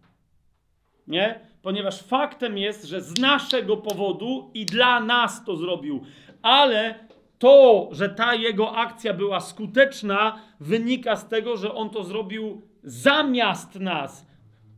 [1.07, 1.39] Nie?
[1.61, 6.03] Ponieważ faktem jest, że z naszego powodu i dla nas to zrobił.
[6.41, 6.95] Ale
[7.39, 13.75] to, że ta jego akcja była skuteczna, wynika z tego, że on to zrobił zamiast
[13.75, 14.27] nas.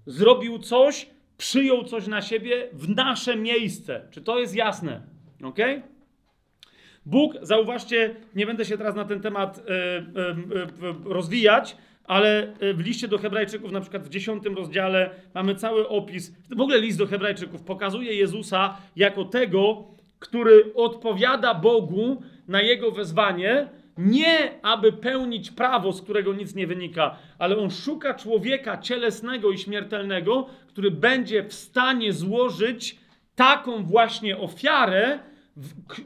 [0.06, 4.08] Zrobił coś, przyjął coś na siebie w nasze miejsce.
[4.12, 5.02] Czy to jest jasne?
[5.44, 5.58] Ok?
[7.06, 12.80] Bóg, zauważcie, nie będę się teraz na ten temat y, y, y, rozwijać, ale w
[12.80, 16.36] liście do Hebrajczyków, na przykład w dziesiątym rozdziale, mamy cały opis.
[16.50, 19.84] W ogóle list do Hebrajczyków pokazuje Jezusa jako tego,
[20.20, 27.18] który odpowiada Bogu na jego wezwanie, nie aby pełnić prawo, z którego nic nie wynika,
[27.40, 32.98] ale on szuka człowieka cielesnego i śmiertelnego, który będzie w stanie złożyć
[33.36, 35.20] taką właśnie ofiarę,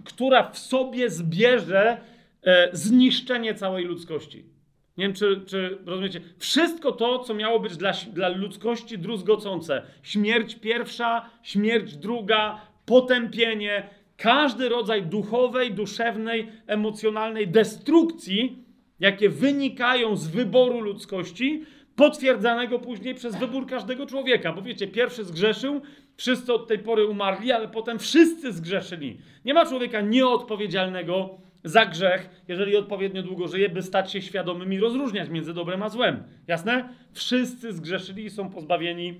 [0.03, 1.97] która w sobie zbierze
[2.43, 4.55] e, zniszczenie całej ludzkości.
[4.97, 6.21] Nie wiem, czy, czy rozumiecie.
[6.37, 9.81] Wszystko to, co miało być dla, dla ludzkości druzgocące.
[10.03, 18.63] Śmierć pierwsza, śmierć druga, potępienie, każdy rodzaj duchowej, duszewnej, emocjonalnej destrukcji,
[18.99, 21.65] jakie wynikają z wyboru ludzkości,
[21.95, 24.53] potwierdzanego później przez wybór każdego człowieka.
[24.53, 25.81] Bo wiecie, pierwszy zgrzeszył,
[26.15, 29.17] wszyscy od tej pory umarli, ale potem wszyscy zgrzeszyli.
[29.45, 34.79] Nie ma człowieka nieodpowiedzialnego za grzech, jeżeli odpowiednio długo żyje, by stać się świadomym i
[34.79, 36.23] rozróżniać między dobrem a złem.
[36.47, 36.89] Jasne?
[37.13, 39.13] Wszyscy zgrzeszyli i są pozbawieni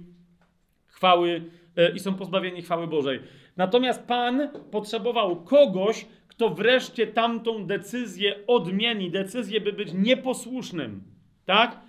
[0.88, 1.42] chwały
[1.76, 3.20] yy, i są pozbawieni chwały Bożej.
[3.58, 11.04] Natomiast Pan potrzebował kogoś, kto wreszcie tamtą decyzję odmieni, decyzję, by być nieposłusznym.
[11.46, 11.85] Tak?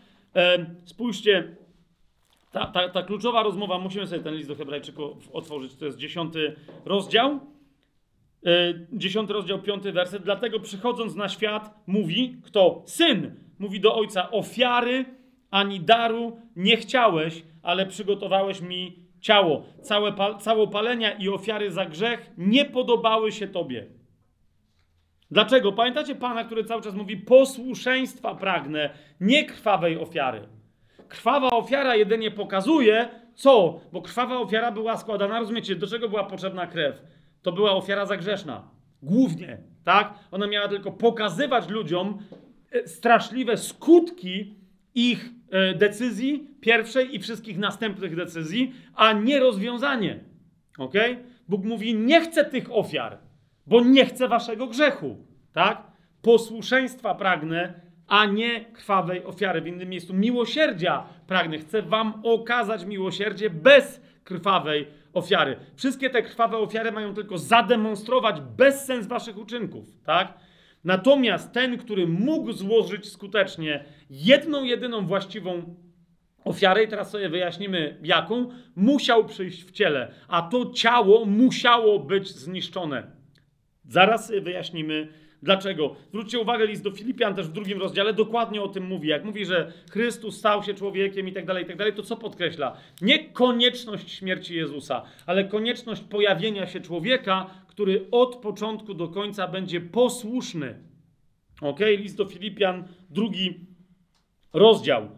[0.84, 1.56] Spójrzcie,
[2.52, 6.56] ta, ta, ta, kluczowa rozmowa, musimy sobie ten list do Hebrajczyków otworzyć, to jest dziesiąty
[6.84, 7.40] rozdział.
[8.46, 10.22] E, dziesiąty rozdział, piąty werset.
[10.22, 12.82] Dlatego przychodząc na świat, mówi, kto?
[12.86, 15.04] Syn, mówi do ojca, ofiary
[15.50, 19.62] ani daru nie chciałeś, ale przygotowałeś mi ciało.
[19.82, 23.86] Całe całopalenia i ofiary za grzech nie podobały się tobie.
[25.30, 25.72] Dlaczego?
[25.72, 28.90] Pamiętacie Pana, który cały czas mówi: posłuszeństwa pragnę,
[29.20, 30.48] nie krwawej ofiary.
[31.08, 33.80] Krwawa ofiara jedynie pokazuje, co?
[33.92, 37.02] Bo krwawa ofiara była składana, rozumiecie, do czego była potrzebna krew?
[37.42, 38.70] To była ofiara zagrzeszna.
[39.02, 40.14] Głównie, tak?
[40.30, 42.18] Ona miała tylko pokazywać ludziom
[42.72, 44.54] e, straszliwe skutki
[44.94, 50.20] ich e, decyzji pierwszej i wszystkich następnych decyzji, a nie rozwiązanie.
[50.78, 50.94] Ok?
[51.48, 53.25] Bóg mówi: Nie chcę tych ofiar
[53.66, 55.16] bo nie chcę waszego grzechu,
[55.52, 55.82] tak?
[56.22, 59.60] Posłuszeństwa pragnę, a nie krwawej ofiary.
[59.60, 61.58] W innym miejscu miłosierdzia pragnę.
[61.58, 65.56] Chcę wam okazać miłosierdzie bez krwawej ofiary.
[65.76, 70.34] Wszystkie te krwawe ofiary mają tylko zademonstrować bezsens waszych uczynków, tak?
[70.84, 75.74] Natomiast ten, który mógł złożyć skutecznie jedną, jedyną właściwą
[76.44, 82.28] ofiarę, i teraz sobie wyjaśnimy jaką, musiał przyjść w ciele, a to ciało musiało być
[82.28, 83.15] zniszczone.
[83.88, 85.08] Zaraz wyjaśnimy
[85.42, 85.96] dlaczego.
[86.08, 89.08] Zwróćcie uwagę, list do Filipian też w drugim rozdziale dokładnie o tym mówi.
[89.08, 92.16] Jak mówi, że Chrystus stał się człowiekiem i tak dalej, i tak dalej, to co
[92.16, 92.76] podkreśla?
[93.02, 99.80] Nie konieczność śmierci Jezusa, ale konieczność pojawienia się człowieka, który od początku do końca będzie
[99.80, 100.74] posłuszny.
[101.60, 101.80] Ok?
[101.98, 103.60] List do Filipian, drugi
[104.52, 105.08] rozdział.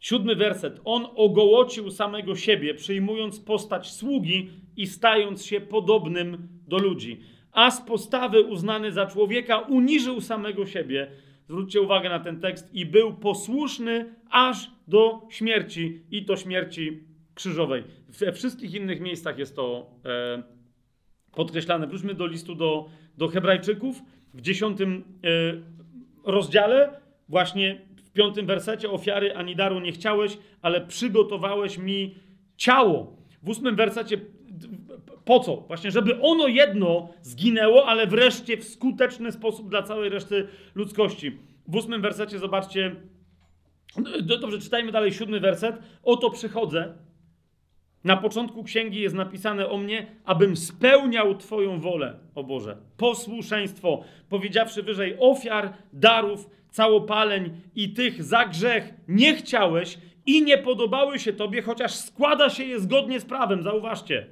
[0.00, 0.80] Siódmy werset.
[0.84, 7.20] On ogołocił samego siebie, przyjmując postać sługi i stając się podobnym do ludzi
[7.52, 11.10] a z postawy uznany za człowieka uniżył samego siebie.
[11.48, 17.04] Zwróćcie uwagę na ten tekst i był posłuszny aż do śmierci i to śmierci
[17.34, 17.84] krzyżowej.
[18.08, 20.42] We wszystkich innych miejscach jest to e,
[21.32, 21.86] podkreślane.
[21.86, 24.02] Wróćmy do listu do, do Hebrajczyków
[24.34, 31.78] w dziesiątym e, rozdziale, właśnie w piątym wersecie ofiary ani daru nie chciałeś, ale przygotowałeś
[31.78, 32.14] mi
[32.56, 33.16] ciało.
[33.42, 34.18] W ósmym wersecie
[35.24, 35.56] po co?
[35.56, 41.38] Właśnie, żeby ono jedno zginęło, ale wreszcie w skuteczny sposób dla całej reszty ludzkości.
[41.68, 42.96] W ósmym wersecie zobaczcie.
[44.22, 45.76] Dobrze, czytajmy dalej siódmy werset.
[46.02, 46.94] Oto przychodzę.
[48.04, 52.76] Na początku księgi jest napisane o mnie, abym spełniał Twoją wolę, o Boże.
[52.96, 61.18] Posłuszeństwo, powiedziawszy wyżej, ofiar, darów, całopaleń i tych za grzech nie chciałeś i nie podobały
[61.18, 63.62] się Tobie, chociaż składa się je zgodnie z prawem.
[63.62, 64.26] Zauważcie.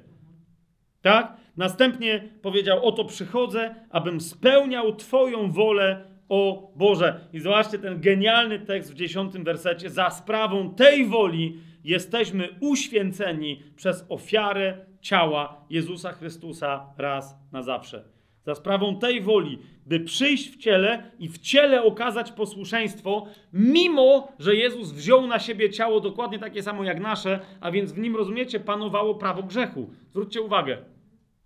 [1.01, 1.37] Tak?
[1.57, 7.19] Następnie powiedział: Oto przychodzę, abym spełniał Twoją wolę, o Boże.
[7.33, 9.89] I zobaczcie ten genialny tekst w dziesiątym wersecie.
[9.89, 18.03] Za sprawą tej woli jesteśmy uświęceni przez ofiarę ciała Jezusa Chrystusa raz na zawsze.
[18.45, 19.59] Za sprawą tej woli,
[19.89, 25.69] by przyjść w ciele i w ciele okazać posłuszeństwo, mimo że Jezus wziął na siebie
[25.69, 29.89] ciało dokładnie takie samo jak nasze, a więc w nim, rozumiecie, panowało prawo grzechu.
[30.09, 30.77] Zwróćcie uwagę.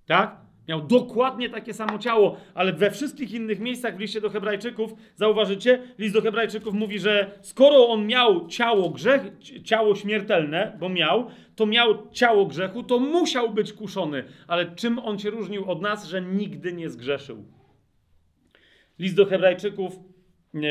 [0.05, 0.43] Tak?
[0.67, 5.81] Miał dokładnie takie samo ciało, ale we wszystkich innych miejscach w liście do Hebrajczyków, zauważycie,
[5.97, 9.21] list do Hebrajczyków mówi, że skoro on miał ciało grzech,
[9.63, 14.23] ciało śmiertelne, bo miał, to miał ciało grzechu, to musiał być kuszony.
[14.47, 17.43] Ale czym on się różnił od nas, że nigdy nie zgrzeszył?
[18.99, 19.99] List do Hebrajczyków,
[20.53, 20.61] yy,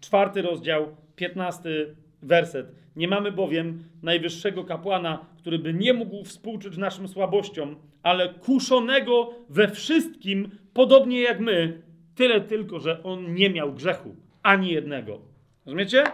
[0.00, 2.72] czwarty rozdział, piętnasty werset.
[2.96, 9.68] Nie mamy bowiem najwyższego kapłana, który by nie mógł współczuć naszym słabościom, ale kuszonego we
[9.68, 11.82] wszystkim, podobnie jak my,
[12.14, 15.20] tyle tylko, że on nie miał grzechu, ani jednego.
[15.66, 16.04] Rozumiecie?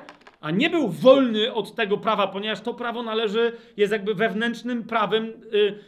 [0.40, 5.32] A nie był wolny od tego prawa, ponieważ to prawo należy, jest jakby wewnętrznym prawem,
[5.52, 5.78] yy,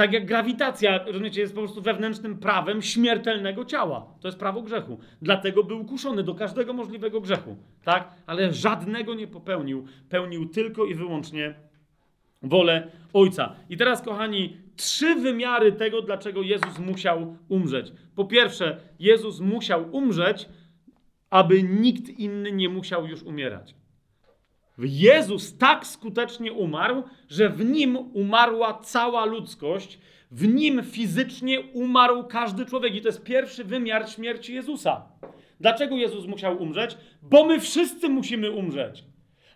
[0.00, 4.06] tak jak grawitacja, rozumiecie, jest po prostu wewnętrznym prawem śmiertelnego ciała.
[4.20, 4.98] To jest prawo grzechu.
[5.22, 8.14] Dlatego był kuszony do każdego możliwego grzechu, tak?
[8.26, 9.86] Ale żadnego nie popełnił.
[10.08, 11.54] Pełnił tylko i wyłącznie
[12.42, 13.56] wolę Ojca.
[13.70, 17.92] I teraz, kochani, trzy wymiary tego, dlaczego Jezus musiał umrzeć.
[18.14, 20.48] Po pierwsze, Jezus musiał umrzeć,
[21.30, 23.74] aby nikt inny nie musiał już umierać.
[24.84, 29.98] Jezus tak skutecznie umarł, że w nim umarła cała ludzkość,
[30.30, 32.94] w nim fizycznie umarł każdy człowiek.
[32.94, 35.02] I to jest pierwszy wymiar śmierci Jezusa.
[35.60, 36.96] Dlaczego Jezus musiał umrzeć?
[37.22, 39.04] Bo my wszyscy musimy umrzeć.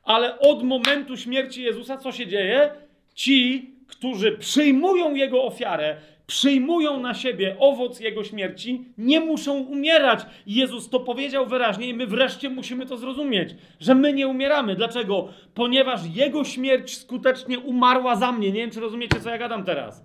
[0.03, 2.71] Ale od momentu śmierci Jezusa co się dzieje?
[3.15, 5.97] Ci, którzy przyjmują Jego ofiarę,
[6.27, 10.27] przyjmują na siebie owoc Jego śmierci, nie muszą umierać.
[10.47, 14.77] Jezus to powiedział wyraźnie i my wreszcie musimy to zrozumieć, że my nie umieramy.
[14.77, 15.29] Dlaczego?
[15.55, 18.53] Ponieważ Jego śmierć skutecznie umarła za mnie.
[18.53, 20.05] Nie wiem, czy rozumiecie, co ja gadam teraz.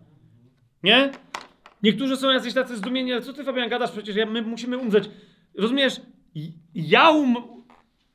[0.83, 1.11] Nie?
[1.83, 3.91] Niektórzy są jacyś tacy zdumieni, ale co ty, Fabian, gadasz?
[3.91, 5.09] Przecież my musimy umrzeć.
[5.57, 6.01] Rozumiesz?
[6.75, 7.35] Ja um,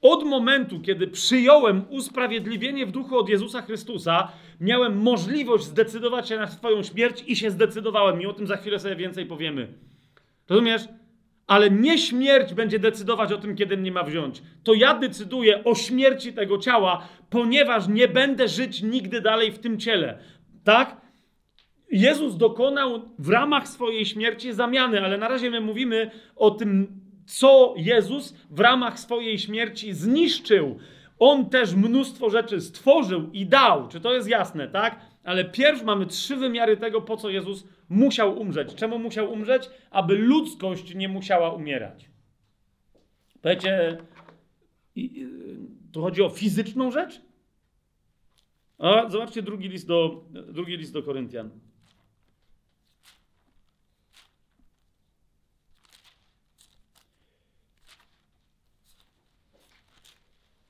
[0.05, 6.47] od momentu, kiedy przyjąłem usprawiedliwienie w duchu od Jezusa Chrystusa, miałem możliwość zdecydować się na
[6.47, 8.23] swoją śmierć i się zdecydowałem.
[8.23, 9.69] I o tym za chwilę sobie więcej powiemy.
[10.49, 10.83] Rozumiesz?
[11.47, 14.43] Ale nie śmierć będzie decydować o tym, kiedy mnie ma wziąć.
[14.65, 19.79] To ja decyduję o śmierci tego ciała, ponieważ nie będę żyć nigdy dalej w tym
[19.79, 20.19] ciele.
[20.65, 21.01] Tak?
[21.91, 27.75] Jezus dokonał w ramach swojej śmierci zamiany, ale na razie my mówimy o tym co
[27.77, 30.79] Jezus w ramach swojej śmierci zniszczył.
[31.19, 33.89] On też mnóstwo rzeczy stworzył i dał.
[33.89, 35.01] Czy to jest jasne, tak?
[35.25, 38.75] Ale pierw mamy trzy wymiary tego, po co Jezus musiał umrzeć.
[38.75, 39.71] Czemu musiał umrzeć?
[39.91, 42.11] Aby ludzkość nie musiała umierać.
[43.43, 43.99] Powiecie,
[45.93, 47.21] tu chodzi o fizyczną rzecz?
[48.79, 51.51] A zobaczcie drugi list do, drugi list do Koryntian.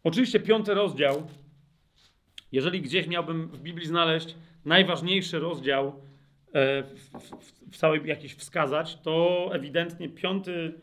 [0.04, 1.26] Oczywiście piąty rozdział,
[2.52, 5.86] jeżeli gdzieś miałbym w Biblii znaleźć najważniejszy rozdział,
[6.52, 10.74] e, w, w, w całej jakiś wskazać, to ewidentnie piąty,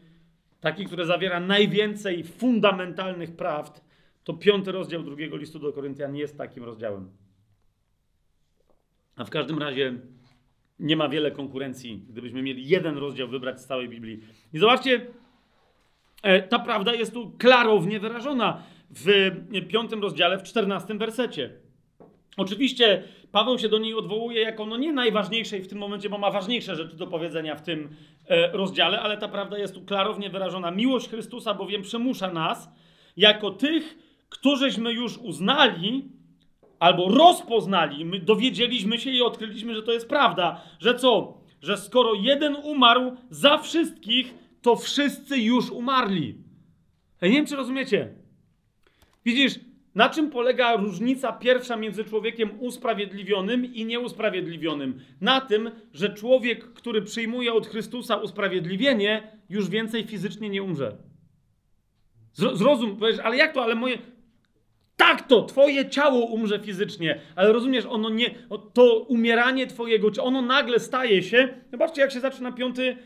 [0.59, 3.81] taki, który zawiera najwięcej fundamentalnych prawd,
[4.23, 7.09] to piąty rozdział drugiego listu do Koryntian jest takim rozdziałem.
[9.15, 9.93] A w każdym razie
[10.79, 14.19] nie ma wiele konkurencji, gdybyśmy mieli jeden rozdział wybrać z całej Biblii.
[14.53, 15.07] I zobaczcie,
[16.23, 18.63] e, ta prawda jest tu klarownie wyrażona
[18.95, 19.31] w
[19.67, 21.49] piątym rozdziale, w czternastym wersecie.
[22.37, 26.31] Oczywiście Paweł się do niej odwołuje jako no nie najważniejszej w tym momencie, bo ma
[26.31, 27.95] ważniejsze rzeczy do powiedzenia w tym
[28.27, 30.71] e, rozdziale, ale ta prawda jest tu klarownie wyrażona.
[30.71, 32.69] Miłość Chrystusa bowiem przymusza nas,
[33.17, 33.97] jako tych,
[34.29, 36.09] którzyśmy już uznali
[36.79, 41.41] albo rozpoznali, my dowiedzieliśmy się i odkryliśmy, że to jest prawda, że co?
[41.61, 46.37] Że skoro jeden umarł za wszystkich, to wszyscy już umarli.
[47.21, 48.20] Ja nie wiem, czy rozumiecie.
[49.25, 49.59] Widzisz,
[49.95, 54.99] na czym polega różnica pierwsza między człowiekiem usprawiedliwionym i nieusprawiedliwionym?
[55.21, 60.97] Na tym, że człowiek, który przyjmuje od Chrystusa usprawiedliwienie, już więcej fizycznie nie umrze.
[62.33, 63.97] Zrozum, powiesz, ale jak to, ale moje.
[64.97, 68.29] Tak to, twoje ciało umrze fizycznie, ale rozumiesz, ono nie,
[68.73, 72.97] to umieranie twojego, ono nagle staje się, zobaczcie jak się zaczyna piąty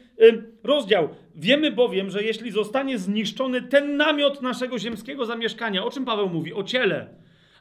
[0.64, 1.10] rozdział.
[1.36, 6.54] Wiemy bowiem, że jeśli zostanie zniszczony ten namiot naszego ziemskiego zamieszkania, o czym Paweł mówi?
[6.54, 7.08] O ciele.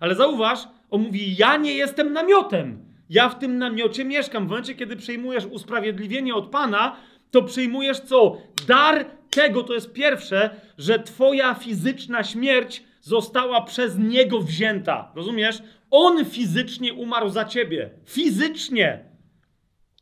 [0.00, 0.58] Ale zauważ,
[0.90, 2.84] on mówi, ja nie jestem namiotem.
[3.10, 4.46] Ja w tym namiocie mieszkam.
[4.46, 6.96] W momencie, kiedy przyjmujesz usprawiedliwienie od Pana,
[7.30, 8.36] to przyjmujesz co?
[8.68, 15.12] Dar tego to jest pierwsze, że Twoja fizyczna śmierć została przez Niego wzięta.
[15.14, 15.62] Rozumiesz?
[15.90, 17.90] On fizycznie umarł za Ciebie.
[18.04, 19.04] Fizycznie.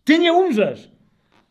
[0.04, 0.88] Ty nie umrzesz.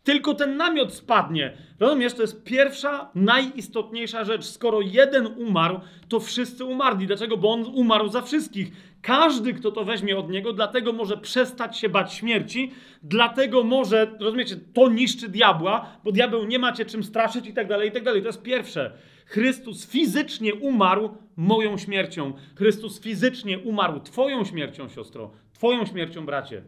[0.03, 1.57] Tylko ten namiot spadnie.
[1.79, 4.45] Rozumiesz, to jest pierwsza, najistotniejsza rzecz.
[4.45, 5.79] Skoro jeden umarł,
[6.09, 7.07] to wszyscy umarli.
[7.07, 7.37] Dlaczego?
[7.37, 8.71] Bo on umarł za wszystkich.
[9.01, 12.71] Każdy, kto to weźmie od niego, dlatego może przestać się bać śmierci,
[13.03, 17.89] dlatego może, rozumiecie, to niszczy diabła, bo diabeł nie macie czym straszyć i tak dalej,
[17.89, 18.21] i tak dalej.
[18.21, 18.91] To jest pierwsze.
[19.31, 22.33] Chrystus fizycznie umarł moją śmiercią.
[22.55, 25.31] Chrystus fizycznie umarł twoją śmiercią, siostro.
[25.53, 26.63] Twoją śmiercią, bracie.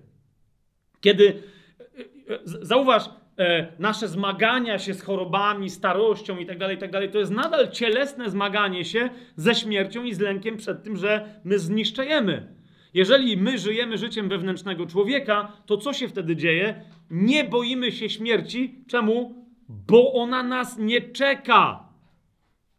[1.02, 1.44] Kiedy,
[2.45, 3.03] zauważ,
[3.38, 7.31] e, nasze zmagania się z chorobami, starością i tak dalej, i tak dalej, to jest
[7.31, 12.56] nadal cielesne zmaganie się ze śmiercią i z lękiem przed tym, że my zniszczejemy.
[12.94, 16.81] Jeżeli my żyjemy życiem wewnętrznego człowieka, to co się wtedy dzieje?
[17.10, 18.84] Nie boimy się śmierci.
[18.88, 19.45] Czemu?
[19.69, 21.82] Bo ona nas nie czeka.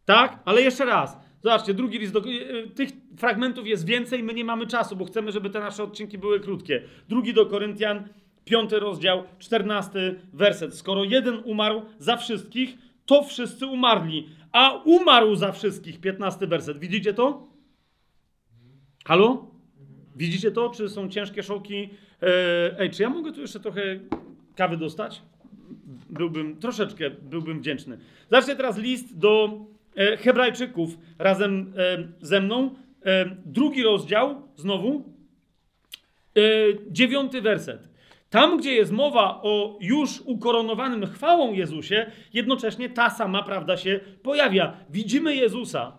[0.05, 0.39] Tak?
[0.45, 1.17] Ale jeszcze raz.
[1.43, 2.13] Zobaczcie, drugi list.
[2.13, 2.19] Do...
[2.19, 2.23] E,
[2.69, 6.39] tych fragmentów jest więcej, my nie mamy czasu, bo chcemy, żeby te nasze odcinki były
[6.39, 6.81] krótkie.
[7.09, 8.07] Drugi do Koryntian,
[8.45, 10.75] piąty rozdział, czternasty werset.
[10.75, 14.29] Skoro jeden umarł za wszystkich, to wszyscy umarli.
[14.51, 16.77] A umarł za wszystkich, piętnasty werset.
[16.77, 17.47] Widzicie to?
[19.05, 19.51] Halo?
[20.15, 20.69] Widzicie to?
[20.69, 21.89] Czy są ciężkie szoki?
[22.21, 23.99] E, ej, czy ja mogę tu jeszcze trochę
[24.55, 25.21] kawy dostać?
[26.09, 27.97] Byłbym, troszeczkę byłbym wdzięczny.
[28.31, 29.65] Zacznę teraz list do
[30.17, 32.75] Hebrajczyków razem e, ze mną.
[33.45, 35.03] Drugi rozdział, znowu,
[36.91, 37.89] dziewiąty werset.
[38.29, 44.77] Tam, gdzie jest mowa o już ukoronowanym chwałą Jezusie, jednocześnie ta sama prawda się pojawia.
[44.89, 45.97] Widzimy Jezusa.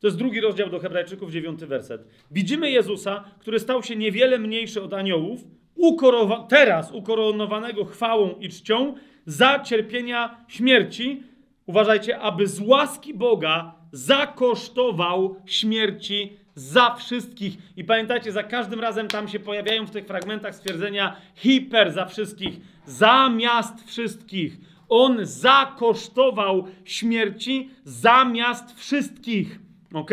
[0.00, 2.08] To jest drugi rozdział do Hebrajczyków, dziewiąty werset.
[2.30, 5.40] Widzimy Jezusa, który stał się niewiele mniejszy od aniołów,
[5.76, 8.94] ukorowa- teraz ukoronowanego chwałą i czcią
[9.26, 11.22] za cierpienia śmierci.
[11.66, 17.58] Uważajcie, aby z łaski Boga zakosztował śmierci za wszystkich.
[17.76, 22.60] I pamiętajcie, za każdym razem tam się pojawiają w tych fragmentach stwierdzenia hiper za wszystkich,
[22.86, 24.56] zamiast wszystkich.
[24.88, 29.58] On zakosztował śmierci zamiast wszystkich.
[29.94, 30.10] Ok?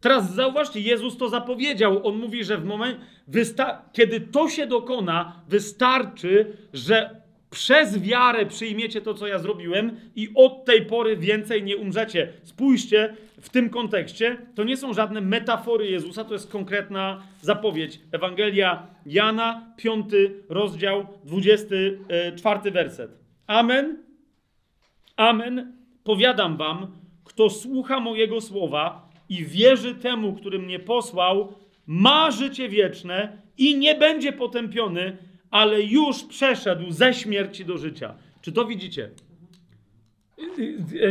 [0.00, 2.06] Teraz zauważcie, Jezus to zapowiedział.
[2.06, 3.00] On mówi, że w momencie,
[3.92, 10.64] kiedy to się dokona, wystarczy, że przez wiarę przyjmiecie to, co ja zrobiłem, i od
[10.64, 12.32] tej pory więcej nie umrzecie.
[12.44, 18.00] Spójrzcie w tym kontekście, to nie są żadne metafory Jezusa, to jest konkretna zapowiedź.
[18.12, 20.04] Ewangelia Jana, 5
[20.48, 23.10] rozdział, 24 werset.
[23.46, 24.02] Amen.
[25.16, 25.72] Amen.
[26.04, 26.86] Powiadam wam,
[27.24, 31.52] kto słucha mojego słowa i wierzy temu, który mnie posłał,
[31.86, 35.16] ma życie wieczne i nie będzie potępiony,
[35.50, 38.14] ale już przeszedł ze śmierci do życia.
[38.40, 39.10] Czy to widzicie?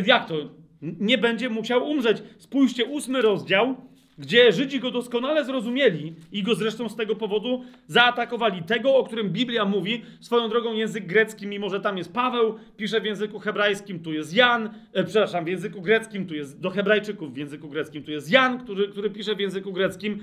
[0.06, 0.36] Jak to?
[0.82, 2.18] Nie będzie musiał umrzeć.
[2.38, 3.76] Spójrzcie, ósmy rozdział,
[4.18, 8.64] gdzie Żydzi go doskonale zrozumieli i go zresztą z tego powodu zaatakowali.
[8.64, 13.02] Tego, o którym Biblia mówi, swoją drogą język grecki, mimo że tam jest Paweł, pisze
[13.02, 17.34] w języku hebrajskim, tu jest Jan, e, przepraszam, w języku greckim, tu jest do Hebrajczyków
[17.34, 20.20] w języku greckim, tu jest Jan, który, który pisze w języku greckim,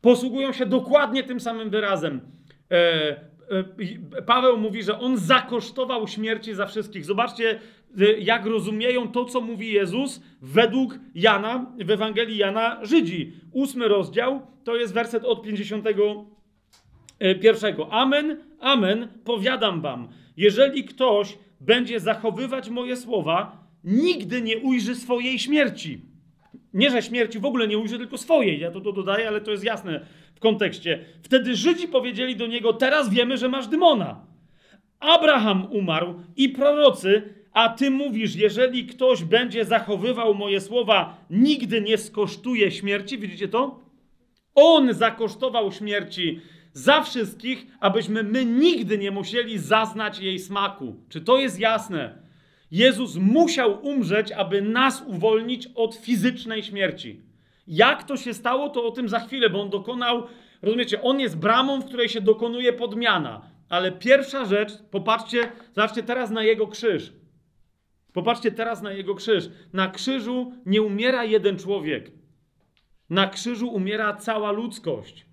[0.00, 2.20] posługują się dokładnie tym samym wyrazem.
[2.70, 3.33] E, E,
[4.26, 7.04] Paweł mówi, że on zakosztował śmierci za wszystkich.
[7.04, 7.60] Zobaczcie,
[8.00, 13.32] e, jak rozumieją to, co mówi Jezus według Jana, w Ewangelii Jana Żydzi.
[13.52, 17.74] Ósmy rozdział, to jest werset od 51.
[17.90, 26.00] Amen, amen, powiadam wam, jeżeli ktoś będzie zachowywać moje słowa, nigdy nie ujrzy swojej śmierci.
[26.74, 28.60] Nie, że śmierci w ogóle nie ujrzy, tylko swojej.
[28.60, 30.06] Ja to, to dodaję, ale to jest jasne
[30.44, 31.04] kontekście.
[31.22, 34.26] Wtedy Żydzi powiedzieli do niego: Teraz wiemy, że masz demona.
[35.00, 37.22] Abraham umarł i prorocy,
[37.52, 43.18] a ty mówisz: Jeżeli ktoś będzie zachowywał moje słowa, nigdy nie skosztuje śmierci.
[43.18, 43.80] Widzicie to?
[44.54, 46.40] On zakosztował śmierci
[46.72, 50.96] za wszystkich, abyśmy my nigdy nie musieli zaznać jej smaku.
[51.08, 52.18] Czy to jest jasne?
[52.70, 57.33] Jezus musiał umrzeć, aby nas uwolnić od fizycznej śmierci.
[57.66, 60.26] Jak to się stało, to o tym za chwilę, bo on dokonał,
[60.62, 63.50] rozumiecie, on jest bramą, w której się dokonuje podmiana.
[63.68, 67.12] Ale pierwsza rzecz, popatrzcie, zobaczcie teraz na jego krzyż.
[68.12, 69.48] Popatrzcie teraz na jego krzyż.
[69.72, 72.12] Na krzyżu nie umiera jeden człowiek.
[73.10, 75.26] Na krzyżu umiera cała ludzkość.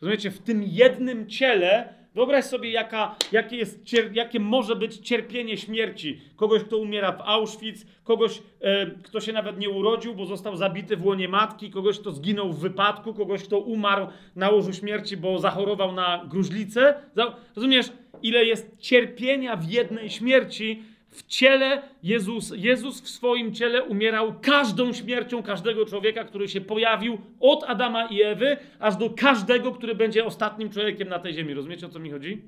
[0.00, 6.20] Rozumiecie, w tym jednym ciele wyobraź sobie, jaka, jakie, jest, jakie może być cierpienie śmierci.
[6.36, 10.96] Kogoś, kto umiera w Auschwitz, kogoś, e, kto się nawet nie urodził, bo został zabity
[10.96, 14.06] w łonie matki, kogoś, kto zginął w wypadku, kogoś, kto umarł
[14.36, 16.94] na łożu śmierci, bo zachorował na gruźlicę.
[17.56, 17.86] Rozumiesz,
[18.22, 20.82] ile jest cierpienia w jednej śmierci,
[21.18, 27.18] w ciele Jezus, Jezus w swoim ciele umierał każdą śmiercią każdego człowieka, który się pojawił
[27.40, 31.54] od Adama i Ewy, aż do każdego, który będzie ostatnim człowiekiem na tej ziemi.
[31.54, 32.42] Rozumiecie o co mi chodzi?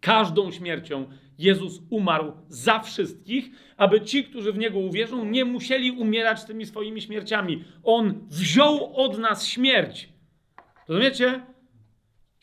[0.00, 1.06] Każdą śmiercią
[1.38, 7.02] Jezus umarł za wszystkich, aby ci, którzy w Niego uwierzą, nie musieli umierać tymi swoimi
[7.02, 7.64] śmierciami.
[7.82, 10.08] On wziął od nas śmierć.
[10.88, 11.40] Rozumiecie?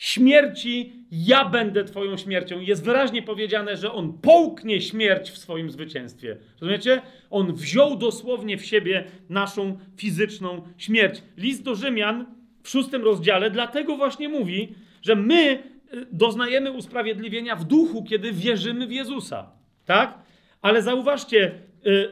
[0.01, 2.59] Śmierci ja będę Twoją śmiercią.
[2.59, 6.37] Jest wyraźnie powiedziane, że On połknie śmierć w swoim zwycięstwie.
[6.61, 7.01] Rozumiecie?
[7.29, 11.23] On wziął dosłownie w siebie naszą fizyczną śmierć.
[11.37, 12.25] List do Rzymian
[12.63, 15.63] w szóstym rozdziale dlatego właśnie mówi, że my
[15.93, 19.51] y, doznajemy usprawiedliwienia w duchu, kiedy wierzymy w Jezusa.
[19.85, 20.19] Tak?
[20.61, 21.51] Ale zauważcie,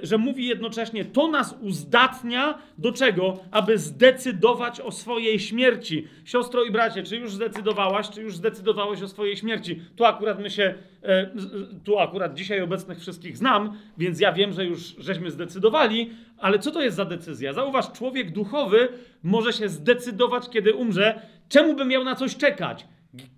[0.01, 3.39] że mówi jednocześnie, to nas uzdatnia do czego?
[3.51, 6.07] Aby zdecydować o swojej śmierci.
[6.25, 9.81] Siostro i bracie, czy już zdecydowałaś, czy już zdecydowałeś o swojej śmierci?
[9.95, 10.73] Tu akurat my się,
[11.03, 11.29] e,
[11.83, 16.71] tu akurat dzisiaj obecnych wszystkich znam, więc ja wiem, że już żeśmy zdecydowali, ale co
[16.71, 17.53] to jest za decyzja?
[17.53, 18.89] Zauważ, człowiek duchowy
[19.23, 21.21] może się zdecydować, kiedy umrze.
[21.49, 22.85] Czemu by miał na coś czekać?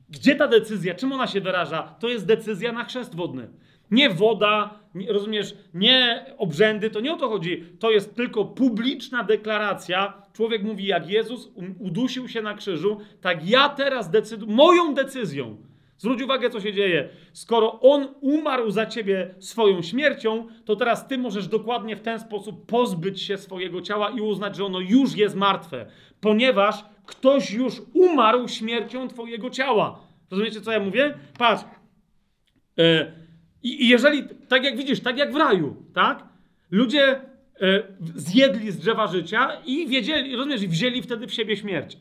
[0.10, 0.96] Gdzie ta decyzja?
[0.96, 1.96] Czym ona się wyraża?
[2.00, 3.48] To jest decyzja na chrzest wodny.
[3.92, 7.64] Nie woda, rozumiesz, nie obrzędy, to nie o to chodzi.
[7.80, 10.14] To jest tylko publiczna deklaracja.
[10.34, 15.58] Człowiek mówi, jak Jezus udusił się na krzyżu, tak ja teraz decyduję, moją decyzją.
[15.98, 17.10] Zwróć uwagę, co się dzieje.
[17.34, 22.66] Skoro On umarł za ciebie swoją śmiercią, to teraz ty możesz dokładnie w ten sposób
[22.66, 25.86] pozbyć się swojego ciała i uznać, że ono już jest martwe,
[26.22, 30.00] ponieważ ktoś już umarł śmiercią twojego ciała.
[30.32, 31.14] Rozumiecie, co ja mówię?
[31.38, 31.64] Patrz.
[32.78, 33.21] Yy,
[33.64, 36.24] i, I, jeżeli, tak jak widzisz, tak jak w raju, tak?
[36.72, 37.22] Ludzie e,
[38.16, 41.98] zjedli z drzewa życia i wiedzieli, rozumiesz, wzięli wtedy w siebie śmierć.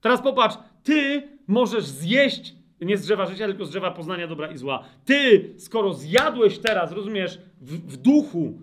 [0.00, 4.58] Teraz popatrz, ty możesz zjeść nie z drzewa życia, tylko z drzewa poznania dobra i
[4.58, 4.84] zła.
[5.04, 8.60] Ty, skoro zjadłeś teraz, rozumiesz, w, w duchu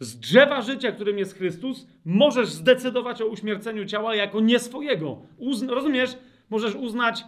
[0.00, 5.22] z drzewa życia, którym jest Chrystus, możesz zdecydować o uśmierceniu ciała jako nie swojego.
[5.38, 6.10] Uzn rozumiesz?
[6.50, 7.24] Możesz uznać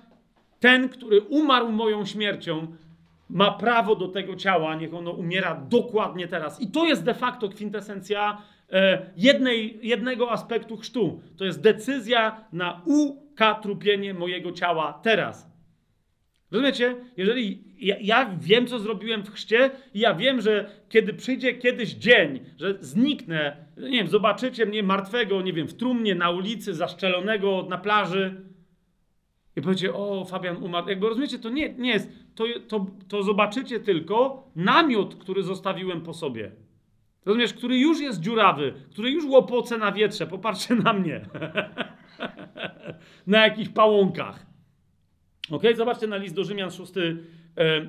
[0.61, 2.67] ten, który umarł moją śmiercią,
[3.33, 6.61] ma prawo do tego ciała, niech ono umiera dokładnie teraz.
[6.61, 8.43] I to jest de facto kwintesencja
[8.73, 11.23] e, jednej, jednego aspektu chrztu.
[11.37, 15.53] To jest decyzja na ukatrupienie mojego ciała teraz.
[16.51, 16.97] Rozumiecie?
[17.17, 21.95] Jeżeli ja, ja, wiem, co zrobiłem w chrzcie, i ja wiem, że kiedy przyjdzie kiedyś
[21.95, 27.67] dzień, że zniknę, nie wiem, zobaczycie mnie martwego, nie wiem, w trumnie, na ulicy, zaszczelonego
[27.69, 28.53] na plaży,
[29.57, 30.89] i powiecie, o, Fabian umarł.
[30.89, 32.09] Jakby rozumiecie, to nie, nie jest.
[32.35, 36.53] To, to, to zobaczycie tylko namiot, który zostawiłem po sobie.
[37.25, 40.27] Rozumiesz, który już jest dziurawy, który już łopoce na wietrze.
[40.27, 41.21] Popatrzcie na mnie.
[43.27, 44.47] na jakichś pałąkach.
[45.51, 45.63] Ok?
[45.77, 47.17] Zobaczcie na list do Rzymian, szósty,
[47.57, 47.89] e, e,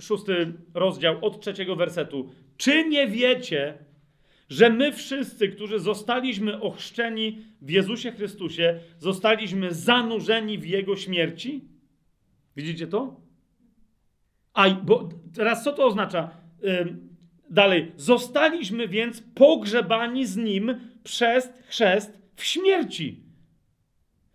[0.00, 2.30] szósty rozdział, od trzeciego wersetu.
[2.56, 3.74] Czy nie wiecie,
[4.48, 11.64] że my wszyscy, którzy zostaliśmy ochrzczeni w Jezusie Chrystusie, zostaliśmy zanurzeni w Jego śmierci?
[12.56, 13.27] Widzicie to?
[14.58, 16.30] A bo teraz co to oznacza?
[17.50, 17.92] Dalej.
[17.96, 23.20] Zostaliśmy więc pogrzebani z Nim przez chrzest w śmierci.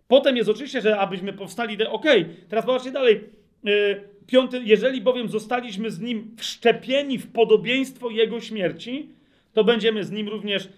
[0.08, 1.74] Potem jest oczywiście, że abyśmy powstali.
[1.74, 3.24] Okej, okay, teraz zobaczcie dalej.
[3.64, 9.08] Yy, piąty, jeżeli bowiem zostaliśmy z Nim wszczepieni w podobieństwo Jego śmierci,
[9.52, 10.70] to będziemy z nim również yy,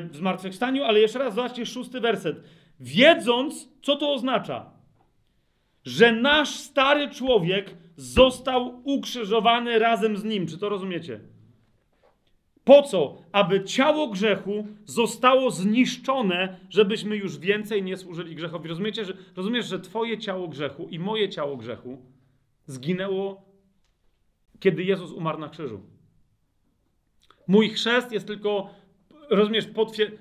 [0.00, 2.36] w zmartwychwstaniu, ale jeszcze raz zobaczcie szósty werset.
[2.80, 4.70] Wiedząc, co to oznacza,
[5.84, 10.46] że nasz stary człowiek został ukrzyżowany razem z nim.
[10.46, 11.20] Czy to rozumiecie?
[12.66, 13.22] Po co?
[13.32, 18.68] Aby ciało grzechu zostało zniszczone, żebyśmy już więcej nie służyli grzechowi.
[18.68, 22.02] Rozumiecie, że, rozumiesz, że Twoje ciało grzechu i moje ciało grzechu
[22.66, 23.42] zginęło,
[24.60, 25.80] kiedy Jezus umarł na krzyżu.
[27.46, 28.70] Mój chrzest jest tylko,
[29.30, 29.66] rozumiesz,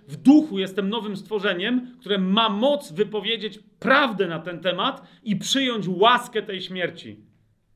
[0.08, 5.88] w duchu jestem nowym stworzeniem, które ma moc wypowiedzieć prawdę na ten temat i przyjąć
[5.88, 7.25] łaskę tej śmierci.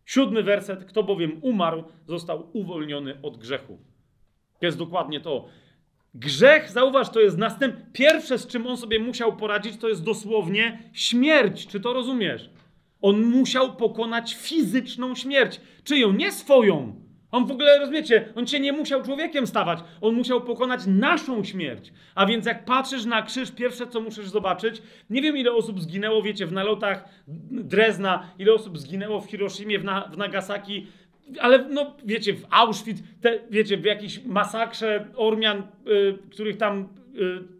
[0.09, 3.77] Siódmy werset, kto bowiem umarł, został uwolniony od grzechu.
[4.59, 5.47] To jest dokładnie to.
[6.13, 7.75] Grzech, zauważ, to jest następ.
[7.93, 11.67] Pierwsze, z czym on sobie musiał poradzić, to jest dosłownie śmierć.
[11.67, 12.49] Czy to rozumiesz?
[13.01, 15.61] On musiał pokonać fizyczną śmierć.
[15.83, 16.13] Czyją?
[16.13, 16.95] Nie swoją
[17.31, 21.93] On w ogóle, rozumiecie, on cię nie musiał człowiekiem stawać, on musiał pokonać naszą śmierć.
[22.15, 26.21] A więc jak patrzysz na krzyż, pierwsze co musisz zobaczyć, nie wiem ile osób zginęło,
[26.21, 27.09] wiecie, w nalotach
[27.51, 30.87] Drezna, ile osób zginęło w Hiroshimie, w, na, w Nagasaki,
[31.39, 36.87] ale no wiecie, w Auschwitz, te, wiecie, w jakiejś masakrze Ormian, y, których tam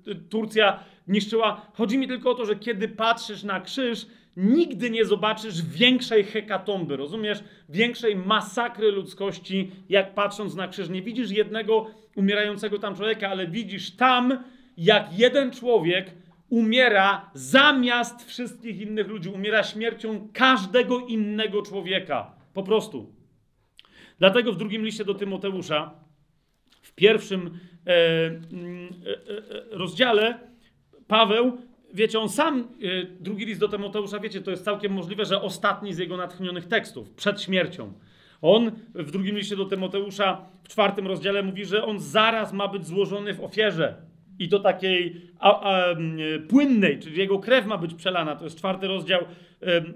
[0.08, 1.62] y, Turcja niszczyła.
[1.74, 4.06] Chodzi mi tylko o to, że kiedy patrzysz na krzyż,
[4.40, 7.44] nigdy nie zobaczysz większej hekatomby, rozumiesz?
[7.70, 10.90] Większej masakry ludzkości, jak patrząc na krzyż.
[10.90, 14.44] Nie widzisz jednego umierającego tam człowieka, ale widzisz tam,
[14.78, 16.12] jak jeden człowiek
[16.50, 19.30] umiera zamiast wszystkich innych ludzi.
[19.30, 22.32] Umiera śmiercią każdego innego człowieka.
[22.54, 23.14] Po prostu.
[24.20, 25.92] Dlatego w drugim liście do Tymoteusza,
[26.82, 30.40] w pierwszym e, mm, e, e, rozdziale,
[31.08, 31.58] Paweł
[31.94, 35.94] wiecie, on sam, y, drugi list do Tymoteusza, wiecie, to jest całkiem możliwe, że ostatni
[35.94, 37.94] z jego natchnionych tekstów, przed śmiercią.
[38.42, 42.88] On w drugim liście do Tymoteusza, w czwartym rozdziale mówi, że on zaraz ma być
[42.88, 43.96] złożony w ofierze.
[44.40, 48.36] I to takiej a, a, y, płynnej, czyli jego krew ma być przelana.
[48.36, 49.22] To jest czwarty rozdział,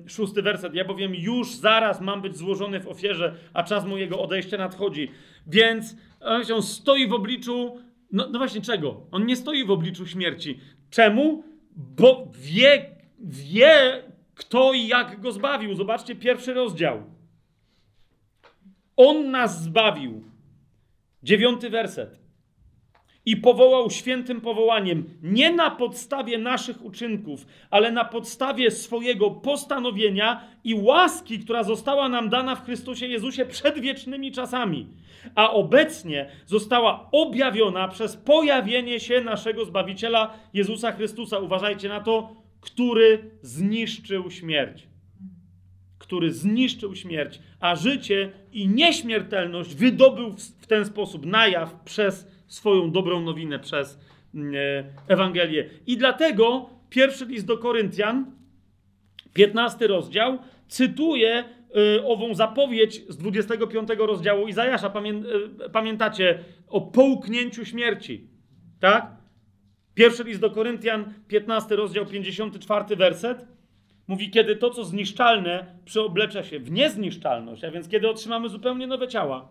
[0.07, 0.73] szósty werset.
[0.75, 5.11] Ja bowiem już zaraz mam być złożony w ofierze, a czas mojego odejścia nadchodzi.
[5.47, 5.95] Więc
[6.55, 7.77] on stoi w obliczu,
[8.11, 9.01] no, no właśnie czego?
[9.11, 10.59] On nie stoi w obliczu śmierci.
[10.89, 11.43] Czemu?
[11.75, 14.03] Bo wie, wie,
[14.35, 15.75] kto i jak go zbawił.
[15.75, 17.03] Zobaczcie pierwszy rozdział.
[18.95, 20.23] On nas zbawił.
[21.23, 22.22] Dziewiąty werset.
[23.25, 30.75] I powołał świętym powołaniem, nie na podstawie naszych uczynków, ale na podstawie swojego postanowienia i
[30.75, 34.87] łaski, która została nam dana w Chrystusie Jezusie przed wiecznymi czasami,
[35.35, 41.39] a obecnie została objawiona przez pojawienie się naszego Zbawiciela Jezusa Chrystusa.
[41.39, 44.87] Uważajcie na to, który zniszczył śmierć.
[45.97, 50.31] Który zniszczył śmierć, a życie i nieśmiertelność wydobył
[50.61, 53.99] w ten sposób na jaw przez swoją dobrą nowinę, przez
[54.35, 55.69] mm, e, Ewangelię.
[55.87, 58.31] I dlatego pierwszy list do Koryntian,
[59.33, 61.43] 15 rozdział, cytuje
[62.05, 64.87] ową zapowiedź z 25 rozdziału Izajasza.
[64.87, 68.27] Y, pamiętacie o połknięciu śmierci.
[68.79, 69.11] Tak?
[69.93, 73.47] Pierwszy list do Koryntian, 15 rozdział, 54 werset.
[74.07, 79.07] Mówi, kiedy to, co zniszczalne, przeoblecza się w niezniszczalność, a więc kiedy otrzymamy zupełnie nowe
[79.07, 79.49] ciała.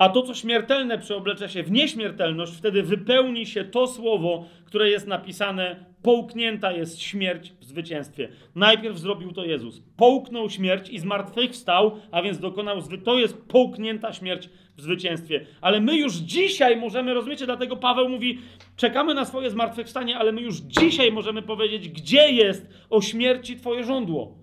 [0.00, 5.06] A to, co śmiertelne, przeoblecza się w nieśmiertelność, wtedy wypełni się to słowo, które jest
[5.06, 8.28] napisane: Połknięta jest śmierć w zwycięstwie.
[8.54, 9.82] Najpierw zrobił to Jezus.
[9.96, 12.98] Połknął śmierć i zmartwychwstał, a więc dokonał zwy...
[12.98, 15.46] To jest połknięta śmierć w zwycięstwie.
[15.60, 18.38] Ale my już dzisiaj możemy, rozumiecie, dlatego Paweł mówi:
[18.76, 23.84] czekamy na swoje zmartwychwstanie, ale my już dzisiaj możemy powiedzieć, gdzie jest o śmierci Twoje
[23.84, 24.38] żądło.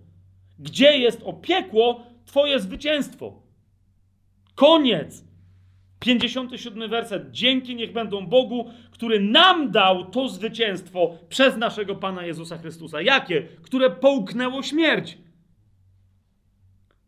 [0.59, 3.41] Gdzie jest o piekło Twoje zwycięstwo.
[4.55, 5.26] Koniec.
[5.99, 7.31] 57 werset.
[7.31, 13.01] Dzięki niech będą Bogu, który nam dał to zwycięstwo przez naszego Pana Jezusa Chrystusa.
[13.01, 13.47] Jakie?
[13.61, 15.17] Które połknęło śmierć.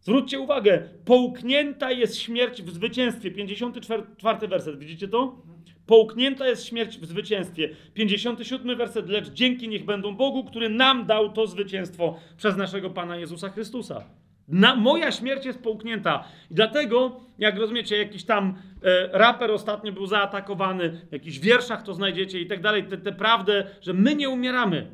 [0.01, 3.31] Zwróćcie uwagę, połknięta jest śmierć w zwycięstwie.
[3.31, 5.41] 54 werset, widzicie to?
[5.85, 7.69] Połknięta jest śmierć w zwycięstwie.
[7.93, 13.17] 57 werset, lecz dzięki niech będą Bogu, który nam dał to zwycięstwo przez naszego Pana
[13.17, 14.03] Jezusa Chrystusa.
[14.49, 16.23] Na, moja śmierć jest połknięta.
[16.51, 21.93] I dlatego, jak rozumiecie, jakiś tam e, raper ostatnio był zaatakowany, w jakichś wierszach to
[21.93, 24.91] znajdziecie i tak dalej, tę te, te prawdę, że my nie umieramy.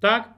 [0.00, 0.34] Tak?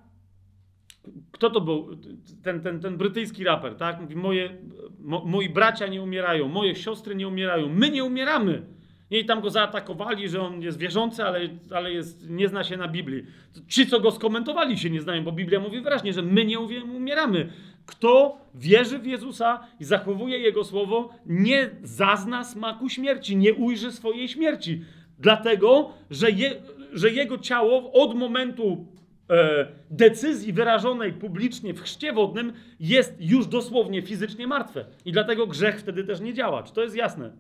[1.33, 1.97] Kto to był?
[2.43, 4.01] Ten, ten, ten brytyjski raper, tak?
[4.01, 4.57] Mówi, moje,
[4.99, 8.63] mo, moi bracia nie umierają, moje siostry nie umierają, my nie umieramy.
[9.11, 11.41] I tam go zaatakowali, że on jest wierzący, ale,
[11.71, 13.25] ale jest, nie zna się na Biblii.
[13.69, 17.53] Ci, co go skomentowali, się nie znają, bo Biblia mówi wyraźnie, że my nie umieramy.
[17.87, 24.29] Kto wierzy w Jezusa i zachowuje Jego słowo, nie zazna smaku śmierci, nie ujrzy swojej
[24.29, 24.85] śmierci.
[25.19, 26.55] Dlatego, że, je,
[26.93, 28.87] że Jego ciało od momentu
[29.31, 34.85] e, decyzji wyrażonej publicznie w chrzcie wodnym jest już dosłownie fizycznie martwe.
[35.05, 36.63] I dlatego grzech wtedy też nie działa.
[36.63, 37.33] Czy to jest jasne?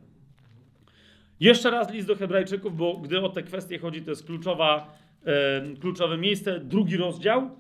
[1.40, 5.62] Jeszcze raz list do Hebrajczyków, bo gdy o te kwestie chodzi, to jest kluczowa, e,
[5.80, 6.60] kluczowe miejsce.
[6.60, 7.50] Drugi rozdział.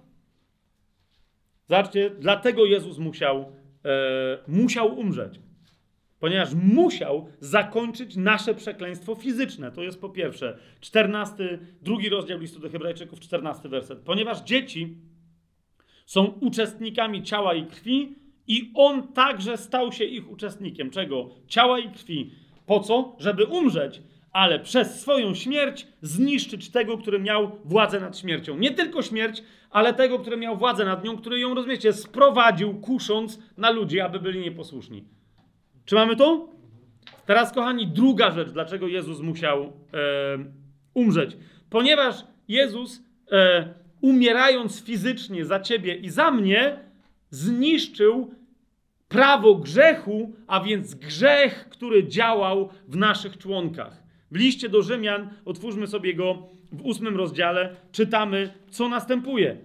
[1.68, 3.52] Zobaczcie, dlatego Jezus musiał,
[3.84, 5.40] e, musiał umrzeć.
[6.20, 9.72] Ponieważ musiał zakończyć nasze przekleństwo fizyczne.
[9.72, 10.58] To jest po pierwsze.
[10.80, 13.98] 14, drugi rozdział listu do Hebrajczyków, 14 werset.
[13.98, 14.96] Ponieważ dzieci
[16.06, 18.14] są uczestnikami ciała i krwi,
[18.46, 20.90] i on także stał się ich uczestnikiem.
[20.90, 21.30] Czego?
[21.48, 22.30] Ciała i krwi.
[22.66, 23.16] Po co?
[23.18, 24.02] Żeby umrzeć,
[24.36, 28.58] ale przez swoją śmierć zniszczyć tego, który miał władzę nad śmiercią.
[28.58, 33.38] Nie tylko śmierć, ale tego, który miał władzę nad nią, który ją, rozumiecie, sprowadził, kusząc
[33.56, 35.04] na ludzi, aby byli nieposłuszni.
[35.84, 36.48] Czy mamy to?
[37.26, 39.68] Teraz, kochani, druga rzecz, dlaczego Jezus musiał e,
[40.94, 41.36] umrzeć.
[41.70, 42.14] Ponieważ
[42.48, 43.02] Jezus,
[43.32, 46.78] e, umierając fizycznie za ciebie i za mnie,
[47.30, 48.34] zniszczył
[49.08, 54.05] prawo grzechu, a więc grzech, który działał w naszych członkach.
[54.30, 59.56] W liście do Rzymian, otwórzmy sobie go w ósmym rozdziale, czytamy, co następuje.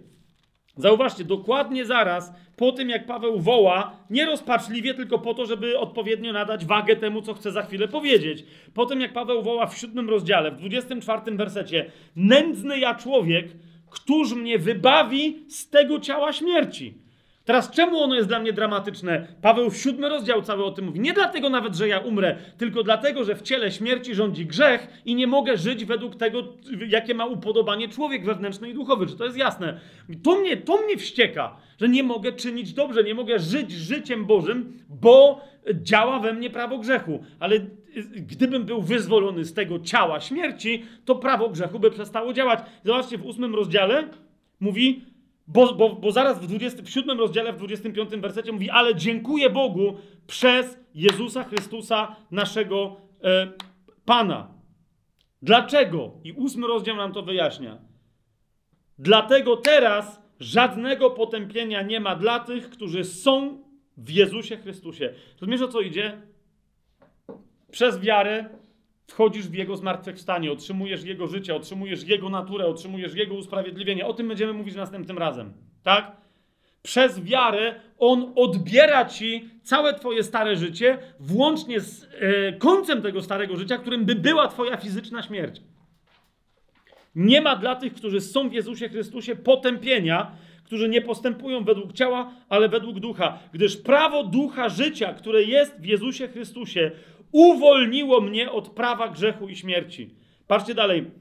[0.77, 6.33] Zauważcie, dokładnie zaraz po tym, jak Paweł woła, nie rozpaczliwie, tylko po to, żeby odpowiednio
[6.33, 8.45] nadać wagę temu, co chce za chwilę powiedzieć.
[8.73, 13.47] Po tym, jak Paweł woła w siódmym rozdziale, w 24 wersecie, nędzny ja człowiek,
[13.89, 17.00] któż mnie wybawi z tego ciała śmierci.
[17.45, 19.27] Teraz czemu ono jest dla mnie dramatyczne?
[19.41, 20.99] Paweł w siódmy rozdział cały o tym mówi.
[20.99, 25.15] Nie dlatego nawet, że ja umrę, tylko dlatego, że w ciele śmierci rządzi grzech i
[25.15, 26.43] nie mogę żyć według tego,
[26.87, 29.07] jakie ma upodobanie człowiek wewnętrzny i duchowy.
[29.07, 29.79] Czy to jest jasne?
[30.23, 34.77] To mnie, to mnie wścieka, że nie mogę czynić dobrze, nie mogę żyć życiem Bożym,
[34.89, 35.41] bo
[35.73, 37.23] działa we mnie prawo grzechu.
[37.39, 37.59] Ale
[38.15, 42.59] gdybym był wyzwolony z tego ciała śmierci, to prawo grzechu by przestało działać.
[42.83, 44.03] Zobaczcie, w ósmym rozdziale
[44.59, 45.05] mówi,
[45.53, 49.97] bo, bo, bo zaraz w 27 rozdziale, w 25 wersecie mówi, ale dziękuję Bogu
[50.27, 53.51] przez Jezusa Chrystusa, naszego e,
[54.05, 54.47] Pana.
[55.41, 56.11] Dlaczego?
[56.23, 57.77] I ósmy rozdział nam to wyjaśnia.
[58.99, 63.63] Dlatego teraz żadnego potępienia nie ma dla tych, którzy są
[63.97, 65.13] w Jezusie Chrystusie.
[65.41, 66.21] Rozumiesz o co idzie?
[67.71, 68.49] Przez wiarę
[69.07, 74.05] wchodzisz w Jego zmartwychwstanie, otrzymujesz Jego życie, otrzymujesz Jego naturę, otrzymujesz Jego usprawiedliwienie.
[74.05, 75.53] O tym będziemy mówić następnym razem.
[75.83, 76.21] Tak?
[76.83, 83.57] Przez wiarę On odbiera ci całe Twoje stare życie, włącznie z e, końcem tego starego
[83.57, 85.61] życia, którym by była Twoja fizyczna śmierć.
[87.15, 90.31] Nie ma dla tych, którzy są w Jezusie Chrystusie, potępienia,
[90.63, 93.39] którzy nie postępują według ciała, ale według ducha.
[93.53, 96.91] Gdyż prawo ducha życia, które jest w Jezusie Chrystusie,
[97.31, 100.15] uwolniło mnie od prawa grzechu i śmierci.
[100.47, 101.11] Patrzcie dalej.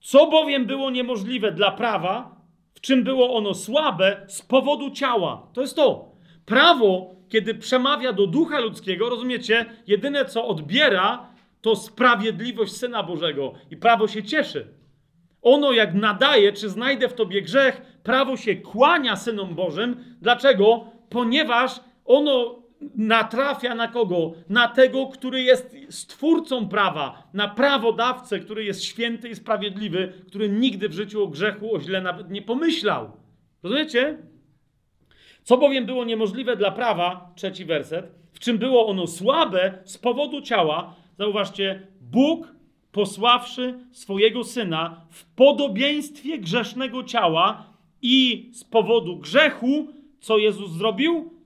[0.00, 2.36] Co bowiem było niemożliwe dla prawa,
[2.74, 5.46] w czym było ono słabe z powodu ciała.
[5.52, 6.12] To jest to.
[6.46, 11.30] Prawo, kiedy przemawia do ducha ludzkiego, rozumiecie, jedyne co odbiera,
[11.60, 13.52] to sprawiedliwość Syna Bożego.
[13.70, 14.66] I prawo się cieszy.
[15.42, 20.04] Ono, jak nadaje, czy znajdę w tobie grzech, prawo się kłania synom Bożym.
[20.22, 20.84] Dlaczego?
[21.08, 22.59] Ponieważ ono
[22.94, 24.32] natrafia na kogo?
[24.48, 30.88] Na tego, który jest stwórcą prawa, na prawodawcę, który jest święty i sprawiedliwy, który nigdy
[30.88, 33.12] w życiu o grzechu, o źle nawet nie pomyślał.
[33.62, 34.18] Rozumiecie?
[35.42, 40.42] Co bowiem było niemożliwe dla prawa, trzeci werset, w czym było ono słabe z powodu
[40.42, 42.48] ciała, zauważcie, Bóg
[42.92, 47.66] posławszy swojego syna w podobieństwie grzesznego ciała
[48.02, 49.88] i z powodu grzechu,
[50.20, 51.39] co Jezus zrobił?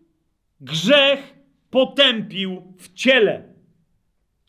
[0.64, 1.34] Grzech
[1.70, 3.42] potępił w ciele.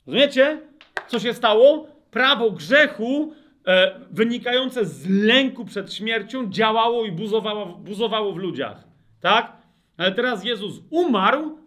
[0.08, 0.62] Rozumiecie?
[1.08, 1.88] Co się stało?
[2.12, 3.34] Prawo grzechu
[3.68, 8.88] e, wynikające z lęku przed śmiercią działało i buzowało, buzowało w ludziach.
[9.20, 9.58] Tak?
[9.98, 11.58] Ale teraz Jezus umarł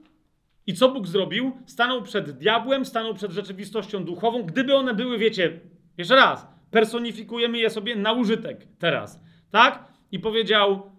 [0.66, 1.52] i co Bóg zrobił?
[1.66, 4.42] Stanął przed diabłem, stanął przed rzeczywistością duchową.
[4.42, 5.60] Gdyby one były, wiecie,
[5.98, 9.20] jeszcze raz, personifikujemy je sobie na użytek teraz,
[9.50, 9.84] tak?
[10.12, 10.90] I powiedział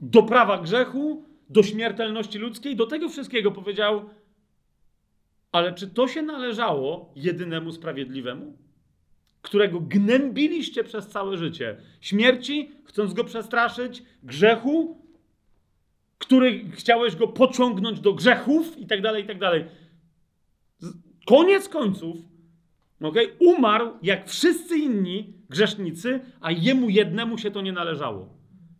[0.00, 4.10] do prawa grzechu, do śmiertelności ludzkiej, do tego wszystkiego powiedział,
[5.52, 8.56] ale czy to się należało jedynemu sprawiedliwemu,
[9.42, 11.76] którego gnębiliście przez całe życie?
[12.00, 15.02] Śmierci, chcąc go przestraszyć, grzechu,
[16.18, 19.64] który chciałeś go pociągnąć do grzechów i tak dalej, i tak dalej.
[21.26, 22.16] Koniec końców,
[23.02, 28.28] okay, umarł jak wszyscy inni grzesznicy, a jemu jednemu się to nie należało.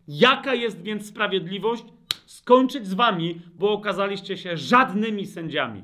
[0.09, 1.85] Jaka jest więc sprawiedliwość?
[2.27, 5.83] Skończyć z wami, bo okazaliście się żadnymi sędziami.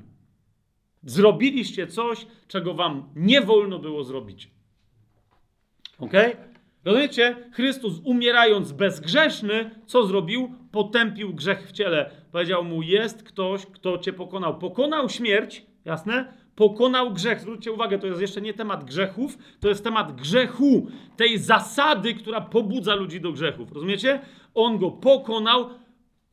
[1.02, 4.50] Zrobiliście coś, czego wam nie wolno było zrobić.
[5.98, 6.12] Ok?
[6.84, 7.36] Rozumiecie?
[7.52, 10.54] Chrystus umierając bezgrzeszny, co zrobił?
[10.72, 12.10] Potępił grzech w ciele.
[12.32, 14.58] Powiedział mu, jest ktoś, kto cię pokonał.
[14.58, 16.32] Pokonał śmierć, jasne?
[16.54, 17.40] Pokonał grzech.
[17.40, 20.86] Zwróćcie uwagę, to jest jeszcze nie temat grzechów, to jest temat grzechu.
[21.16, 23.72] Tej zasady, która pobudza ludzi do grzechów.
[23.72, 24.20] Rozumiecie?
[24.54, 25.70] On go pokonał.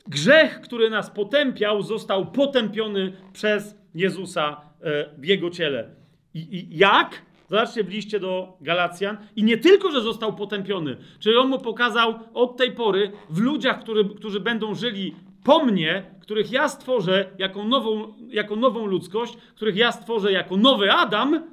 [0.08, 5.90] Grzech, który nas potępiał, został potępiony przez Jezusa e, w jego ciele.
[6.34, 7.22] I, i jak?
[7.50, 9.18] Zobaczcie w liście do Galacjan.
[9.36, 13.80] I nie tylko, że został potępiony, czyli on mu pokazał od tej pory w ludziach,
[13.80, 19.76] który, którzy będą żyli po mnie, których ja stworzę jako nową, jako nową ludzkość, których
[19.76, 21.44] ja stworzę jako nowy Adam,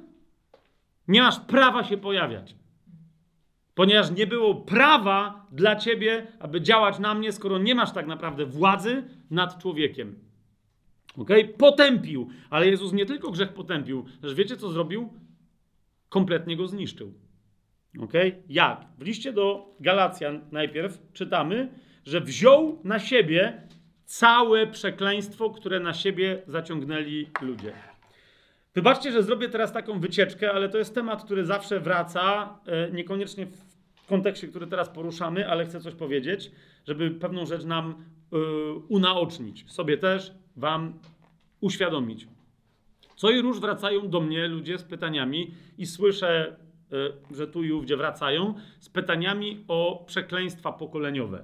[1.07, 2.55] nie masz prawa się pojawiać.
[3.75, 8.45] Ponieważ nie było prawa dla ciebie, aby działać na mnie, skoro nie masz tak naprawdę
[8.45, 10.19] władzy nad człowiekiem.
[11.17, 11.29] Ok?
[11.57, 12.29] Potępił.
[12.49, 15.13] Ale Jezus nie tylko grzech potępił, lecz wiecie co zrobił?
[16.09, 17.13] Kompletnie go zniszczył.
[17.99, 18.13] Ok?
[18.49, 18.85] Jak?
[18.97, 21.69] W liście do Galacjan najpierw czytamy,
[22.05, 23.67] że wziął na siebie
[24.05, 27.73] całe przekleństwo, które na siebie zaciągnęli ludzie.
[28.75, 33.45] Wybaczcie, że zrobię teraz taką wycieczkę, ale to jest temat, który zawsze wraca, e, niekoniecznie
[33.45, 36.51] w kontekście, który teraz poruszamy, ale chcę coś powiedzieć,
[36.87, 38.39] żeby pewną rzecz nam yy,
[38.89, 39.71] unaocznić.
[39.71, 40.93] Sobie też, wam
[41.61, 42.27] uświadomić.
[43.15, 46.55] Co i róż wracają do mnie ludzie z pytaniami i słyszę,
[46.91, 51.43] yy, że tu i ówdzie wracają z pytaniami o przekleństwa pokoleniowe.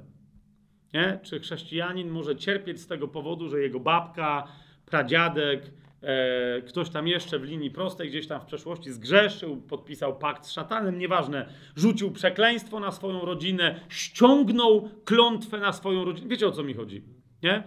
[0.93, 1.19] Nie?
[1.23, 4.47] Czy chrześcijanin może cierpieć z tego powodu, że jego babka,
[4.85, 10.45] pradziadek, e, ktoś tam jeszcze w linii prostej gdzieś tam w przeszłości zgrzeszył, podpisał pakt
[10.45, 16.27] z szatanem, nieważne, rzucił przekleństwo na swoją rodzinę, ściągnął klątwę na swoją rodzinę.
[16.27, 17.03] Wiecie o co mi chodzi,
[17.43, 17.63] nie?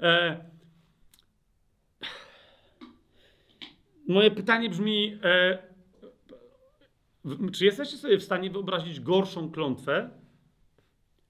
[0.00, 0.44] E,
[4.08, 5.58] moje pytanie brzmi, e,
[7.52, 10.10] czy jesteście sobie w stanie wyobrazić gorszą klątwę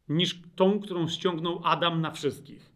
[0.08, 2.75] niż tą, którą ściągnął Adam na wszystkich?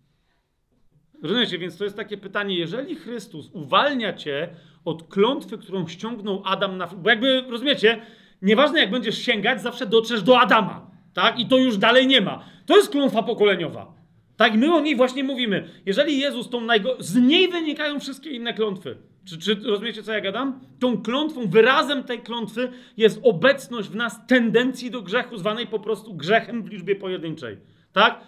[1.23, 1.59] Rozumiecie?
[1.59, 4.49] Więc to jest takie pytanie, jeżeli Chrystus uwalnia cię
[4.85, 6.87] od klątwy, którą ściągnął Adam na...
[6.87, 8.03] Bo jakby, rozumiecie,
[8.43, 11.39] nieważne jak będziesz sięgać, zawsze dotrzesz do Adama, tak?
[11.39, 12.45] I to już dalej nie ma.
[12.67, 14.01] To jest klątwa pokoleniowa.
[14.37, 15.69] Tak, my o niej właśnie mówimy.
[15.87, 16.97] Jeżeli Jezus tą najgo...
[16.99, 18.97] Z niej wynikają wszystkie inne klątwy.
[19.25, 20.61] Czy, czy rozumiecie, co ja gadam?
[20.79, 26.15] Tą klątwą, wyrazem tej klątwy jest obecność w nas tendencji do grzechu, zwanej po prostu
[26.15, 27.57] grzechem w liczbie pojedynczej.
[27.93, 28.21] Tak?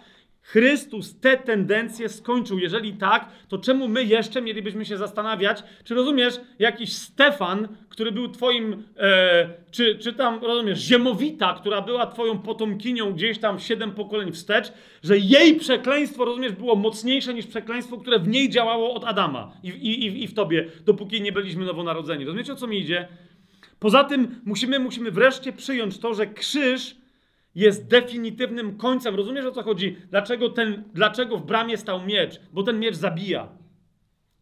[0.43, 2.59] Chrystus te tendencje skończył.
[2.59, 8.29] Jeżeli tak, to czemu my jeszcze mielibyśmy się zastanawiać, czy rozumiesz, jakiś Stefan, który był
[8.29, 14.31] twoim, e, czy, czy tam, rozumiesz, Ziemowita, która była twoją potomkinią gdzieś tam siedem pokoleń
[14.31, 19.51] wstecz, że jej przekleństwo, rozumiesz, było mocniejsze niż przekleństwo, które w niej działało od Adama
[19.63, 22.25] i, i, i w tobie, dopóki nie byliśmy nowonarodzeni.
[22.25, 23.07] Rozumiecie, o co mi idzie?
[23.79, 27.02] Poza tym musimy, musimy wreszcie przyjąć to, że krzyż
[27.55, 29.15] jest definitywnym końcem.
[29.15, 29.97] Rozumiesz o co chodzi?
[30.09, 32.39] Dlaczego, ten, dlaczego w bramie stał miecz?
[32.53, 33.47] Bo ten miecz zabija.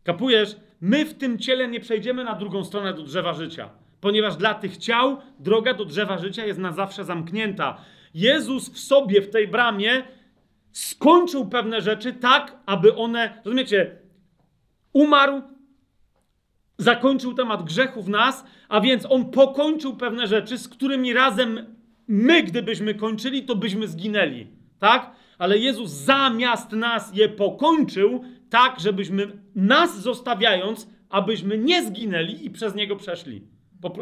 [0.03, 0.55] Kapujesz?
[0.81, 3.69] My w tym ciele nie przejdziemy na drugą stronę do drzewa życia,
[4.01, 7.77] ponieważ dla tych ciał droga do drzewa życia jest na zawsze zamknięta.
[8.13, 10.03] Jezus w sobie, w tej bramie,
[10.71, 13.95] skończył pewne rzeczy tak, aby one, rozumiecie,
[14.93, 15.41] umarł,
[16.77, 21.75] zakończył temat grzechu w nas, a więc on pokończył pewne rzeczy, z którymi razem
[22.13, 24.47] My, gdybyśmy kończyli, to byśmy zginęli,
[24.79, 25.11] tak?
[25.38, 32.75] Ale Jezus zamiast nas je pokończył, tak, żebyśmy nas zostawiając, abyśmy nie zginęli i przez
[32.75, 33.41] Niego przeszli.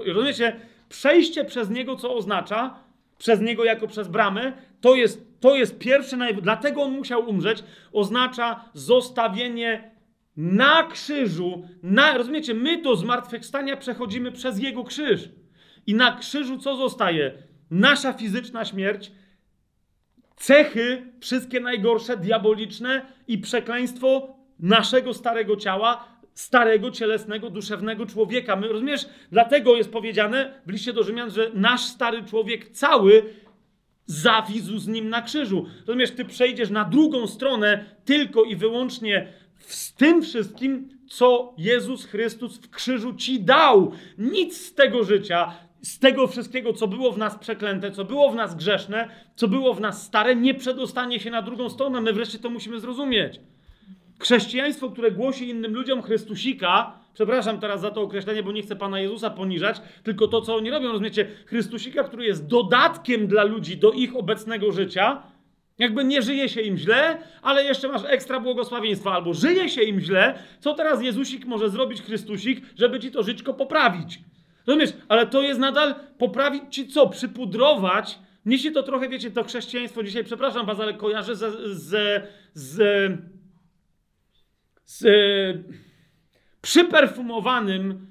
[0.06, 0.56] Rozumiecie?
[0.90, 2.80] Przejście przez Niego, co oznacza,
[3.18, 8.66] przez Niego jako przez bramę, to jest, to jest pierwsze, dlatego On musiał umrzeć, oznacza
[8.74, 9.92] zostawienie
[10.38, 15.30] na krzyżu, na, rozumiecie, my do zmartwychwstania przechodzimy przez Jego krzyż.
[15.88, 17.49] I na krzyżu co zostaje?
[17.72, 19.12] Nasza fizyczna śmierć,
[20.36, 28.56] cechy, wszystkie najgorsze, diaboliczne i przekleństwo naszego starego ciała, starego, cielesnego, duszewnego człowieka.
[28.56, 29.06] My, rozumiesz?
[29.32, 33.24] Dlatego jest powiedziane w liście do Rzymian, że nasz stary człowiek cały
[34.06, 35.66] zawizł z nim na krzyżu.
[35.88, 42.58] Rozumiesz, ty przejdziesz na drugą stronę tylko i wyłącznie z tym wszystkim, co Jezus Chrystus
[42.58, 43.92] w krzyżu ci dał.
[44.18, 48.36] Nic z tego życia, z tego wszystkiego, co było w nas przeklęte, co było w
[48.36, 52.02] nas grzeszne, co było w nas stare, nie przedostanie się na drugą stronę.
[52.02, 53.40] My wreszcie to musimy zrozumieć.
[54.20, 59.00] Chrześcijaństwo, które głosi innym ludziom Chrystusika, przepraszam teraz za to określenie, bo nie chcę Pana
[59.00, 63.92] Jezusa poniżać, tylko to, co oni robią, rozumiecie, Chrystusika, który jest dodatkiem dla ludzi do
[63.92, 65.24] ich obecnego życia,
[65.78, 70.00] jakby nie żyje się im źle, ale jeszcze masz ekstra błogosławieństwa, albo żyje się im
[70.00, 74.20] źle, co teraz Jezusik może zrobić, Chrystusik, żeby ci to żyćko poprawić?
[74.70, 74.94] Rozumiesz?
[75.08, 77.10] Ale to jest nadal poprawić ci co?
[77.10, 78.20] Przypudrować.
[78.46, 81.40] Mnie się to trochę, wiecie, to chrześcijaństwo dzisiaj, przepraszam was, ale kojarzę z,
[81.78, 82.24] z,
[82.54, 82.78] z,
[84.86, 85.08] z
[86.62, 88.08] przyperfumowanym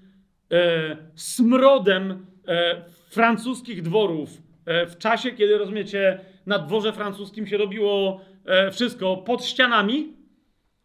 [0.52, 4.30] e, smrodem e, francuskich dworów
[4.66, 10.12] e, w czasie, kiedy, rozumiecie, na dworze francuskim się robiło e, wszystko pod ścianami,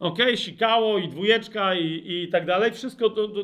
[0.04, 3.44] ok, sikało i dwójeczka i, i tak dalej, wszystko to, to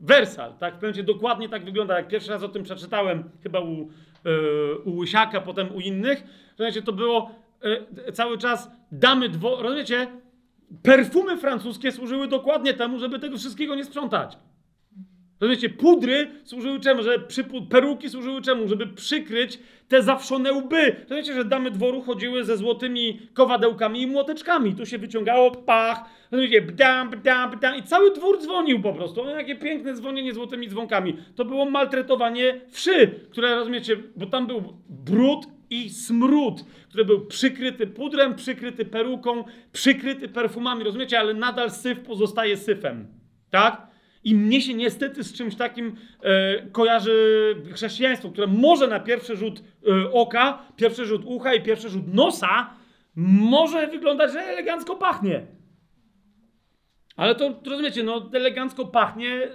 [0.00, 3.88] wersal, tak, pewnym dokładnie tak wygląda, jak pierwszy raz o tym przeczytałem, chyba u,
[4.24, 6.24] yy, u Łysiaka, potem u innych,
[6.58, 7.30] rozumiecie, to było
[7.62, 10.06] yy, cały czas damy dwo, rozumiecie,
[10.82, 14.38] perfumy francuskie służyły dokładnie temu, żeby tego wszystkiego nie sprzątać.
[15.44, 17.02] Rozumiecie, pudry służyły czemu?
[17.02, 17.18] Że
[17.70, 18.68] peruki służyły czemu?
[18.68, 19.58] Żeby przykryć
[19.88, 20.96] te zawszone łby.
[21.02, 24.74] Rozumiecie, że damy dworu chodziły ze złotymi kowadełkami i młoteczkami.
[24.74, 29.22] Tu się wyciągało pach, rozumiecie, bdam, bdam, bdam i cały dwór dzwonił po prostu.
[29.22, 31.16] O, jakie piękne dzwonienie złotymi dzwonkami.
[31.36, 37.86] To było maltretowanie wszy, które, rozumiecie, bo tam był brud i smród, który był przykryty
[37.86, 43.06] pudrem, przykryty peruką, przykryty perfumami, rozumiecie, ale nadal syf pozostaje syfem.
[43.50, 43.93] Tak?
[44.24, 49.62] I mnie się niestety z czymś takim e, kojarzy chrześcijaństwo, które może na pierwszy rzut
[49.88, 52.70] e, oka, pierwszy rzut ucha i pierwszy rzut nosa
[53.16, 55.46] może wyglądać, że elegancko pachnie.
[57.16, 59.48] Ale to rozumiecie, no elegancko pachnie,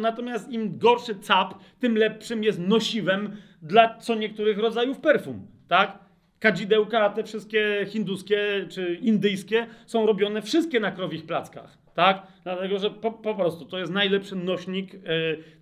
[0.00, 5.98] natomiast im gorszy cap, tym lepszym jest nosiwem dla co niektórych rodzajów perfum, tak?
[6.38, 11.79] Kadzidełka, te wszystkie hinduskie czy indyjskie są robione wszystkie na krowich plackach.
[11.94, 12.26] Tak?
[12.42, 14.98] Dlatego, że po, po prostu to jest najlepszy nośnik e,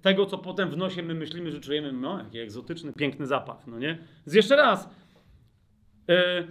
[0.03, 3.79] tego, co potem w nosie my myślimy, że czujemy, no, jaki egzotyczny, piękny zapach, no
[3.79, 3.99] nie?
[4.27, 4.89] Więc jeszcze raz,
[6.09, 6.45] e,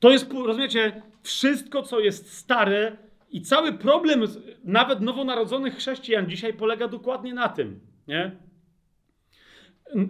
[0.00, 2.96] to jest, rozumiecie, wszystko, co jest stare
[3.30, 4.24] i cały problem
[4.64, 8.36] nawet nowonarodzonych chrześcijan dzisiaj polega dokładnie na tym, nie?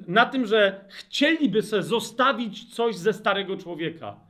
[0.06, 4.28] Na tym, że chcieliby sobie zostawić coś ze starego człowieka.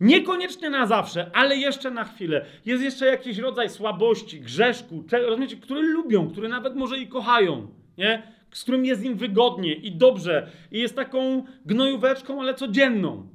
[0.00, 2.44] Niekoniecznie na zawsze, ale jeszcze na chwilę.
[2.66, 7.68] Jest jeszcze jakiś rodzaj słabości, grzeszku, rozumiecie, który lubią, który nawet może i kochają,
[7.98, 8.38] nie?
[8.50, 10.50] z którym jest im wygodnie i dobrze.
[10.70, 13.28] I jest taką gnojóweczką, ale codzienną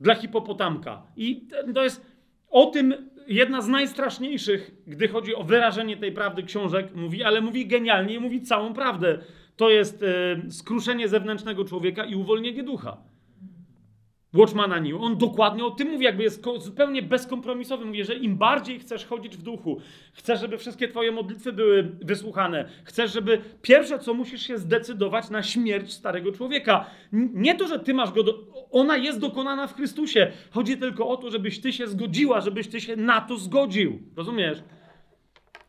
[0.00, 1.02] dla hipopotamka.
[1.16, 2.06] I to jest
[2.50, 2.94] o tym
[3.28, 8.20] jedna z najstraszniejszych, gdy chodzi o wyrażenie tej prawdy książek, mówi, ale mówi genialnie i
[8.20, 9.18] mówi całą prawdę.
[9.56, 12.96] To jest e, skruszenie zewnętrznego człowieka i uwolnienie ducha.
[14.34, 17.84] Watchmana New, on dokładnie o tym mówi, jakby jest zupełnie bezkompromisowy.
[17.84, 19.80] Mówi, że im bardziej chcesz chodzić w duchu,
[20.12, 25.42] chcesz, żeby wszystkie twoje modlitwy były wysłuchane, chcesz, żeby pierwsze, co musisz się zdecydować na
[25.42, 26.86] śmierć starego człowieka.
[27.12, 28.38] Nie to, że ty masz go, do...
[28.70, 30.32] ona jest dokonana w Chrystusie.
[30.50, 33.98] Chodzi tylko o to, żebyś ty się zgodziła, żebyś ty się na to zgodził.
[34.16, 34.58] Rozumiesz?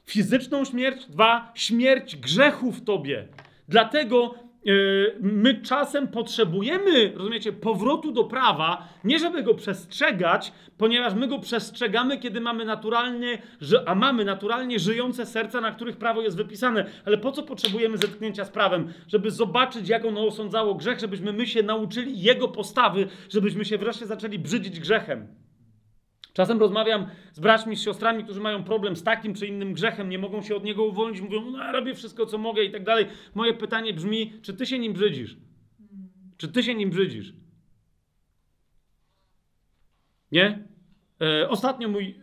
[0.05, 3.27] Fizyczną śmierć, dwa, śmierć grzechu w tobie.
[3.67, 4.35] Dlatego
[5.21, 12.19] my czasem potrzebujemy, rozumiecie, powrotu do prawa, nie żeby go przestrzegać, ponieważ my go przestrzegamy,
[12.19, 13.41] kiedy mamy naturalnie,
[13.85, 16.85] a mamy naturalnie żyjące serca, na których prawo jest wypisane.
[17.05, 18.93] Ale po co potrzebujemy zetknięcia z prawem?
[19.07, 24.05] Żeby zobaczyć, jak ono osądzało grzech, żebyśmy my się nauczyli jego postawy, żebyśmy się wreszcie
[24.05, 25.27] zaczęli brzydzić grzechem.
[26.35, 30.19] Czasem rozmawiam z braćmi, z siostrami, którzy mają problem z takim czy innym grzechem, nie
[30.19, 33.05] mogą się od niego uwolnić, mówią, no robię wszystko, co mogę i tak dalej.
[33.35, 35.37] Moje pytanie brzmi, czy ty się nim brzydzisz?
[36.37, 37.33] Czy ty się nim brzydzisz?
[40.31, 40.67] Nie?
[41.21, 42.15] E, ostatnio mój,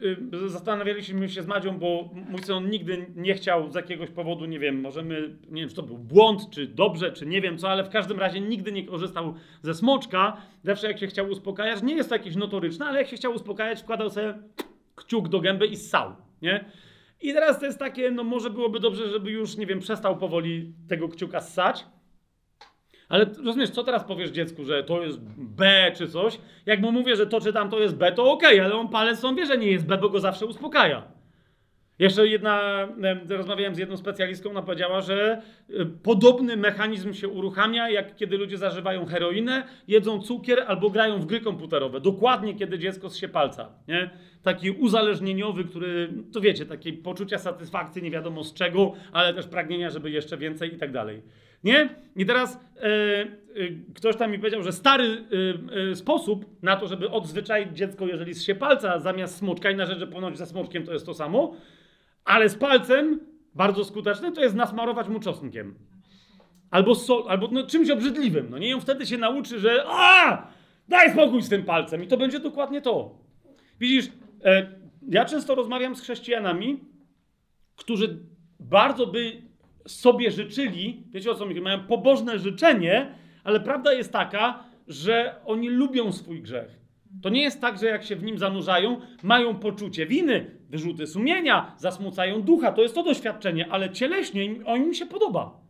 [0.42, 4.58] e, zastanawialiśmy się z Madzią, bo mój syn nigdy nie chciał z jakiegoś powodu, nie
[4.58, 7.84] wiem, możemy, nie wiem, czy to był błąd, czy dobrze, czy nie wiem co, ale
[7.84, 10.36] w każdym razie nigdy nie korzystał ze smoczka.
[10.62, 13.82] Zawsze jak się chciał uspokajać, nie jest to jakieś notoryczne, ale jak się chciał uspokajać,
[13.82, 14.34] wkładał sobie
[14.94, 16.64] kciuk do gęby i ssał, nie?
[17.20, 20.72] I teraz to jest takie, no może byłoby dobrze, żeby już, nie wiem, przestał powoli
[20.88, 21.84] tego kciuka ssać,
[23.12, 26.38] ale rozumiesz, co teraz powiesz dziecku, że to jest B czy coś?
[26.66, 28.88] Jak mu mówię, że to czy tam to jest B, to okej, okay, ale on
[28.88, 31.02] palec on wie, że nie jest B, bo go zawsze uspokaja.
[31.98, 32.88] Jeszcze jedna,
[33.28, 38.58] rozmawiałem z jedną specjalistką, ona powiedziała, że e, podobny mechanizm się uruchamia, jak kiedy ludzie
[38.58, 42.00] zażywają heroinę, jedzą cukier albo grają w gry komputerowe.
[42.00, 43.68] Dokładnie kiedy dziecko zsie palca.
[43.88, 44.10] Nie?
[44.42, 49.90] Taki uzależnieniowy, który, to wiecie, takie poczucia satysfakcji, nie wiadomo z czego, ale też pragnienia,
[49.90, 51.22] żeby jeszcze więcej i tak dalej.
[51.64, 51.88] Nie?
[52.16, 53.26] I teraz e, e,
[53.94, 55.24] ktoś tam mi powiedział, że stary
[55.90, 59.98] e, sposób na to, żeby odzwyczaić dziecko, jeżeli zsie palca zamiast smoczka i na rzecz,
[59.98, 61.56] że ponoć ze smoczkiem to jest to samo,
[62.24, 63.20] ale z palcem
[63.54, 65.74] bardzo skuteczny to jest nasmarować mu czosnkiem.
[66.70, 68.46] Albo, sol, albo no, czymś obrzydliwym.
[68.50, 70.46] No nie, ją wtedy się nauczy, że a,
[70.88, 73.18] daj spokój z tym palcem i to będzie dokładnie to.
[73.80, 74.06] Widzisz,
[74.44, 74.72] e,
[75.08, 76.80] ja często rozmawiam z chrześcijanami,
[77.76, 78.18] którzy
[78.60, 79.42] bardzo by
[79.86, 83.14] sobie życzyli, wiecie o co mi mają pobożne życzenie,
[83.44, 86.82] ale prawda jest taka, że oni lubią swój grzech.
[87.22, 91.74] To nie jest tak, że jak się w nim zanurzają, mają poczucie winy, wyrzuty sumienia,
[91.78, 92.72] zasmucają ducha.
[92.72, 95.60] To jest to doświadczenie, ale cieleśnie im, o im się podoba.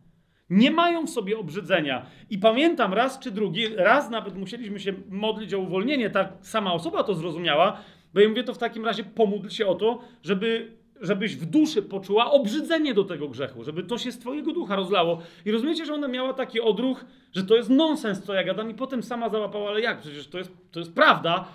[0.49, 2.05] Nie mają w sobie obrzydzenia.
[2.29, 6.09] I pamiętam raz czy drugi, raz nawet musieliśmy się modlić o uwolnienie.
[6.09, 7.77] Ta sama osoba to zrozumiała,
[8.13, 11.81] bo ja mówię to w takim razie pomódl się o to, żeby żebyś w duszy
[11.81, 15.21] poczuła obrzydzenie do tego grzechu, żeby to się z twojego ducha rozlało.
[15.45, 18.73] I rozumiecie, że ona miała taki odruch, że to jest nonsens, co ja gadam i
[18.73, 19.99] potem sama załapała, ale jak?
[19.99, 21.47] Przecież to jest, to jest prawda.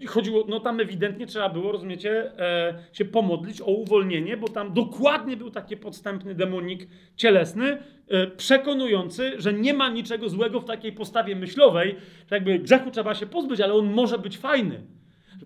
[0.00, 4.72] I chodziło, no tam ewidentnie trzeba było, rozumiecie, e, się pomodlić o uwolnienie, bo tam
[4.72, 7.78] dokładnie był taki podstępny demonik cielesny,
[8.08, 11.96] e, przekonujący, że nie ma niczego złego w takiej postawie myślowej,
[12.30, 14.80] że jakby grzechu trzeba się pozbyć, ale on może być fajny.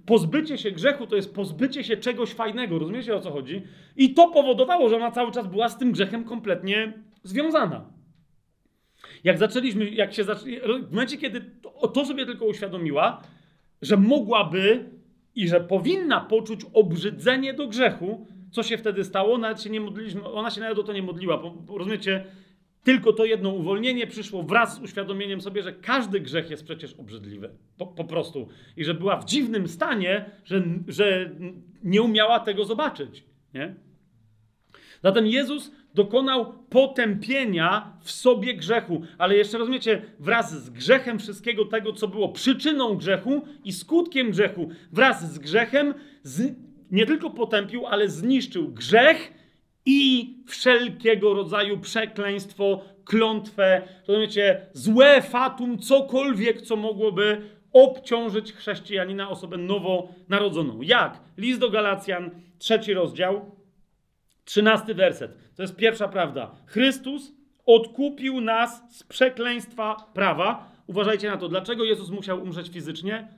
[0.07, 3.63] Pozbycie się grzechu to jest pozbycie się czegoś fajnego, rozumiecie o co chodzi?
[3.97, 7.85] I to powodowało, że ona cały czas była z tym grzechem kompletnie związana.
[9.25, 13.23] Jak zaczęliśmy, jak się zaczęli, w momencie, kiedy to, to sobie tylko uświadomiła,
[13.83, 14.91] że mogłaby
[15.35, 19.39] i że powinna poczuć obrzydzenie do grzechu, co się wtedy stało?
[19.39, 21.39] Nawet się nie modliliśmy, ona się nawet o to nie modliła.
[21.39, 22.25] Bo, bo rozumiecie,
[22.85, 27.51] tylko to jedno uwolnienie przyszło wraz z uświadomieniem sobie, że każdy grzech jest przecież obrzydliwy.
[27.79, 28.49] Po, po prostu.
[28.77, 31.31] I że była w dziwnym stanie, że, że
[31.85, 33.25] nie umiała tego zobaczyć.
[33.55, 33.75] Nie?
[35.03, 39.03] Zatem Jezus dokonał potępienia w sobie grzechu.
[39.19, 44.69] Ale jeszcze rozumiecie, wraz z grzechem wszystkiego tego, co było przyczyną grzechu i skutkiem grzechu,
[44.93, 46.55] wraz z grzechem z,
[46.91, 49.44] nie tylko potępił, ale zniszczył grzech
[49.87, 57.41] i wszelkiego rodzaju przekleństwo, klątwę, rozumiecie, złe fatum, cokolwiek, co mogłoby
[57.73, 60.83] obciążyć chrześcijanina, osobę nowonarodzoną.
[60.83, 61.21] Jak?
[61.39, 63.57] List do Galacjan, trzeci rozdział,
[64.45, 65.55] trzynasty werset.
[65.57, 66.55] To jest pierwsza prawda.
[66.67, 67.33] Chrystus
[67.67, 70.73] odkupił nas z przekleństwa prawa.
[70.87, 71.49] Uważajcie na to.
[71.49, 73.29] Dlaczego Jezus musiał umrzeć fizycznie?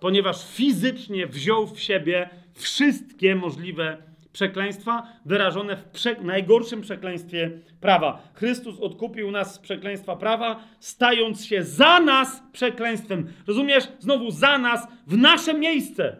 [0.00, 3.96] Ponieważ fizycznie wziął w siebie wszystkie możliwe
[4.32, 7.50] przekleństwa wyrażone w prze najgorszym przekleństwie
[7.80, 8.22] prawa.
[8.34, 13.32] Chrystus odkupił nas z przekleństwa prawa, stając się za nas przekleństwem.
[13.46, 13.84] Rozumiesz?
[13.98, 16.16] Znowu za nas, w nasze miejsce.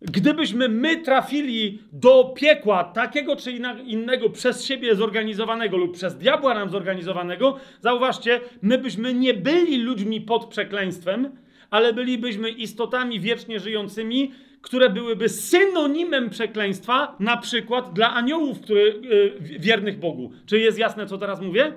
[0.00, 3.52] Gdybyśmy my trafili do piekła takiego czy
[3.86, 10.20] innego przez siebie zorganizowanego lub przez diabła nam zorganizowanego, zauważcie, my byśmy nie byli ludźmi
[10.20, 11.36] pod przekleństwem,
[11.70, 14.32] ale bylibyśmy istotami wiecznie żyjącymi,
[14.64, 19.00] które byłyby synonimem przekleństwa, na przykład dla aniołów który,
[19.40, 20.32] yy, wiernych Bogu.
[20.46, 21.72] Czy jest jasne, co teraz mówię?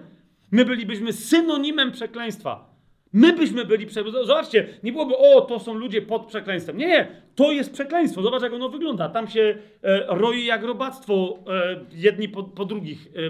[0.52, 2.78] My bylibyśmy synonimem przekleństwa.
[3.14, 4.28] My byśmy byli przekleństwem.
[4.28, 6.78] Zobaczcie, nie byłoby, o, to są ludzie pod przekleństwem.
[6.78, 8.22] Nie, nie, to jest przekleństwo.
[8.22, 9.10] Zobacz, jak ono wygląda.
[9.10, 13.30] Tam się e, roi jak robactwo e, jedni po, po drugich e,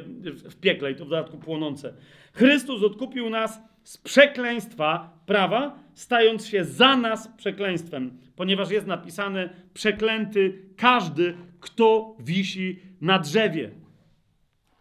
[0.50, 1.94] w piekle i to w dodatku płonące.
[2.34, 10.62] Chrystus odkupił nas z przekleństwa prawa, stając się za nas przekleństwem, ponieważ jest napisane: przeklęty
[10.78, 13.72] każdy, kto wisi na drzewie.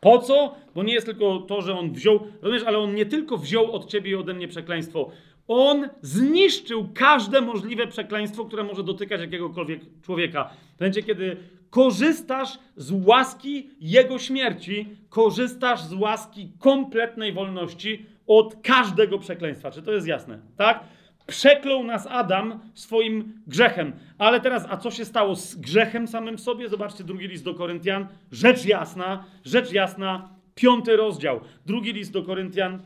[0.01, 0.55] Po co?
[0.75, 3.91] Bo nie jest tylko to, że on wziął, rozumiesz, ale on nie tylko wziął od
[3.91, 5.11] ciebie i ode mnie przekleństwo.
[5.49, 10.51] On zniszczył każde możliwe przekleństwo, które może dotykać jakiegokolwiek człowieka.
[10.77, 11.37] W momencie, kiedy
[11.71, 19.71] korzystasz z łaski Jego śmierci, korzystasz z łaski kompletnej wolności od każdego przekleństwa.
[19.71, 20.39] Czy to jest jasne?
[20.57, 20.85] Tak?
[21.27, 23.93] Przeklął nas Adam swoim grzechem.
[24.19, 26.69] Ale teraz, a co się stało z grzechem samym sobie?
[26.69, 28.07] Zobaczcie drugi list do Koryntian.
[28.33, 31.41] Rzecz jasna, rzecz jasna, piąty rozdział.
[31.67, 32.83] Drugi list do Koryntian,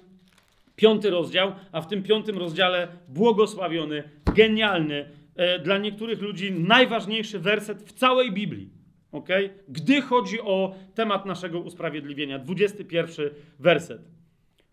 [0.77, 4.03] piąty rozdział, a w tym piątym rozdziale błogosławiony,
[4.35, 8.71] genialny, e, dla niektórych ludzi najważniejszy werset w całej Biblii.
[9.13, 9.51] Okay?
[9.69, 12.39] Gdy chodzi o temat naszego usprawiedliwienia.
[12.39, 14.03] 21 werset.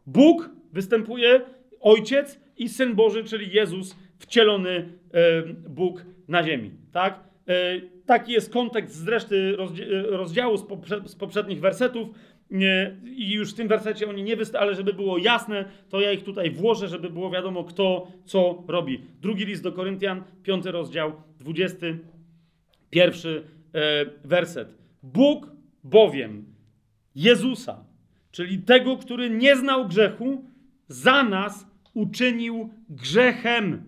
[0.05, 1.41] Bóg występuje,
[1.79, 6.71] Ojciec i Syn Boży, czyli Jezus, wcielony e, Bóg na ziemi.
[6.91, 7.19] Tak?
[7.47, 9.55] E, taki jest kontekst z reszty
[10.09, 10.57] rozdziału,
[11.05, 12.07] z poprzednich wersetów.
[13.05, 16.23] I już w tym wersecie oni nie występują, ale żeby było jasne, to ja ich
[16.23, 19.01] tutaj włożę, żeby było wiadomo, kto co robi.
[19.21, 21.99] Drugi list do Koryntian, piąty rozdział, dwudziesty
[22.89, 23.43] pierwszy
[23.73, 24.77] e, werset.
[25.03, 25.51] Bóg
[25.83, 26.45] bowiem
[27.15, 27.85] Jezusa,
[28.31, 30.45] czyli tego, który nie znał grzechu,
[30.87, 31.66] za nas
[31.97, 33.83] uczynił grzechem,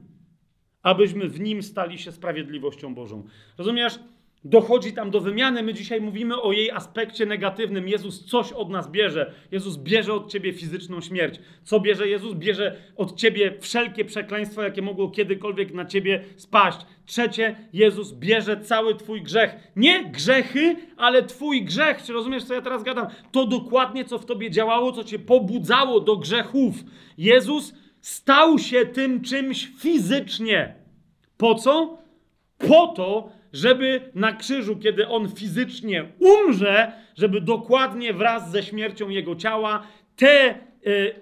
[0.84, 3.24] abyśmy w nim stali się sprawiedliwością Bożą.
[3.58, 4.00] Rozumiesz?
[4.44, 5.64] Dochodzi tam do wymiany.
[5.64, 7.88] My dzisiaj mówimy o jej aspekcie negatywnym.
[7.88, 9.34] Jezus coś od nas bierze.
[9.52, 11.40] Jezus bierze od ciebie fizyczną śmierć.
[11.64, 12.36] Co bierze Jezus?
[12.36, 16.80] Bierze od ciebie wszelkie przekleństwo, jakie mogło kiedykolwiek na ciebie spaść.
[17.06, 19.56] Trzecie, Jezus bierze cały twój grzech.
[19.76, 22.04] Nie grzechy, ale twój grzech.
[22.04, 23.08] Czy rozumiesz, co ja teraz gadam?
[23.32, 26.76] To dokładnie, co w tobie działało, co cię pobudzało do grzechów.
[27.18, 30.76] Jezus stał się tym czymś fizycznie.
[31.38, 31.98] Po co?
[32.58, 39.36] Po to, żeby na krzyżu, kiedy on fizycznie umrze, żeby dokładnie wraz ze śmiercią jego
[39.36, 40.56] ciała te e,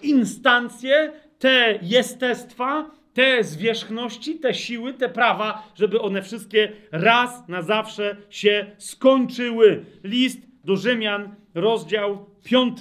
[0.02, 8.18] instancje, te jestestwa, te zwierzchności, te siły, te prawa, żeby one wszystkie raz na zawsze
[8.30, 9.86] się skończyły.
[10.04, 12.80] List do Rzymian, rozdział 5.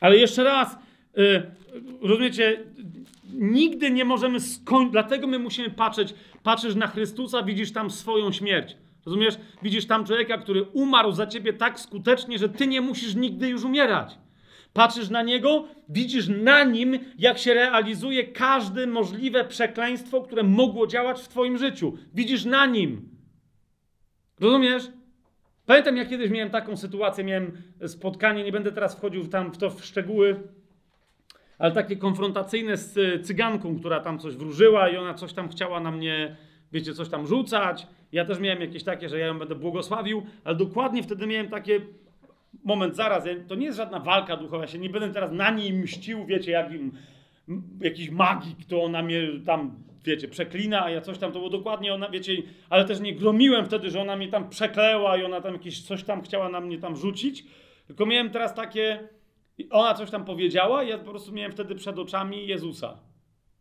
[0.00, 0.76] Ale jeszcze raz,
[1.16, 1.42] yy,
[2.00, 2.64] rozumiecie,
[3.34, 8.76] nigdy nie możemy skończyć, dlatego my musimy patrzeć, patrzysz na Chrystusa, widzisz tam swoją śmierć.
[9.06, 9.34] Rozumiesz?
[9.62, 13.64] Widzisz tam człowieka, który umarł za ciebie tak skutecznie, że ty nie musisz nigdy już
[13.64, 14.18] umierać.
[14.72, 21.20] Patrzysz na niego, widzisz na nim, jak się realizuje każde możliwe przekleństwo, które mogło działać
[21.20, 21.96] w twoim życiu.
[22.14, 23.08] Widzisz na nim.
[24.40, 24.82] Rozumiesz?
[25.66, 27.52] Pamiętam, jak kiedyś miałem taką sytuację, miałem
[27.86, 30.40] spotkanie, nie będę teraz wchodził tam w to w szczegóły,
[31.58, 35.90] ale takie konfrontacyjne z cyganką, która tam coś wróżyła i ona coś tam chciała na
[35.90, 36.36] mnie,
[36.72, 37.86] wiecie, coś tam rzucać.
[38.12, 41.80] Ja też miałem jakieś takie, że ja ją będę błogosławił, ale dokładnie wtedy miałem takie
[42.64, 45.72] moment, zaraz, to nie jest żadna walka duchowa, ja się nie będę teraz na niej
[45.72, 46.70] mścił, wiecie, jak
[47.80, 49.74] jakiś magik, to ona mnie tam,
[50.04, 52.32] wiecie, przeklina, a ja coś tam, to było dokładnie ona, wiecie,
[52.70, 56.04] ale też nie gromiłem wtedy, że ona mnie tam przekleła i ona tam jakieś coś
[56.04, 57.44] tam chciała na mnie tam rzucić,
[57.86, 59.08] tylko miałem teraz takie,
[59.70, 62.98] ona coś tam powiedziała i ja po prostu miałem wtedy przed oczami Jezusa.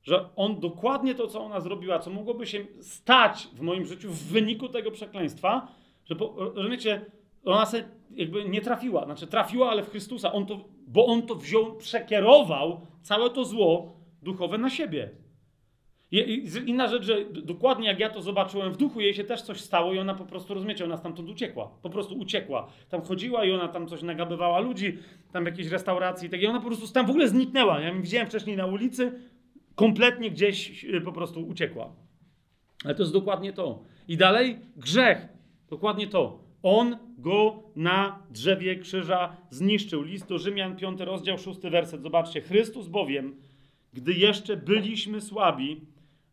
[0.03, 4.23] Że on dokładnie to, co ona zrobiła, co mogłoby się stać w moim życiu w
[4.23, 5.67] wyniku tego przekleństwa,
[6.05, 7.05] że, rozumiecie,
[7.45, 7.83] ona sobie
[8.15, 9.05] jakby nie trafiła.
[9.05, 10.33] Znaczy trafiła, ale w Chrystusa.
[10.33, 15.09] On to, bo on to wziął, przekierował całe to zło duchowe na siebie.
[16.11, 19.61] I, inna rzecz, że dokładnie jak ja to zobaczyłem w duchu, jej się też coś
[19.61, 21.71] stało i ona po prostu, rozumiecie, ona stamtąd uciekła.
[21.81, 22.67] Po prostu uciekła.
[22.89, 24.97] Tam chodziła i ona tam coś nagabywała ludzi,
[25.31, 27.79] tam w jakiejś restauracji tak, i ona po prostu tam w ogóle zniknęła.
[27.79, 29.11] Ja ją widziałem wcześniej na ulicy,
[29.75, 31.95] kompletnie gdzieś y, po prostu uciekła.
[32.85, 33.83] Ale to jest dokładnie to.
[34.07, 35.27] I dalej grzech.
[35.69, 36.39] Dokładnie to.
[36.63, 40.01] On go na drzewie krzyża zniszczył.
[40.01, 42.01] List do Rzymian, 5 rozdział, 6 werset.
[42.01, 42.41] Zobaczcie.
[42.41, 43.35] Chrystus bowiem,
[43.93, 45.81] gdy jeszcze byliśmy słabi,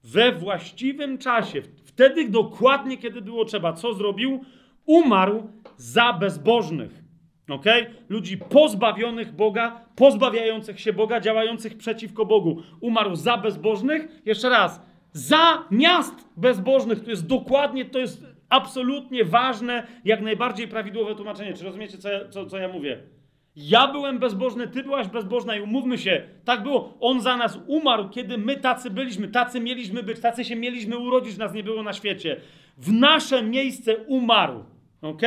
[0.05, 4.45] we właściwym czasie, wtedy dokładnie, kiedy było trzeba, co zrobił?
[4.87, 7.03] Umarł za bezbożnych.
[7.49, 7.65] ok?
[8.09, 12.63] Ludzi pozbawionych Boga, pozbawiających się Boga, działających przeciwko Bogu.
[12.81, 14.23] Umarł za bezbożnych.
[14.25, 14.83] Jeszcze raz.
[15.13, 17.05] Za miast bezbożnych.
[17.05, 21.55] To jest dokładnie, to jest absolutnie ważne, jak najbardziej prawidłowe tłumaczenie.
[21.55, 23.18] Czy rozumiecie, co co, co ja mówię?
[23.61, 26.99] Ja byłem bezbożny, ty byłaś bezbożna i umówmy się, tak było.
[27.01, 31.37] On za nas umarł, kiedy my tacy byliśmy, tacy mieliśmy być, tacy się mieliśmy urodzić,
[31.37, 32.41] nas nie było na świecie.
[32.77, 34.65] W nasze miejsce umarł.
[35.03, 35.23] Ok?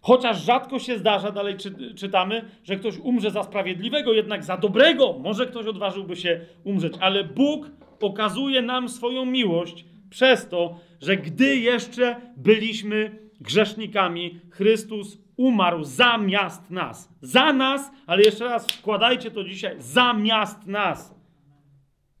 [0.00, 5.18] Chociaż rzadko się zdarza, dalej czy, czytamy, że ktoś umrze za sprawiedliwego, jednak za dobrego
[5.18, 6.94] może ktoś odważyłby się umrzeć.
[7.00, 15.84] Ale Bóg pokazuje nam swoją miłość przez to, że gdy jeszcze byliśmy grzesznikami, Chrystus umarł
[15.84, 17.08] zamiast nas.
[17.22, 21.14] Za nas, ale jeszcze raz wkładajcie to dzisiaj, zamiast nas.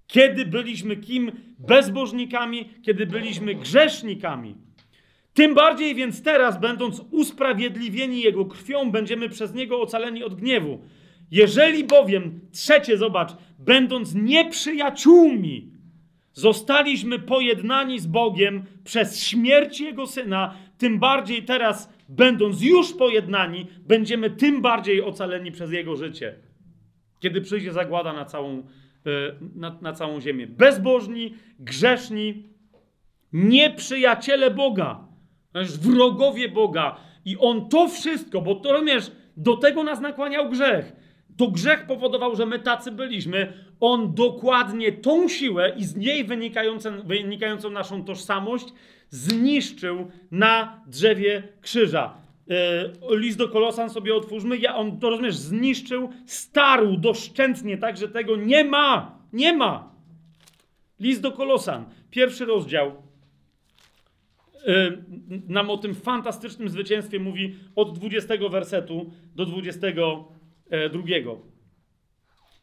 [0.06, 1.32] Kiedy byliśmy kim?
[1.58, 4.54] Bezbożnikami, kiedy byliśmy grzesznikami.
[5.34, 10.82] Tym bardziej więc teraz, będąc usprawiedliwieni Jego krwią, będziemy przez Niego ocaleni od gniewu.
[11.30, 15.72] Jeżeli bowiem, trzecie, zobacz, będąc nieprzyjaciółmi,
[16.32, 24.30] Zostaliśmy pojednani z Bogiem przez śmierć Jego Syna, tym bardziej teraz, będąc już pojednani, będziemy
[24.30, 26.34] tym bardziej ocaleni przez Jego życie.
[27.20, 28.62] Kiedy przyjdzie zagłada na całą, e,
[29.54, 30.46] na, na całą ziemię.
[30.46, 32.48] Bezbożni, grzeszni,
[33.32, 35.08] nieprzyjaciele Boga,
[35.80, 36.96] wrogowie Boga.
[37.24, 41.02] I On to wszystko, bo to rozumiesz, do tego nas nakłaniał grzech
[41.36, 43.52] to grzech powodował, że my tacy byliśmy.
[43.80, 46.24] On dokładnie tą siłę i z niej
[47.04, 48.66] wynikającą naszą tożsamość
[49.12, 52.14] zniszczył na drzewie krzyża.
[52.46, 54.56] Yy, list do Kolosan sobie otwórzmy.
[54.58, 59.18] Ja, on to rozumiesz, zniszczył, starł doszczętnie, tak że tego nie ma.
[59.32, 59.94] Nie ma.
[61.00, 62.92] List do Kolosan, pierwszy rozdział.
[64.66, 65.04] Yy,
[65.48, 69.86] nam o tym fantastycznym zwycięstwie mówi od 20 wersetu do 20
[70.70, 70.90] E.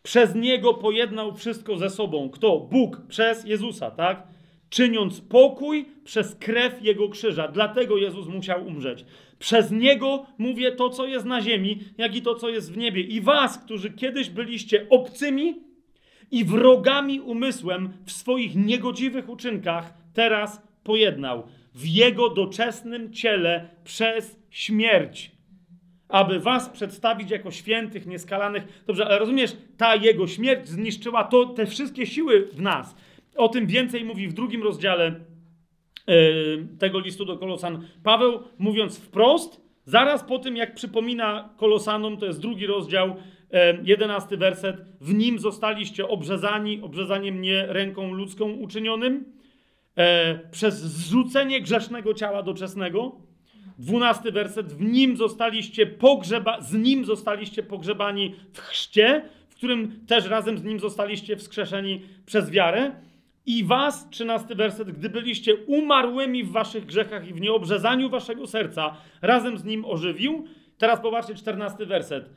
[0.04, 2.30] Przez niego pojednał wszystko ze sobą.
[2.30, 2.60] Kto?
[2.60, 4.28] Bóg przez Jezusa, tak?
[4.70, 7.48] Czyniąc pokój przez krew jego krzyża.
[7.48, 9.06] Dlatego Jezus musiał umrzeć.
[9.40, 13.02] Przez niego mówię to, co jest na ziemi, jak i to, co jest w niebie.
[13.02, 15.64] I was, którzy kiedyś byliście obcymi
[16.32, 21.44] i wrogami umysłem w swoich niegodziwych uczynkach, teraz pojednał
[21.74, 25.40] w jego doczesnym ciele przez śmierć
[26.10, 28.84] aby was przedstawić jako świętych, nieskalanych.
[28.88, 32.96] Dobrze, ale rozumiesz, ta jego śmierć zniszczyła to, te wszystkie siły w nas.
[33.40, 35.16] O tym więcej mówi w drugim rozdziale
[36.08, 37.88] yy, tego listu do Kolosan.
[38.04, 43.16] Paweł, mówiąc wprost, zaraz po tym, jak przypomina Kolosanom, to jest drugi rozdział,
[43.84, 44.78] jedenasty werset.
[45.02, 49.26] W nim zostaliście obrzezani, obrzezaniem nie ręką ludzką uczynionym,
[49.96, 53.16] e, przez zrzucenie grzesznego ciała doczesnego.
[53.80, 54.74] Dwunasty werset.
[54.74, 60.64] W nim zostaliście pogrzeba, z nim zostaliście pogrzebani w chrzcie, w którym też razem z
[60.64, 62.92] nim zostaliście wskrzeszeni przez wiarę.
[63.46, 68.98] I was, trzynasty werset, gdy byliście umarłymi w waszych grzechach i w nieobrzezaniu waszego serca,
[69.22, 70.46] razem z nim ożywił.
[70.78, 72.30] Teraz popatrzcie, czternasty werset.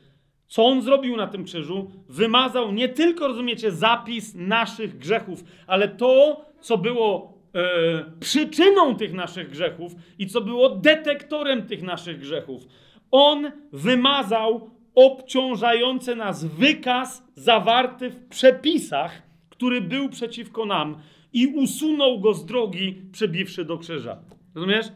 [0.47, 1.91] Co on zrobił na tym krzyżu?
[2.09, 9.51] Wymazał nie tylko, rozumiecie, zapis naszych grzechów, ale to, co było e, przyczyną tych naszych
[9.51, 12.63] grzechów i co było detektorem tych naszych grzechów.
[13.11, 19.23] On wymazał obciążający nas wykaz zawarty w przepisach,
[19.63, 20.97] który był przeciwko nam
[21.33, 24.19] i usunął go z drogi, przebiwszy do krzyża.
[24.55, 24.87] Rozumiesz?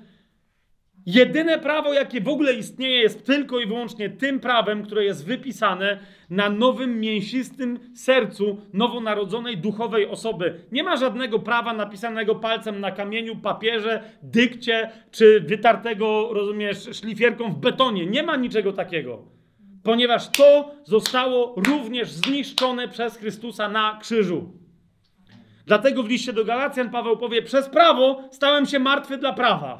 [1.06, 5.98] Jedyne prawo, jakie w ogóle istnieje, jest tylko i wyłącznie tym prawem, które jest wypisane
[6.30, 10.60] na nowym, mięsistym sercu nowonarodzonej duchowej osoby.
[10.72, 17.59] Nie ma żadnego prawa napisanego palcem na kamieniu, papierze, dykcie, czy wytartego, rozumiesz, szlifierką w
[17.59, 18.06] betonie.
[18.06, 19.35] Nie ma niczego takiego.
[19.86, 24.52] Ponieważ to zostało również zniszczone przez Chrystusa na krzyżu.
[25.66, 29.78] Dlatego w liście do Galacjan Paweł powie: Przez prawo stałem się martwy dla prawa.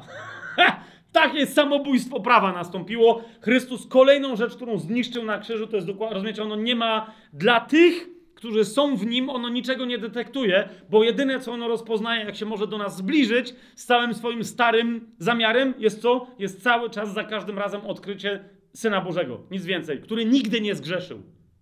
[1.11, 3.21] Takie samobójstwo prawa nastąpiło.
[3.41, 7.59] Chrystus kolejną rzecz, którą zniszczył na krzyżu, to jest dokładnie, rozumiecie, ono nie ma dla
[7.59, 12.35] tych, którzy są w nim, ono niczego nie detektuje, bo jedyne, co ono rozpoznaje, jak
[12.35, 16.27] się może do nas zbliżyć z całym swoim starym zamiarem, jest co?
[16.39, 19.43] Jest cały czas, za każdym razem odkrycie Syna Bożego.
[19.51, 20.01] Nic więcej.
[20.01, 21.21] Który nigdy nie zgrzeszył.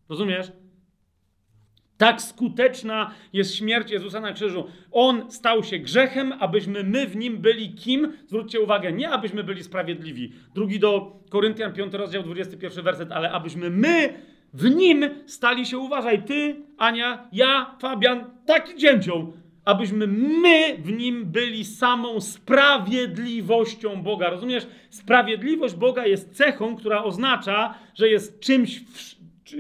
[0.10, 0.52] Rozumiesz?
[1.98, 4.68] Tak skuteczna jest śmierć Jezusa na krzyżu.
[4.92, 8.14] On stał się grzechem, abyśmy my w nim byli kim?
[8.28, 10.34] Zwróćcie uwagę, nie abyśmy byli sprawiedliwi.
[10.56, 14.14] Drugi do Koryntian, 5 rozdział, 21 werset, ale abyśmy my
[14.54, 19.34] w nim stali się, uważaj, ty, Ania, ja, Fabian, taki dzięcioł,
[19.66, 24.30] abyśmy my w nim byli samą sprawiedliwością Boga.
[24.30, 24.68] Rozumiesz?
[24.90, 28.84] Sprawiedliwość Boga jest cechą, która oznacza, że jest czymś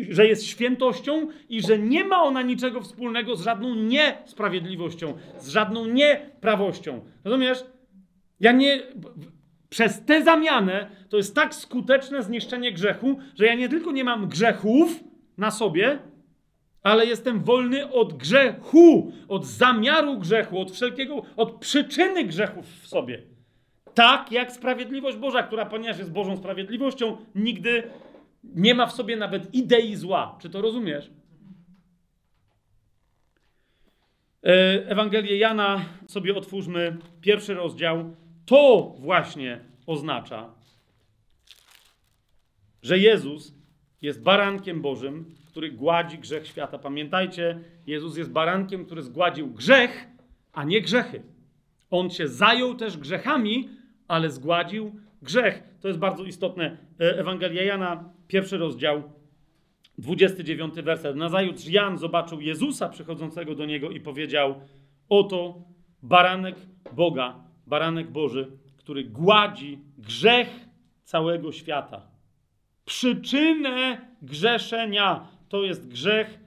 [0.09, 5.85] że jest świętością i że nie ma ona niczego wspólnego z żadną niesprawiedliwością, z żadną
[5.85, 7.01] nieprawością.
[7.23, 7.65] Rozumiesz?
[8.39, 8.83] Ja nie.
[9.69, 14.27] Przez tę zamianę to jest tak skuteczne zniszczenie grzechu, że ja nie tylko nie mam
[14.27, 15.03] grzechów
[15.37, 15.99] na sobie,
[16.85, 23.21] ale jestem wolny od grzechu, od zamiaru grzechu, od wszelkiego, od przyczyny grzechów w sobie.
[23.93, 27.83] Tak jak sprawiedliwość Boża, która ponieważ jest Bożą sprawiedliwością, nigdy
[28.43, 30.37] nie ma w sobie nawet idei zła.
[30.41, 31.11] Czy to rozumiesz?
[34.43, 34.51] E,
[34.89, 38.15] Ewangelię Jana sobie otwórzmy, pierwszy rozdział.
[38.45, 40.53] To właśnie oznacza,
[42.81, 43.53] że Jezus
[44.01, 46.77] jest barankiem Bożym, który gładzi grzech świata.
[46.77, 50.07] Pamiętajcie, Jezus jest barankiem, który zgładził grzech,
[50.53, 51.23] a nie grzechy.
[51.89, 53.69] On się zajął też grzechami,
[54.07, 55.63] ale zgładził grzech.
[55.81, 56.77] To jest bardzo istotne.
[56.99, 59.03] E, Ewangelia Jana, pierwszy rozdział,
[59.97, 61.15] 29 werset.
[61.15, 64.55] Nazajutrz Jan zobaczył Jezusa przychodzącego do niego i powiedział:
[65.09, 65.61] Oto
[66.03, 66.55] baranek
[66.93, 67.35] Boga,
[67.67, 70.49] baranek Boży, który gładzi grzech
[71.03, 72.01] całego świata.
[72.85, 76.39] Przyczynę grzeszenia to jest grzech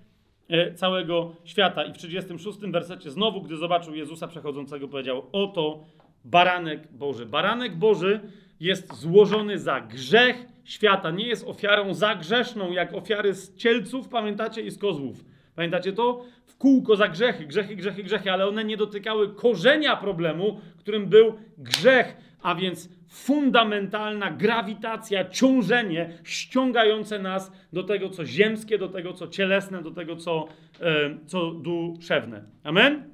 [0.48, 1.84] e, całego świata.
[1.84, 5.84] I w 36 wersecie znowu, gdy zobaczył Jezusa przechodzącego, powiedział: Oto
[6.24, 7.26] baranek Boży.
[7.26, 8.20] Baranek Boży
[8.60, 11.10] jest złożony za grzech świata.
[11.10, 15.24] Nie jest ofiarą za grzeszną, jak ofiary z cielców, pamiętacie, i z kozłów.
[15.54, 16.24] Pamiętacie to?
[16.46, 21.34] W kółko za grzechy, grzechy, grzechy, grzechy, ale one nie dotykały korzenia problemu, którym był
[21.58, 29.28] grzech, a więc fundamentalna grawitacja, ciążenie ściągające nas do tego, co ziemskie, do tego, co
[29.28, 30.48] cielesne, do tego, co,
[30.80, 32.44] e, co duszewne.
[32.64, 33.04] Amen?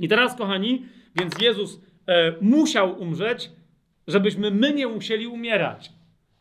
[0.00, 0.84] I teraz, kochani,
[1.16, 3.50] więc Jezus e, musiał umrzeć,
[4.06, 5.92] żebyśmy my nie musieli umierać.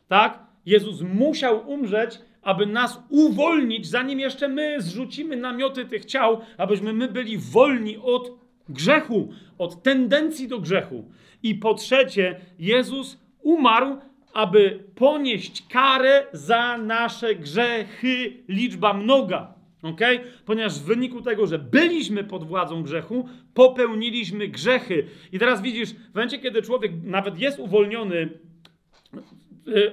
[0.07, 0.39] Tak?
[0.65, 7.07] Jezus musiał umrzeć, aby nas uwolnić, zanim jeszcze my zrzucimy namioty tych ciał, abyśmy my
[7.07, 8.31] byli wolni od
[8.69, 11.11] grzechu, od tendencji do grzechu.
[11.45, 13.97] I po trzecie, Jezus umarł,
[14.33, 19.53] aby ponieść karę za nasze grzechy, liczba mnoga.
[19.81, 20.19] Okay?
[20.45, 25.07] Ponieważ w wyniku tego, że byliśmy pod władzą grzechu, popełniliśmy grzechy.
[25.31, 28.29] I teraz widzisz, w momencie, kiedy człowiek nawet jest uwolniony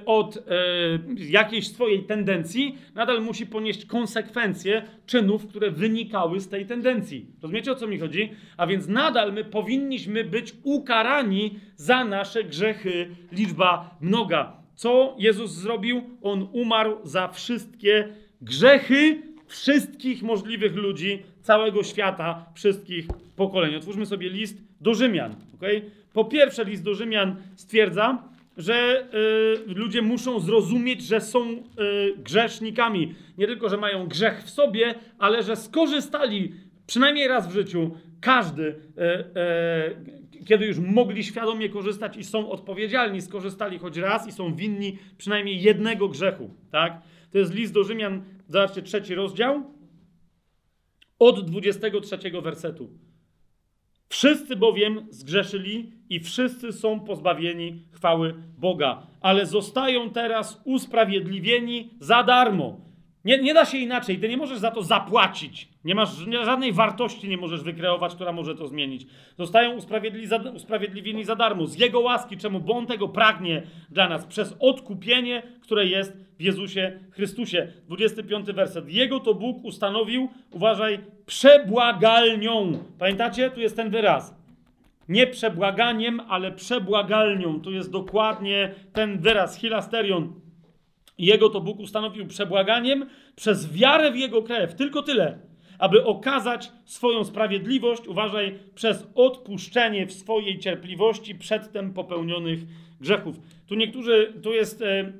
[0.05, 0.41] od y,
[1.29, 7.25] jakiejś swojej tendencji, nadal musi ponieść konsekwencje czynów, które wynikały z tej tendencji.
[7.41, 8.31] Rozumiecie o co mi chodzi?
[8.57, 14.53] A więc nadal my powinniśmy być ukarani za nasze grzechy, liczba mnoga.
[14.75, 16.01] Co Jezus zrobił?
[16.21, 18.07] On umarł za wszystkie
[18.41, 23.75] grzechy wszystkich możliwych ludzi, całego świata, wszystkich pokoleń.
[23.75, 25.35] Otwórzmy sobie list do Rzymian.
[25.55, 25.91] Okay?
[26.13, 28.23] Po pierwsze, list do Rzymian stwierdza,
[28.57, 29.07] że
[29.67, 31.63] y, ludzie muszą zrozumieć, że są y,
[32.17, 33.15] grzesznikami.
[33.37, 36.53] Nie tylko, że mają grzech w sobie, ale że skorzystali
[36.87, 43.79] przynajmniej raz w życiu, każdy, y, kiedy już mogli świadomie korzystać i są odpowiedzialni, skorzystali
[43.79, 46.49] choć raz i są winni przynajmniej jednego grzechu.
[46.71, 47.01] Tak?
[47.31, 49.63] To jest list do Rzymian, zobaczcie, trzeci rozdział,
[51.19, 52.89] od 23 wersetu.
[54.13, 62.77] Wszyscy bowiem zgrzeszyli i wszyscy są pozbawieni chwały Boga, ale zostają teraz usprawiedliwieni za darmo.
[63.25, 65.69] Nie, nie da się inaczej, ty nie możesz za to zapłacić.
[65.85, 66.09] Nie masz
[66.43, 69.07] żadnej wartości, nie możesz wykreować, która może to zmienić.
[69.37, 72.59] Zostają usprawiedliwieni za, usprawiedliwieni za darmo, z Jego łaski, czemu?
[72.59, 77.73] Bo On tego pragnie dla nas, przez odkupienie, które jest w Jezusie Chrystusie.
[77.87, 78.89] 25 werset.
[78.89, 82.83] Jego to Bóg ustanowił, uważaj, przebłagalnią.
[82.99, 83.51] Pamiętacie?
[83.51, 84.43] Tu jest ten wyraz.
[85.09, 87.61] Nie przebłaganiem, ale przebłagalnią.
[87.61, 90.42] Tu jest dokładnie ten wyraz, hilasterion.
[91.17, 94.75] Jego to Bóg ustanowił przebłaganiem przez wiarę w Jego krew.
[94.75, 95.39] Tylko tyle.
[95.79, 102.59] Aby okazać swoją sprawiedliwość, uważaj, przez odpuszczenie w swojej cierpliwości przedtem popełnionych
[103.01, 103.35] grzechów.
[103.67, 105.13] Tu niektórzy, tu jest, e,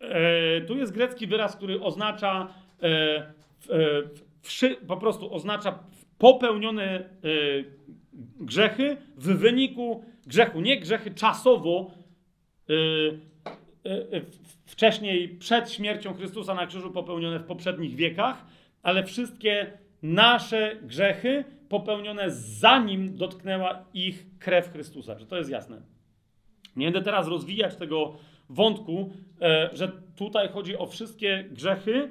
[0.00, 3.32] e, tu jest grecki wyraz, który oznacza e,
[4.42, 5.78] wszy, po prostu oznacza
[6.18, 7.04] popełnione e,
[8.40, 10.60] grzechy w wyniku grzechu.
[10.60, 12.76] Nie grzechy czasowo, e, e,
[14.66, 18.46] wcześniej przed śmiercią Chrystusa na krzyżu popełnione w poprzednich wiekach,
[18.82, 25.18] ale wszystkie nasze grzechy popełnione zanim dotknęła ich krew Chrystusa.
[25.18, 25.82] Że to jest jasne.
[26.76, 28.16] Nie będę teraz rozwijać tego
[28.48, 29.12] wątku,
[29.72, 32.10] że tutaj chodzi o wszystkie grzechy.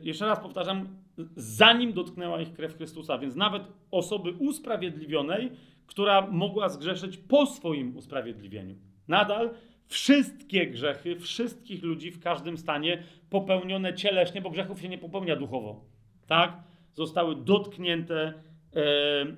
[0.00, 0.88] Jeszcze raz powtarzam,
[1.36, 3.18] zanim dotknęła ich krew Chrystusa.
[3.18, 5.50] Więc nawet osoby usprawiedliwionej,
[5.86, 8.74] która mogła zgrzeszyć po swoim usprawiedliwieniu.
[9.08, 9.50] Nadal
[9.88, 15.84] wszystkie grzechy wszystkich ludzi w każdym stanie popełnione cieleśnie, bo grzechów się nie popełnia duchowo,
[16.26, 16.62] tak?
[16.92, 18.34] Zostały dotknięte
[18.76, 19.34] e, e,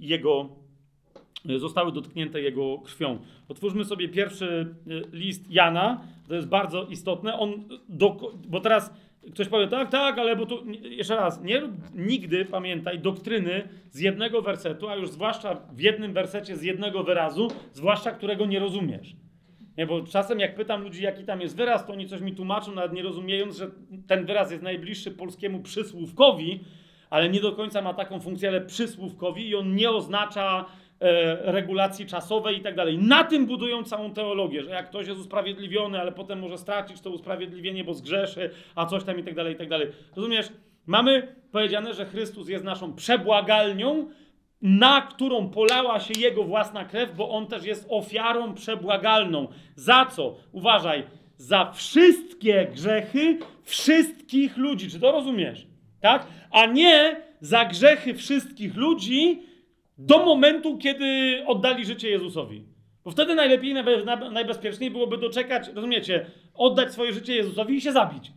[0.00, 0.48] jego
[1.58, 3.18] zostały dotknięte jego krwią.
[3.48, 7.38] Otwórzmy sobie pierwszy e, list Jana, to jest bardzo istotne.
[7.38, 8.92] On do, bo teraz
[9.32, 14.00] Ktoś powie, tak, tak, ale bo tu, jeszcze raz, nie rób nigdy, pamiętaj, doktryny z
[14.00, 19.16] jednego wersetu, a już zwłaszcza w jednym wersecie z jednego wyrazu, zwłaszcza którego nie rozumiesz.
[19.78, 22.74] Nie, bo czasem jak pytam ludzi, jaki tam jest wyraz, to oni coś mi tłumaczą,
[22.74, 23.70] nawet nie rozumiejąc, że
[24.06, 26.60] ten wyraz jest najbliższy polskiemu przysłówkowi,
[27.10, 30.66] ale nie do końca ma taką funkcję, ale przysłówkowi i on nie oznacza
[31.40, 32.98] regulacji czasowej i tak dalej.
[32.98, 37.10] Na tym budują całą teologię, że jak ktoś jest usprawiedliwiony, ale potem może stracić to
[37.10, 39.88] usprawiedliwienie, bo zgrzeszy, a coś tam i tak dalej, i tak dalej.
[40.16, 40.48] Rozumiesz?
[40.86, 44.08] Mamy powiedziane, że Chrystus jest naszą przebłagalnią,
[44.62, 49.48] na którą polała się Jego własna krew, bo On też jest ofiarą przebłagalną.
[49.74, 50.36] Za co?
[50.52, 51.04] Uważaj,
[51.36, 54.90] za wszystkie grzechy wszystkich ludzi.
[54.90, 55.66] Czy to rozumiesz?
[56.00, 56.26] Tak?
[56.50, 59.42] A nie za grzechy wszystkich ludzi,
[59.98, 62.64] do momentu, kiedy oddali życie Jezusowi.
[63.04, 63.74] Bo wtedy najlepiej,
[64.32, 68.32] najbezpieczniej byłoby doczekać, rozumiecie, oddać swoje życie Jezusowi i się zabić.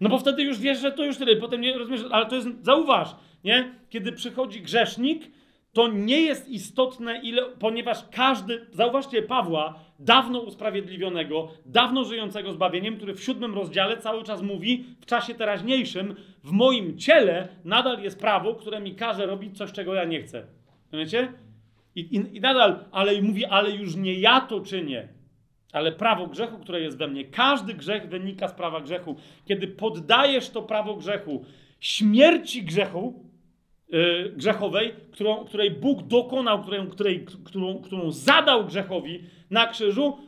[0.00, 1.36] No bo wtedy już wiesz, że to już tyle.
[1.36, 3.74] Potem nie rozumiesz, ale to jest, zauważ, nie?
[3.88, 5.30] Kiedy przychodzi grzesznik,
[5.72, 13.14] to nie jest istotne, ile, ponieważ każdy, zauważcie Pawła, dawno usprawiedliwionego, dawno żyjącego zbawieniem, który
[13.14, 18.54] w siódmym rozdziale cały czas mówi, w czasie teraźniejszym, w moim ciele nadal jest prawo,
[18.54, 20.46] które mi każe robić coś, czego ja nie chcę.
[20.96, 21.32] Wiecie?
[21.94, 25.08] I, i, I nadal, ale mówi, ale już nie ja to czynię,
[25.72, 27.24] ale prawo grzechu, które jest we mnie.
[27.24, 29.16] Każdy grzech wynika z prawa grzechu.
[29.44, 31.44] Kiedy poddajesz to prawo grzechu,
[31.80, 33.30] śmierci grzechu,
[33.88, 40.18] yy, grzechowej, którą, której Bóg dokonał, której, której, którą, którą zadał grzechowi na krzyżu,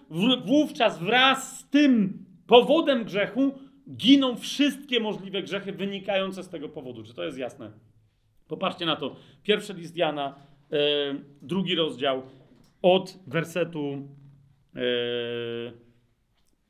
[0.46, 3.52] wówczas wraz z tym powodem grzechu
[3.96, 7.02] giną wszystkie możliwe grzechy wynikające z tego powodu.
[7.02, 7.70] Czy to jest jasne?
[8.48, 9.16] Popatrzcie na to.
[9.42, 10.34] Pierwszy list Jana,
[11.42, 12.22] drugi rozdział,
[12.82, 14.08] od wersetu
[14.76, 14.80] e,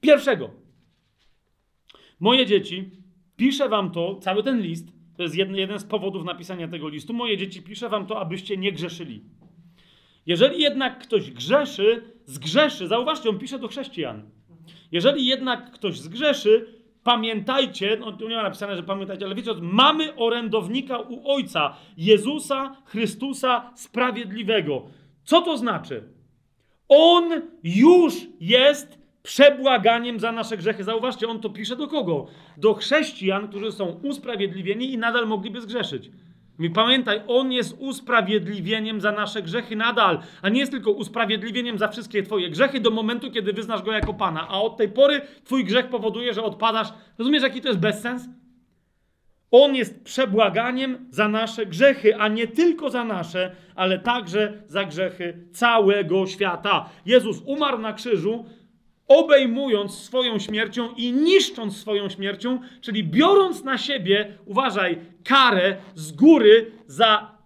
[0.00, 0.50] pierwszego.
[2.20, 2.90] Moje dzieci,
[3.36, 7.12] piszę wam to, cały ten list, to jest jeden, jeden z powodów napisania tego listu.
[7.12, 9.22] Moje dzieci, piszę wam to, abyście nie grzeszyli.
[10.26, 14.30] Jeżeli jednak ktoś grzeszy, zgrzeszy, zauważcie, on pisze do chrześcijan.
[14.92, 16.66] Jeżeli jednak ktoś zgrzeszy,
[17.06, 22.76] pamiętajcie, no tu nie ma napisane, że pamiętajcie, ale wiecie, mamy orędownika u Ojca, Jezusa
[22.84, 24.82] Chrystusa Sprawiedliwego.
[25.24, 26.02] Co to znaczy?
[26.88, 27.24] On
[27.64, 30.84] już jest przebłaganiem za nasze grzechy.
[30.84, 32.26] Zauważcie, on to pisze do kogo?
[32.56, 36.10] Do chrześcijan, którzy są usprawiedliwieni i nadal mogliby zgrzeszyć.
[36.58, 41.88] I pamiętaj, On jest usprawiedliwieniem za nasze grzechy nadal, a nie jest tylko usprawiedliwieniem za
[41.88, 44.48] wszystkie Twoje grzechy do momentu, kiedy wyznasz Go jako Pana.
[44.48, 46.88] A od tej pory Twój grzech powoduje, że odpadasz.
[47.18, 48.28] Rozumiesz, jaki to jest bezsens?
[49.50, 55.46] On jest przebłaganiem za nasze grzechy, a nie tylko za nasze, ale także za grzechy
[55.52, 56.90] całego świata.
[57.06, 58.44] Jezus umarł na krzyżu,
[59.08, 66.70] obejmując swoją śmiercią i niszcząc swoją śmiercią, czyli biorąc na siebie, uważaj, karę z góry
[66.86, 67.36] za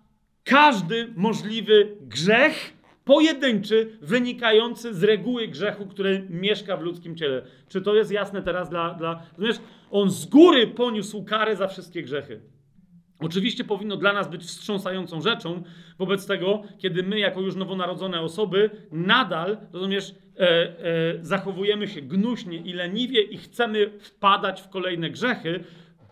[0.45, 2.73] każdy możliwy grzech
[3.05, 7.43] pojedynczy, wynikający z reguły grzechu, który mieszka w ludzkim ciele.
[7.69, 8.95] Czy to jest jasne teraz dla.
[8.95, 9.23] dla?
[9.91, 12.41] On z góry poniósł karę za wszystkie grzechy.
[13.21, 15.63] Oczywiście powinno dla nas być wstrząsającą rzeczą
[15.99, 20.15] wobec tego, kiedy my, jako już nowonarodzone osoby, nadal, rozumiesz,
[21.23, 25.65] zachowujemy się gnuśnie i leniwie i chcemy wpadać w kolejne grzechy,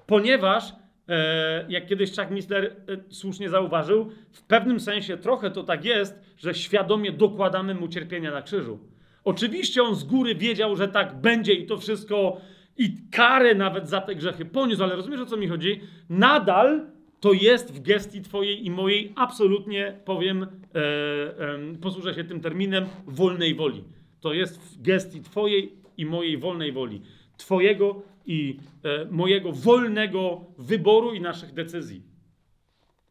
[0.07, 0.73] ponieważ,
[1.09, 2.71] e, jak kiedyś Chuck Missler e,
[3.09, 8.43] słusznie zauważył, w pewnym sensie trochę to tak jest, że świadomie dokładamy mu cierpienia na
[8.43, 8.79] krzyżu.
[9.25, 12.41] Oczywiście on z góry wiedział, że tak będzie i to wszystko,
[12.77, 15.81] i karę nawet za te grzechy poniósł, ale rozumiesz o co mi chodzi?
[16.11, 16.87] Nadal
[17.21, 22.87] to jest w gestii Twojej i mojej absolutnie, powiem, e, e, posłużę się tym terminem,
[23.07, 23.85] wolnej woli.
[24.21, 27.03] To jest w gestii Twojej i mojej wolnej woli.
[27.37, 32.03] Twojego i e, mojego wolnego wyboru i naszych decyzji.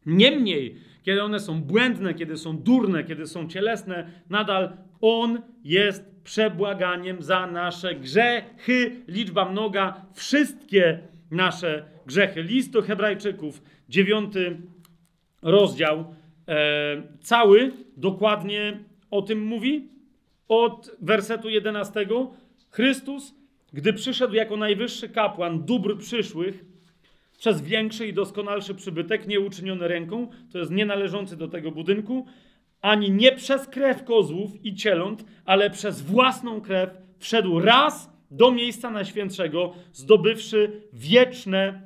[0.06, 7.22] Niemniej, kiedy one są błędne, kiedy są durne, kiedy są cielesne, nadal On jest przebłaganiem
[7.22, 9.02] za nasze grzechy.
[9.08, 10.98] Liczba mnoga, wszystkie
[11.30, 12.42] nasze grzechy.
[12.42, 14.56] List do Hebrajczyków dziewiąty
[15.42, 16.14] rozdział,
[16.48, 18.78] e, cały dokładnie
[19.10, 19.88] o tym mówi.
[20.48, 22.06] Od wersetu 11.
[22.70, 23.34] Chrystus,
[23.72, 26.64] gdy przyszedł jako najwyższy kapłan dóbr przyszłych,
[27.38, 32.26] przez większy i doskonalszy przybytek, nie uczyniony ręką, to jest nienależący do tego budynku,
[32.80, 38.90] ani nie przez krew kozłów i cieląt, ale przez własną krew wszedł raz do miejsca
[38.90, 41.82] najświętszego, zdobywszy wieczne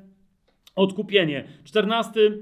[0.75, 1.47] odkupienie.
[1.63, 2.33] 14, yy,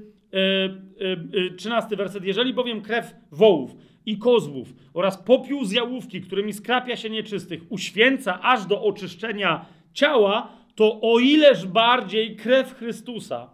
[1.32, 2.24] yy, 13 werset.
[2.24, 3.76] Jeżeli bowiem krew wołów
[4.06, 10.52] i kozłów oraz popiół z jałówki, którymi skrapia się nieczystych, uświęca aż do oczyszczenia ciała,
[10.76, 13.50] to o ileż bardziej krew Chrystusa,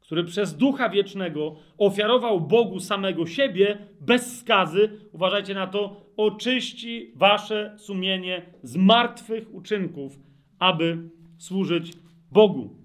[0.00, 7.74] który przez Ducha Wiecznego ofiarował Bogu samego siebie bez skazy, uważajcie na to, oczyści wasze
[7.78, 10.18] sumienie z martwych uczynków,
[10.58, 10.98] aby
[11.38, 11.92] służyć
[12.30, 12.76] Bogu.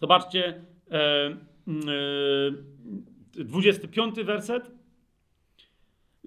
[0.00, 1.36] Zobaczcie, e,
[3.38, 4.70] e, 25 werset,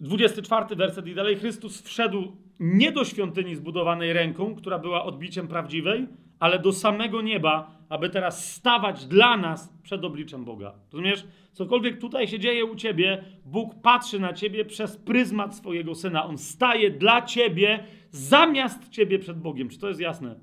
[0.01, 1.35] 24 werset i dalej.
[1.35, 6.07] Chrystus wszedł nie do świątyni zbudowanej ręką, która była odbiciem prawdziwej,
[6.39, 10.73] ale do samego nieba, aby teraz stawać dla nas przed obliczem Boga.
[10.93, 11.27] Rozumiesz?
[11.51, 16.25] Cokolwiek tutaj się dzieje u ciebie, Bóg patrzy na ciebie przez pryzmat swojego syna.
[16.25, 19.69] On staje dla ciebie zamiast ciebie przed Bogiem.
[19.69, 20.35] Czy to jest jasne?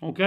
[0.00, 0.18] Ok?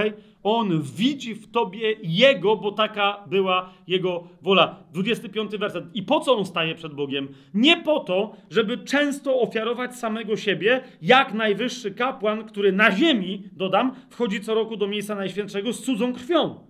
[0.50, 4.84] On widzi w tobie Jego, bo taka była Jego wola.
[4.92, 5.84] 25 werset.
[5.94, 7.28] I po co on staje przed Bogiem?
[7.54, 13.94] Nie po to, żeby często ofiarować samego siebie, jak najwyższy kapłan, który na ziemi, dodam,
[14.10, 16.66] wchodzi co roku do miejsca najświętszego z cudzą krwią.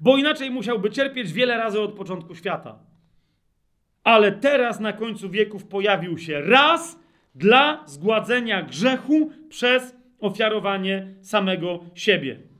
[0.00, 2.78] Bo inaczej musiałby cierpieć wiele razy od początku świata.
[4.04, 7.00] Ale teraz na końcu wieków pojawił się raz
[7.34, 12.53] dla zgładzenia grzechu przez ofiarowanie samego siebie.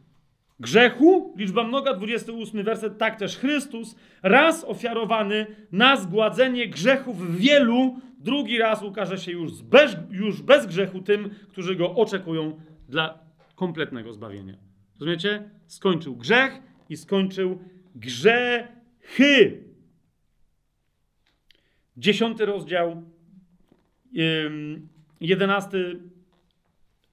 [0.60, 8.58] Grzechu, liczba mnoga, 28 werset, tak też Chrystus, raz ofiarowany na zgładzenie grzechów wielu, drugi
[8.58, 13.18] raz ukaże się już bez, już bez grzechu tym, którzy go oczekują dla
[13.54, 14.54] kompletnego zbawienia.
[15.00, 15.50] Rozumiecie?
[15.66, 16.52] Skończył grzech
[16.88, 17.58] i skończył
[17.94, 19.64] grzechy.
[21.96, 23.02] Dziesiąty rozdział,
[25.20, 26.00] jedenasty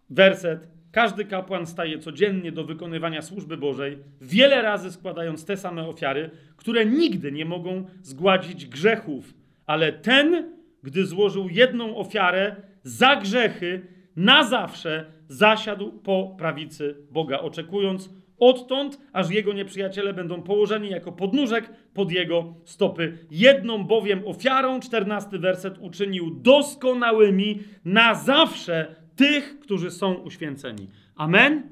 [0.10, 0.68] werset.
[0.92, 6.86] Każdy kapłan staje codziennie do wykonywania służby Bożej, wiele razy składając te same ofiary, które
[6.86, 9.34] nigdy nie mogą zgładzić grzechów.
[9.66, 10.54] Ale ten,
[10.84, 13.82] gdy złożył jedną ofiarę za grzechy,
[14.16, 21.70] na zawsze zasiadł po prawicy Boga, oczekując odtąd, aż jego nieprzyjaciele będą położeni jako podnóżek
[21.94, 23.18] pod jego stopy.
[23.32, 30.88] Jedną bowiem ofiarą, czternasty werset, uczynił doskonałymi na zawsze tych, którzy są uświęceni.
[31.16, 31.64] Amen?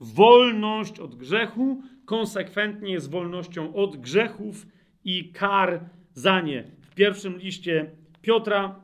[0.00, 4.66] Wolność od grzechu konsekwentnie jest wolnością od grzechów
[5.04, 5.80] i kar
[6.14, 6.64] za nie.
[6.82, 7.90] W pierwszym liście
[8.22, 8.80] Piotra,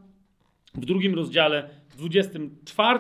[0.75, 2.99] w drugim rozdziale, w 24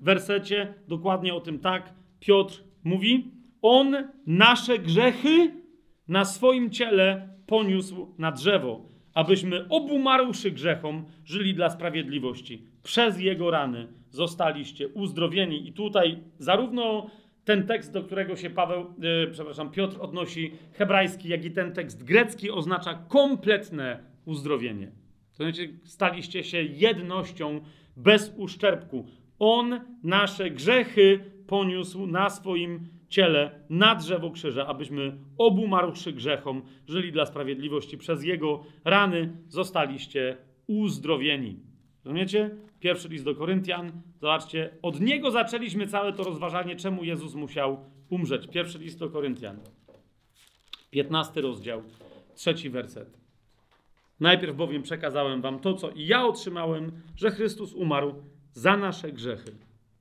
[0.00, 3.30] wersecie dokładnie o tym tak Piotr mówi.
[3.62, 5.54] On nasze grzechy
[6.08, 12.66] na swoim ciele poniósł na drzewo, abyśmy obumarłszy grzechom żyli dla sprawiedliwości.
[12.82, 15.68] Przez jego rany zostaliście uzdrowieni.
[15.68, 17.10] I tutaj zarówno
[17.44, 22.04] ten tekst, do którego się Paweł, yy, przepraszam, Piotr odnosi hebrajski, jak i ten tekst
[22.04, 24.92] grecki oznacza kompletne uzdrowienie.
[25.36, 27.60] To znaczy, staliście się jednością
[27.96, 29.06] bez uszczerbku.
[29.38, 37.12] On nasze grzechy poniósł na swoim ciele na drzewo krzyża, abyśmy obu marłszy grzechom żyli
[37.12, 37.98] dla sprawiedliwości.
[37.98, 41.69] Przez Jego rany zostaliście uzdrowieni.
[42.04, 42.50] Rozumiecie?
[42.80, 43.92] Pierwszy list do Koryntian.
[44.20, 48.46] Zobaczcie, od niego zaczęliśmy całe to rozważanie, czemu Jezus musiał umrzeć.
[48.46, 49.60] Pierwszy list do Koryntian.
[50.90, 51.82] 15 rozdział,
[52.34, 53.18] trzeci werset.
[54.20, 58.14] Najpierw bowiem przekazałem wam to, co i ja otrzymałem, że Chrystus umarł
[58.52, 59.54] za nasze grzechy,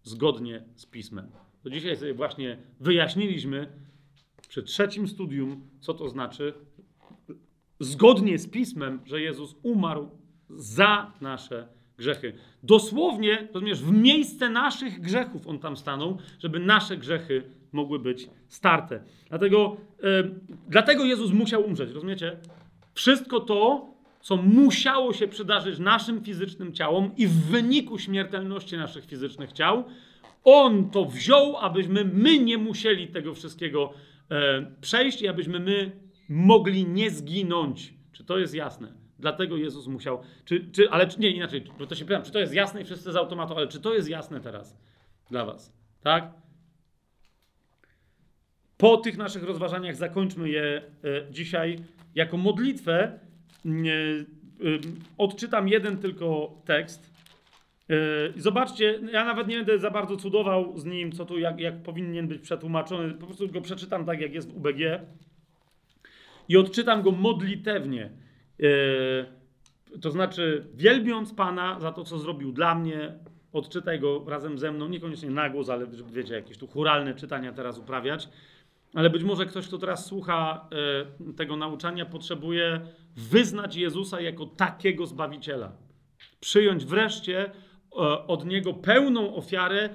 [0.04, 1.32] zgodnie z Pismem.
[1.64, 3.68] To dzisiaj sobie właśnie wyjaśniliśmy
[4.50, 6.54] przy trzecim studium, co to znaczy,
[7.80, 10.10] zgodnie z Pismem, że Jezus umarł
[10.50, 11.79] za nasze grzechy.
[12.64, 19.04] Dosłownie, rozumiesz, w miejsce naszych grzechów On tam stanął, żeby nasze grzechy mogły być starte.
[19.30, 20.36] Dlatego, yy,
[20.68, 22.38] dlatego Jezus musiał umrzeć, rozumiecie?
[22.94, 23.90] Wszystko to,
[24.22, 29.84] co musiało się przydarzyć naszym fizycznym ciałom i w wyniku śmiertelności naszych fizycznych ciał,
[30.44, 33.94] On to wziął, abyśmy my nie musieli tego wszystkiego
[34.32, 35.92] e, przejść i abyśmy my
[36.30, 37.94] mogli nie zginąć.
[38.12, 38.99] Czy to jest jasne?
[39.20, 40.22] Dlatego Jezus musiał.
[40.46, 43.12] Czy, czy, ale nie inaczej, bo to się pytam, czy to jest jasne i wszyscy
[43.12, 44.78] z automatu, ale czy to jest jasne teraz
[45.30, 45.74] dla Was?
[46.02, 46.34] Tak?
[48.78, 51.80] Po tych naszych rozważaniach zakończmy je e, dzisiaj
[52.16, 53.20] jako modlitwę
[55.18, 57.14] odczytam jeden tylko tekst.
[58.36, 62.28] Zobaczcie, ja nawet nie będę za bardzo cudował z nim, co tu, jak, jak powinien
[62.28, 63.14] być przetłumaczony.
[63.14, 64.80] Po prostu go przeczytam tak, jak jest w UBG.
[66.50, 68.10] I odczytam go modlitewnie.
[68.60, 73.14] Yy, to znaczy, wielbiąc Pana za to, co zrobił dla mnie,
[73.54, 77.78] odczytaj go razem ze mną, niekoniecznie na głos, ale wiecie, jakieś tu churalne czytania teraz
[77.78, 78.30] uprawiać.
[78.94, 80.70] Ale być może ktoś, kto teraz słucha
[81.30, 82.82] e, tego nauczania, potrzebuje
[83.16, 85.72] wyznać Jezusa jako takiego zbawiciela.
[86.40, 87.52] Przyjąć wreszcie e,
[88.28, 89.90] od niego pełną ofiarę,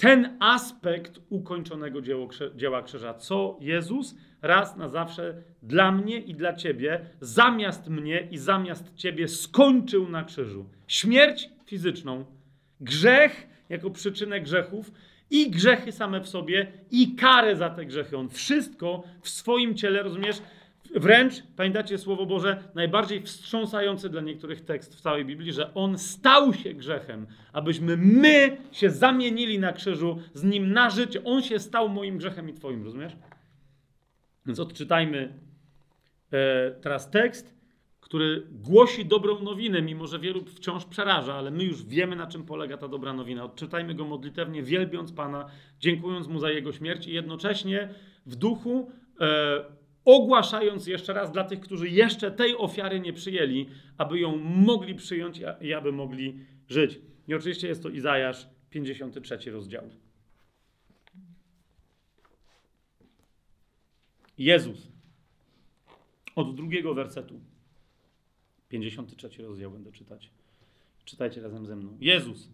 [0.00, 3.14] ten aspekt ukończonego dzieło, dzieła krzyża.
[3.14, 9.28] Co Jezus raz na zawsze dla mnie i dla ciebie, zamiast mnie i zamiast ciebie
[9.28, 10.66] skończył na krzyżu.
[10.86, 12.24] Śmierć fizyczną,
[12.80, 14.92] grzech jako przyczynę grzechów
[15.30, 18.16] i grzechy same w sobie, i karę za te grzechy.
[18.16, 20.42] On wszystko w swoim ciele, rozumiesz?
[20.94, 26.54] Wręcz, pamiętacie Słowo Boże, najbardziej wstrząsający dla niektórych tekst w całej Biblii, że On stał
[26.54, 31.24] się grzechem, abyśmy my się zamienili na krzyżu z Nim na życie.
[31.24, 33.12] On się stał moim grzechem i Twoim, rozumiesz?
[34.46, 35.38] Więc odczytajmy
[36.32, 37.60] e, teraz tekst
[38.10, 42.44] który głosi dobrą nowinę, mimo że wielu wciąż przeraża, ale my już wiemy, na czym
[42.44, 43.44] polega ta dobra nowina.
[43.44, 45.46] Odczytajmy go modlitewnie, wielbiąc Pana,
[45.80, 47.88] dziękując Mu za Jego śmierć i jednocześnie
[48.26, 49.79] w duchu e,
[50.16, 53.66] ogłaszając jeszcze raz dla tych, którzy jeszcze tej ofiary nie przyjęli,
[53.98, 57.00] aby ją mogli przyjąć i aby mogli żyć.
[57.28, 59.90] I oczywiście jest to Izajasz, 53 rozdział.
[64.38, 64.88] Jezus.
[66.36, 67.40] Od drugiego wersetu.
[68.68, 70.30] 53 rozdział będę czytać.
[71.04, 71.96] Czytajcie razem ze mną.
[72.00, 72.48] Jezus,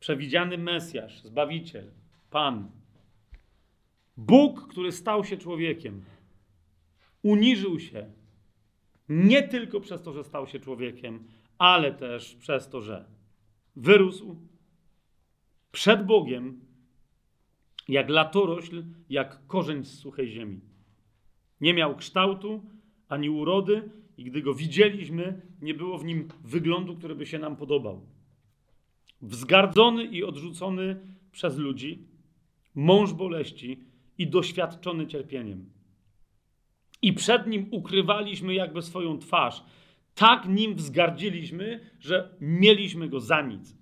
[0.00, 1.90] przewidziany Mesjasz, Zbawiciel,
[2.30, 2.70] Pan,
[4.16, 6.04] Bóg, który stał się człowiekiem,
[7.22, 8.10] uniżył się
[9.08, 11.24] nie tylko przez to, że stał się człowiekiem,
[11.58, 13.04] ale też przez to, że
[13.76, 14.36] wyrósł
[15.72, 16.60] przed Bogiem
[17.88, 20.60] jak latorośl, jak korzeń z suchej ziemi.
[21.60, 22.62] Nie miał kształtu
[23.08, 27.56] ani urody, i gdy go widzieliśmy, nie było w nim wyglądu, który by się nam
[27.56, 28.06] podobał.
[29.22, 31.00] Wzgardzony i odrzucony
[31.32, 32.06] przez ludzi,
[32.74, 33.80] mąż boleści
[34.18, 35.70] i doświadczony cierpieniem.
[37.02, 39.62] I przed nim ukrywaliśmy jakby swoją twarz.
[40.14, 43.76] Tak nim wzgardziliśmy, że mieliśmy go za nic.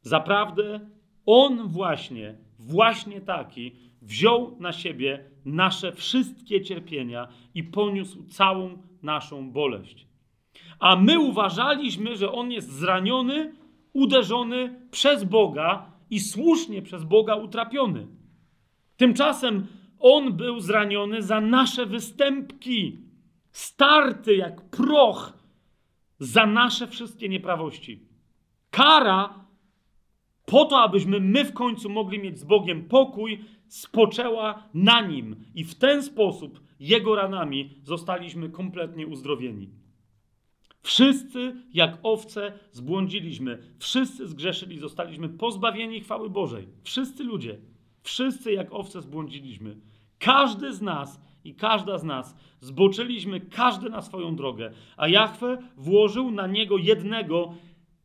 [0.00, 0.80] Zaprawdę
[1.26, 10.06] on właśnie, właśnie taki, wziął na siebie nasze wszystkie cierpienia i poniósł całą naszą boleść.
[10.78, 13.52] A my uważaliśmy, że on jest zraniony,
[13.92, 18.06] uderzony przez Boga i słusznie przez Boga utrapiony.
[19.02, 19.66] Tymczasem
[19.98, 22.98] on był zraniony za nasze występki,
[23.52, 25.38] starty jak proch
[26.18, 28.06] za nasze wszystkie nieprawości.
[28.70, 29.44] Kara
[30.46, 35.36] po to, abyśmy my w końcu mogli mieć z Bogiem pokój, spoczęła na nim.
[35.54, 39.70] I w ten sposób jego ranami zostaliśmy kompletnie uzdrowieni.
[40.82, 46.68] Wszyscy jak owce zbłądziliśmy, wszyscy zgrzeszyli, zostaliśmy pozbawieni chwały Bożej.
[46.82, 47.58] Wszyscy ludzie,
[48.02, 49.76] wszyscy jak owce zbłądziliśmy.
[50.18, 56.30] Każdy z nas i każda z nas zboczyliśmy każdy na swoją drogę, a Jahwe włożył
[56.30, 57.54] na niego jednego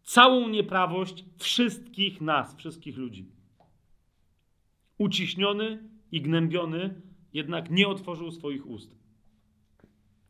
[0.03, 3.31] całą nieprawość wszystkich nas, wszystkich ludzi.
[4.97, 7.01] Uciśniony i gnębiony,
[7.33, 8.97] jednak nie otworzył swoich ust.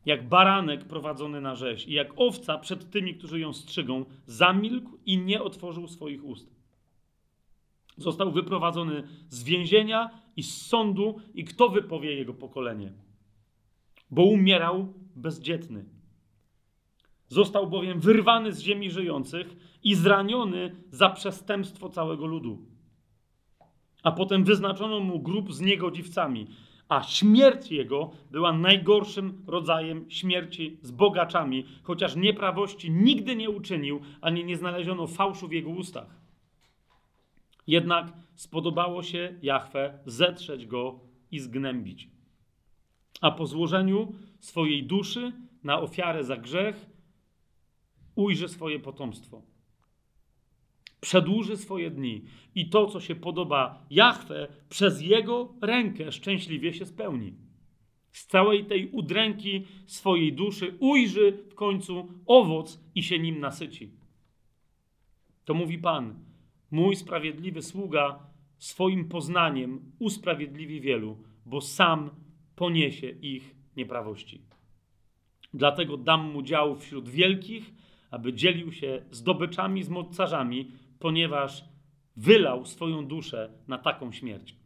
[0.06, 5.18] Jak baranek prowadzony na rzeź i jak owca przed tymi, którzy ją strzygą, zamilkł i
[5.18, 6.57] nie otworzył swoich ust.
[7.98, 12.92] Został wyprowadzony z więzienia i z sądu, i kto wypowie jego pokolenie?
[14.10, 15.84] Bo umierał bezdzietny.
[17.28, 22.58] Został bowiem wyrwany z ziemi żyjących i zraniony za przestępstwo całego ludu.
[24.02, 26.46] A potem wyznaczono mu grób z niegodziwcami,
[26.88, 34.44] a śmierć jego była najgorszym rodzajem śmierci z bogaczami, chociaż nieprawości nigdy nie uczynił, ani
[34.44, 36.27] nie znaleziono fałszu w jego ustach.
[37.68, 42.08] Jednak spodobało się Jahwe zetrzeć go i zgnębić.
[43.20, 45.32] A po złożeniu swojej duszy
[45.64, 46.86] na ofiarę za grzech
[48.14, 49.42] ujrzy swoje potomstwo.
[51.00, 52.24] Przedłuży swoje dni
[52.54, 57.34] i to, co się podoba Jahwe, przez jego rękę szczęśliwie się spełni.
[58.12, 63.90] Z całej tej udręki swojej duszy ujrzy w końcu owoc i się nim nasyci.
[65.44, 66.27] To mówi Pan,
[66.70, 68.18] mój sprawiedliwy sługa
[68.58, 72.10] swoim poznaniem usprawiedliwi wielu, bo sam
[72.56, 74.42] poniesie ich nieprawości.
[75.54, 77.74] Dlatego dam mu dział wśród wielkich,
[78.10, 81.64] aby dzielił się zdobyczami z mocarzami, ponieważ
[82.16, 84.56] wylał swoją duszę na taką śmierć.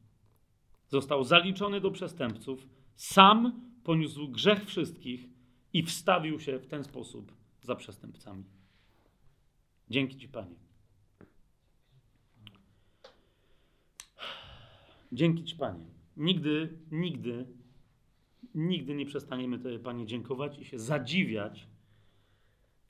[0.89, 5.29] Został zaliczony do przestępców, sam poniósł grzech wszystkich
[5.73, 8.45] i wstawił się w ten sposób za przestępcami.
[9.91, 10.72] Dzięki Ci, Panie.
[15.13, 15.87] Dzięki Ci, Panie.
[16.17, 17.47] Nigdy, nigdy,
[18.55, 21.69] nigdy nie przestaniemy Tobie, Panie, dziękować i się zadziwiać,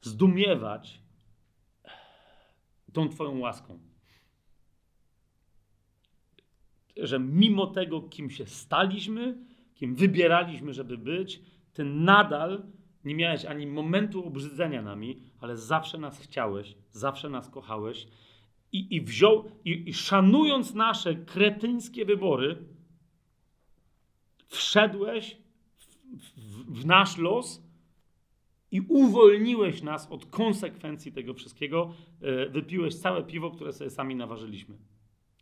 [0.00, 1.02] zdumiewać
[2.92, 3.78] tą Twoją łaską.
[6.96, 9.38] Że mimo tego, kim się staliśmy,
[9.74, 11.40] kim wybieraliśmy, żeby być,
[11.72, 12.66] Ty nadal
[13.04, 18.06] nie miałeś ani momentu obrzydzenia nami, ale zawsze nas chciałeś, zawsze nas kochałeś
[18.72, 22.56] i, i wziął, i, i szanując nasze kretyńskie wybory,
[24.48, 25.36] wszedłeś
[25.76, 25.84] w,
[26.16, 27.62] w, w nasz los
[28.70, 31.94] i uwolniłeś nas od konsekwencji tego wszystkiego.
[32.20, 34.76] E, wypiłeś całe piwo, które sobie sami naważyliśmy.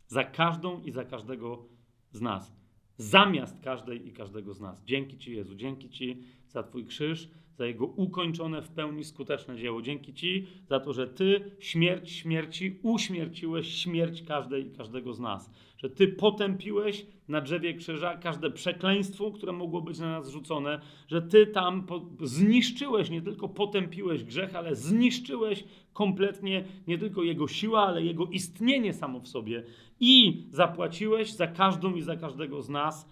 [0.07, 1.65] Za każdą i za każdego
[2.11, 2.53] z nas.
[2.97, 4.83] Zamiast każdej i każdego z nas.
[4.83, 9.81] Dzięki Ci, Jezu, dzięki Ci za Twój krzyż, za Jego ukończone w pełni skuteczne dzieło.
[9.81, 15.51] Dzięki Ci za to, że Ty śmierć śmierci uśmierciłeś śmierć każdej i każdego z nas.
[15.77, 21.21] Że Ty potępiłeś na drzewie krzyża każde przekleństwo, które mogło być na nas rzucone, że
[21.21, 21.87] Ty tam
[22.21, 25.63] zniszczyłeś, nie tylko potępiłeś grzech, ale zniszczyłeś
[25.93, 29.63] kompletnie nie tylko jego siła, ale jego istnienie samo w sobie
[29.99, 33.07] i zapłaciłeś za każdą i za każdego z nas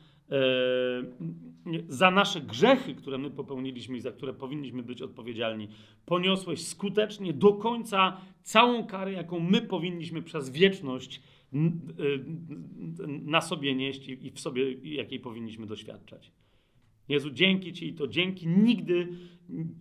[1.87, 5.67] za nasze grzechy, które my popełniliśmy i za które powinniśmy być odpowiedzialni.
[6.05, 11.21] Poniosłeś skutecznie do końca całą karę, jaką my powinniśmy przez wieczność
[11.53, 11.57] e,
[13.07, 16.31] na sobie nieść i w sobie, jakiej powinniśmy doświadczać.
[17.09, 19.07] Jezu, dzięki Ci i to dzięki nigdy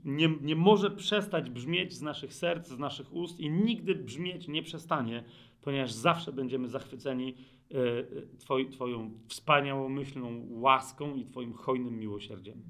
[0.05, 4.63] nie, nie może przestać brzmieć z naszych serc, z naszych ust i nigdy brzmieć nie
[4.63, 5.25] przestanie,
[5.63, 7.35] ponieważ zawsze będziemy zachwyceni
[7.71, 12.63] e, twoi, Twoją wspaniałą myślną łaską i Twoim hojnym miłosierdziem.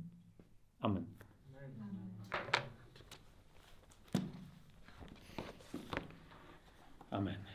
[0.81, 1.05] Amen.
[7.11, 7.48] Amen.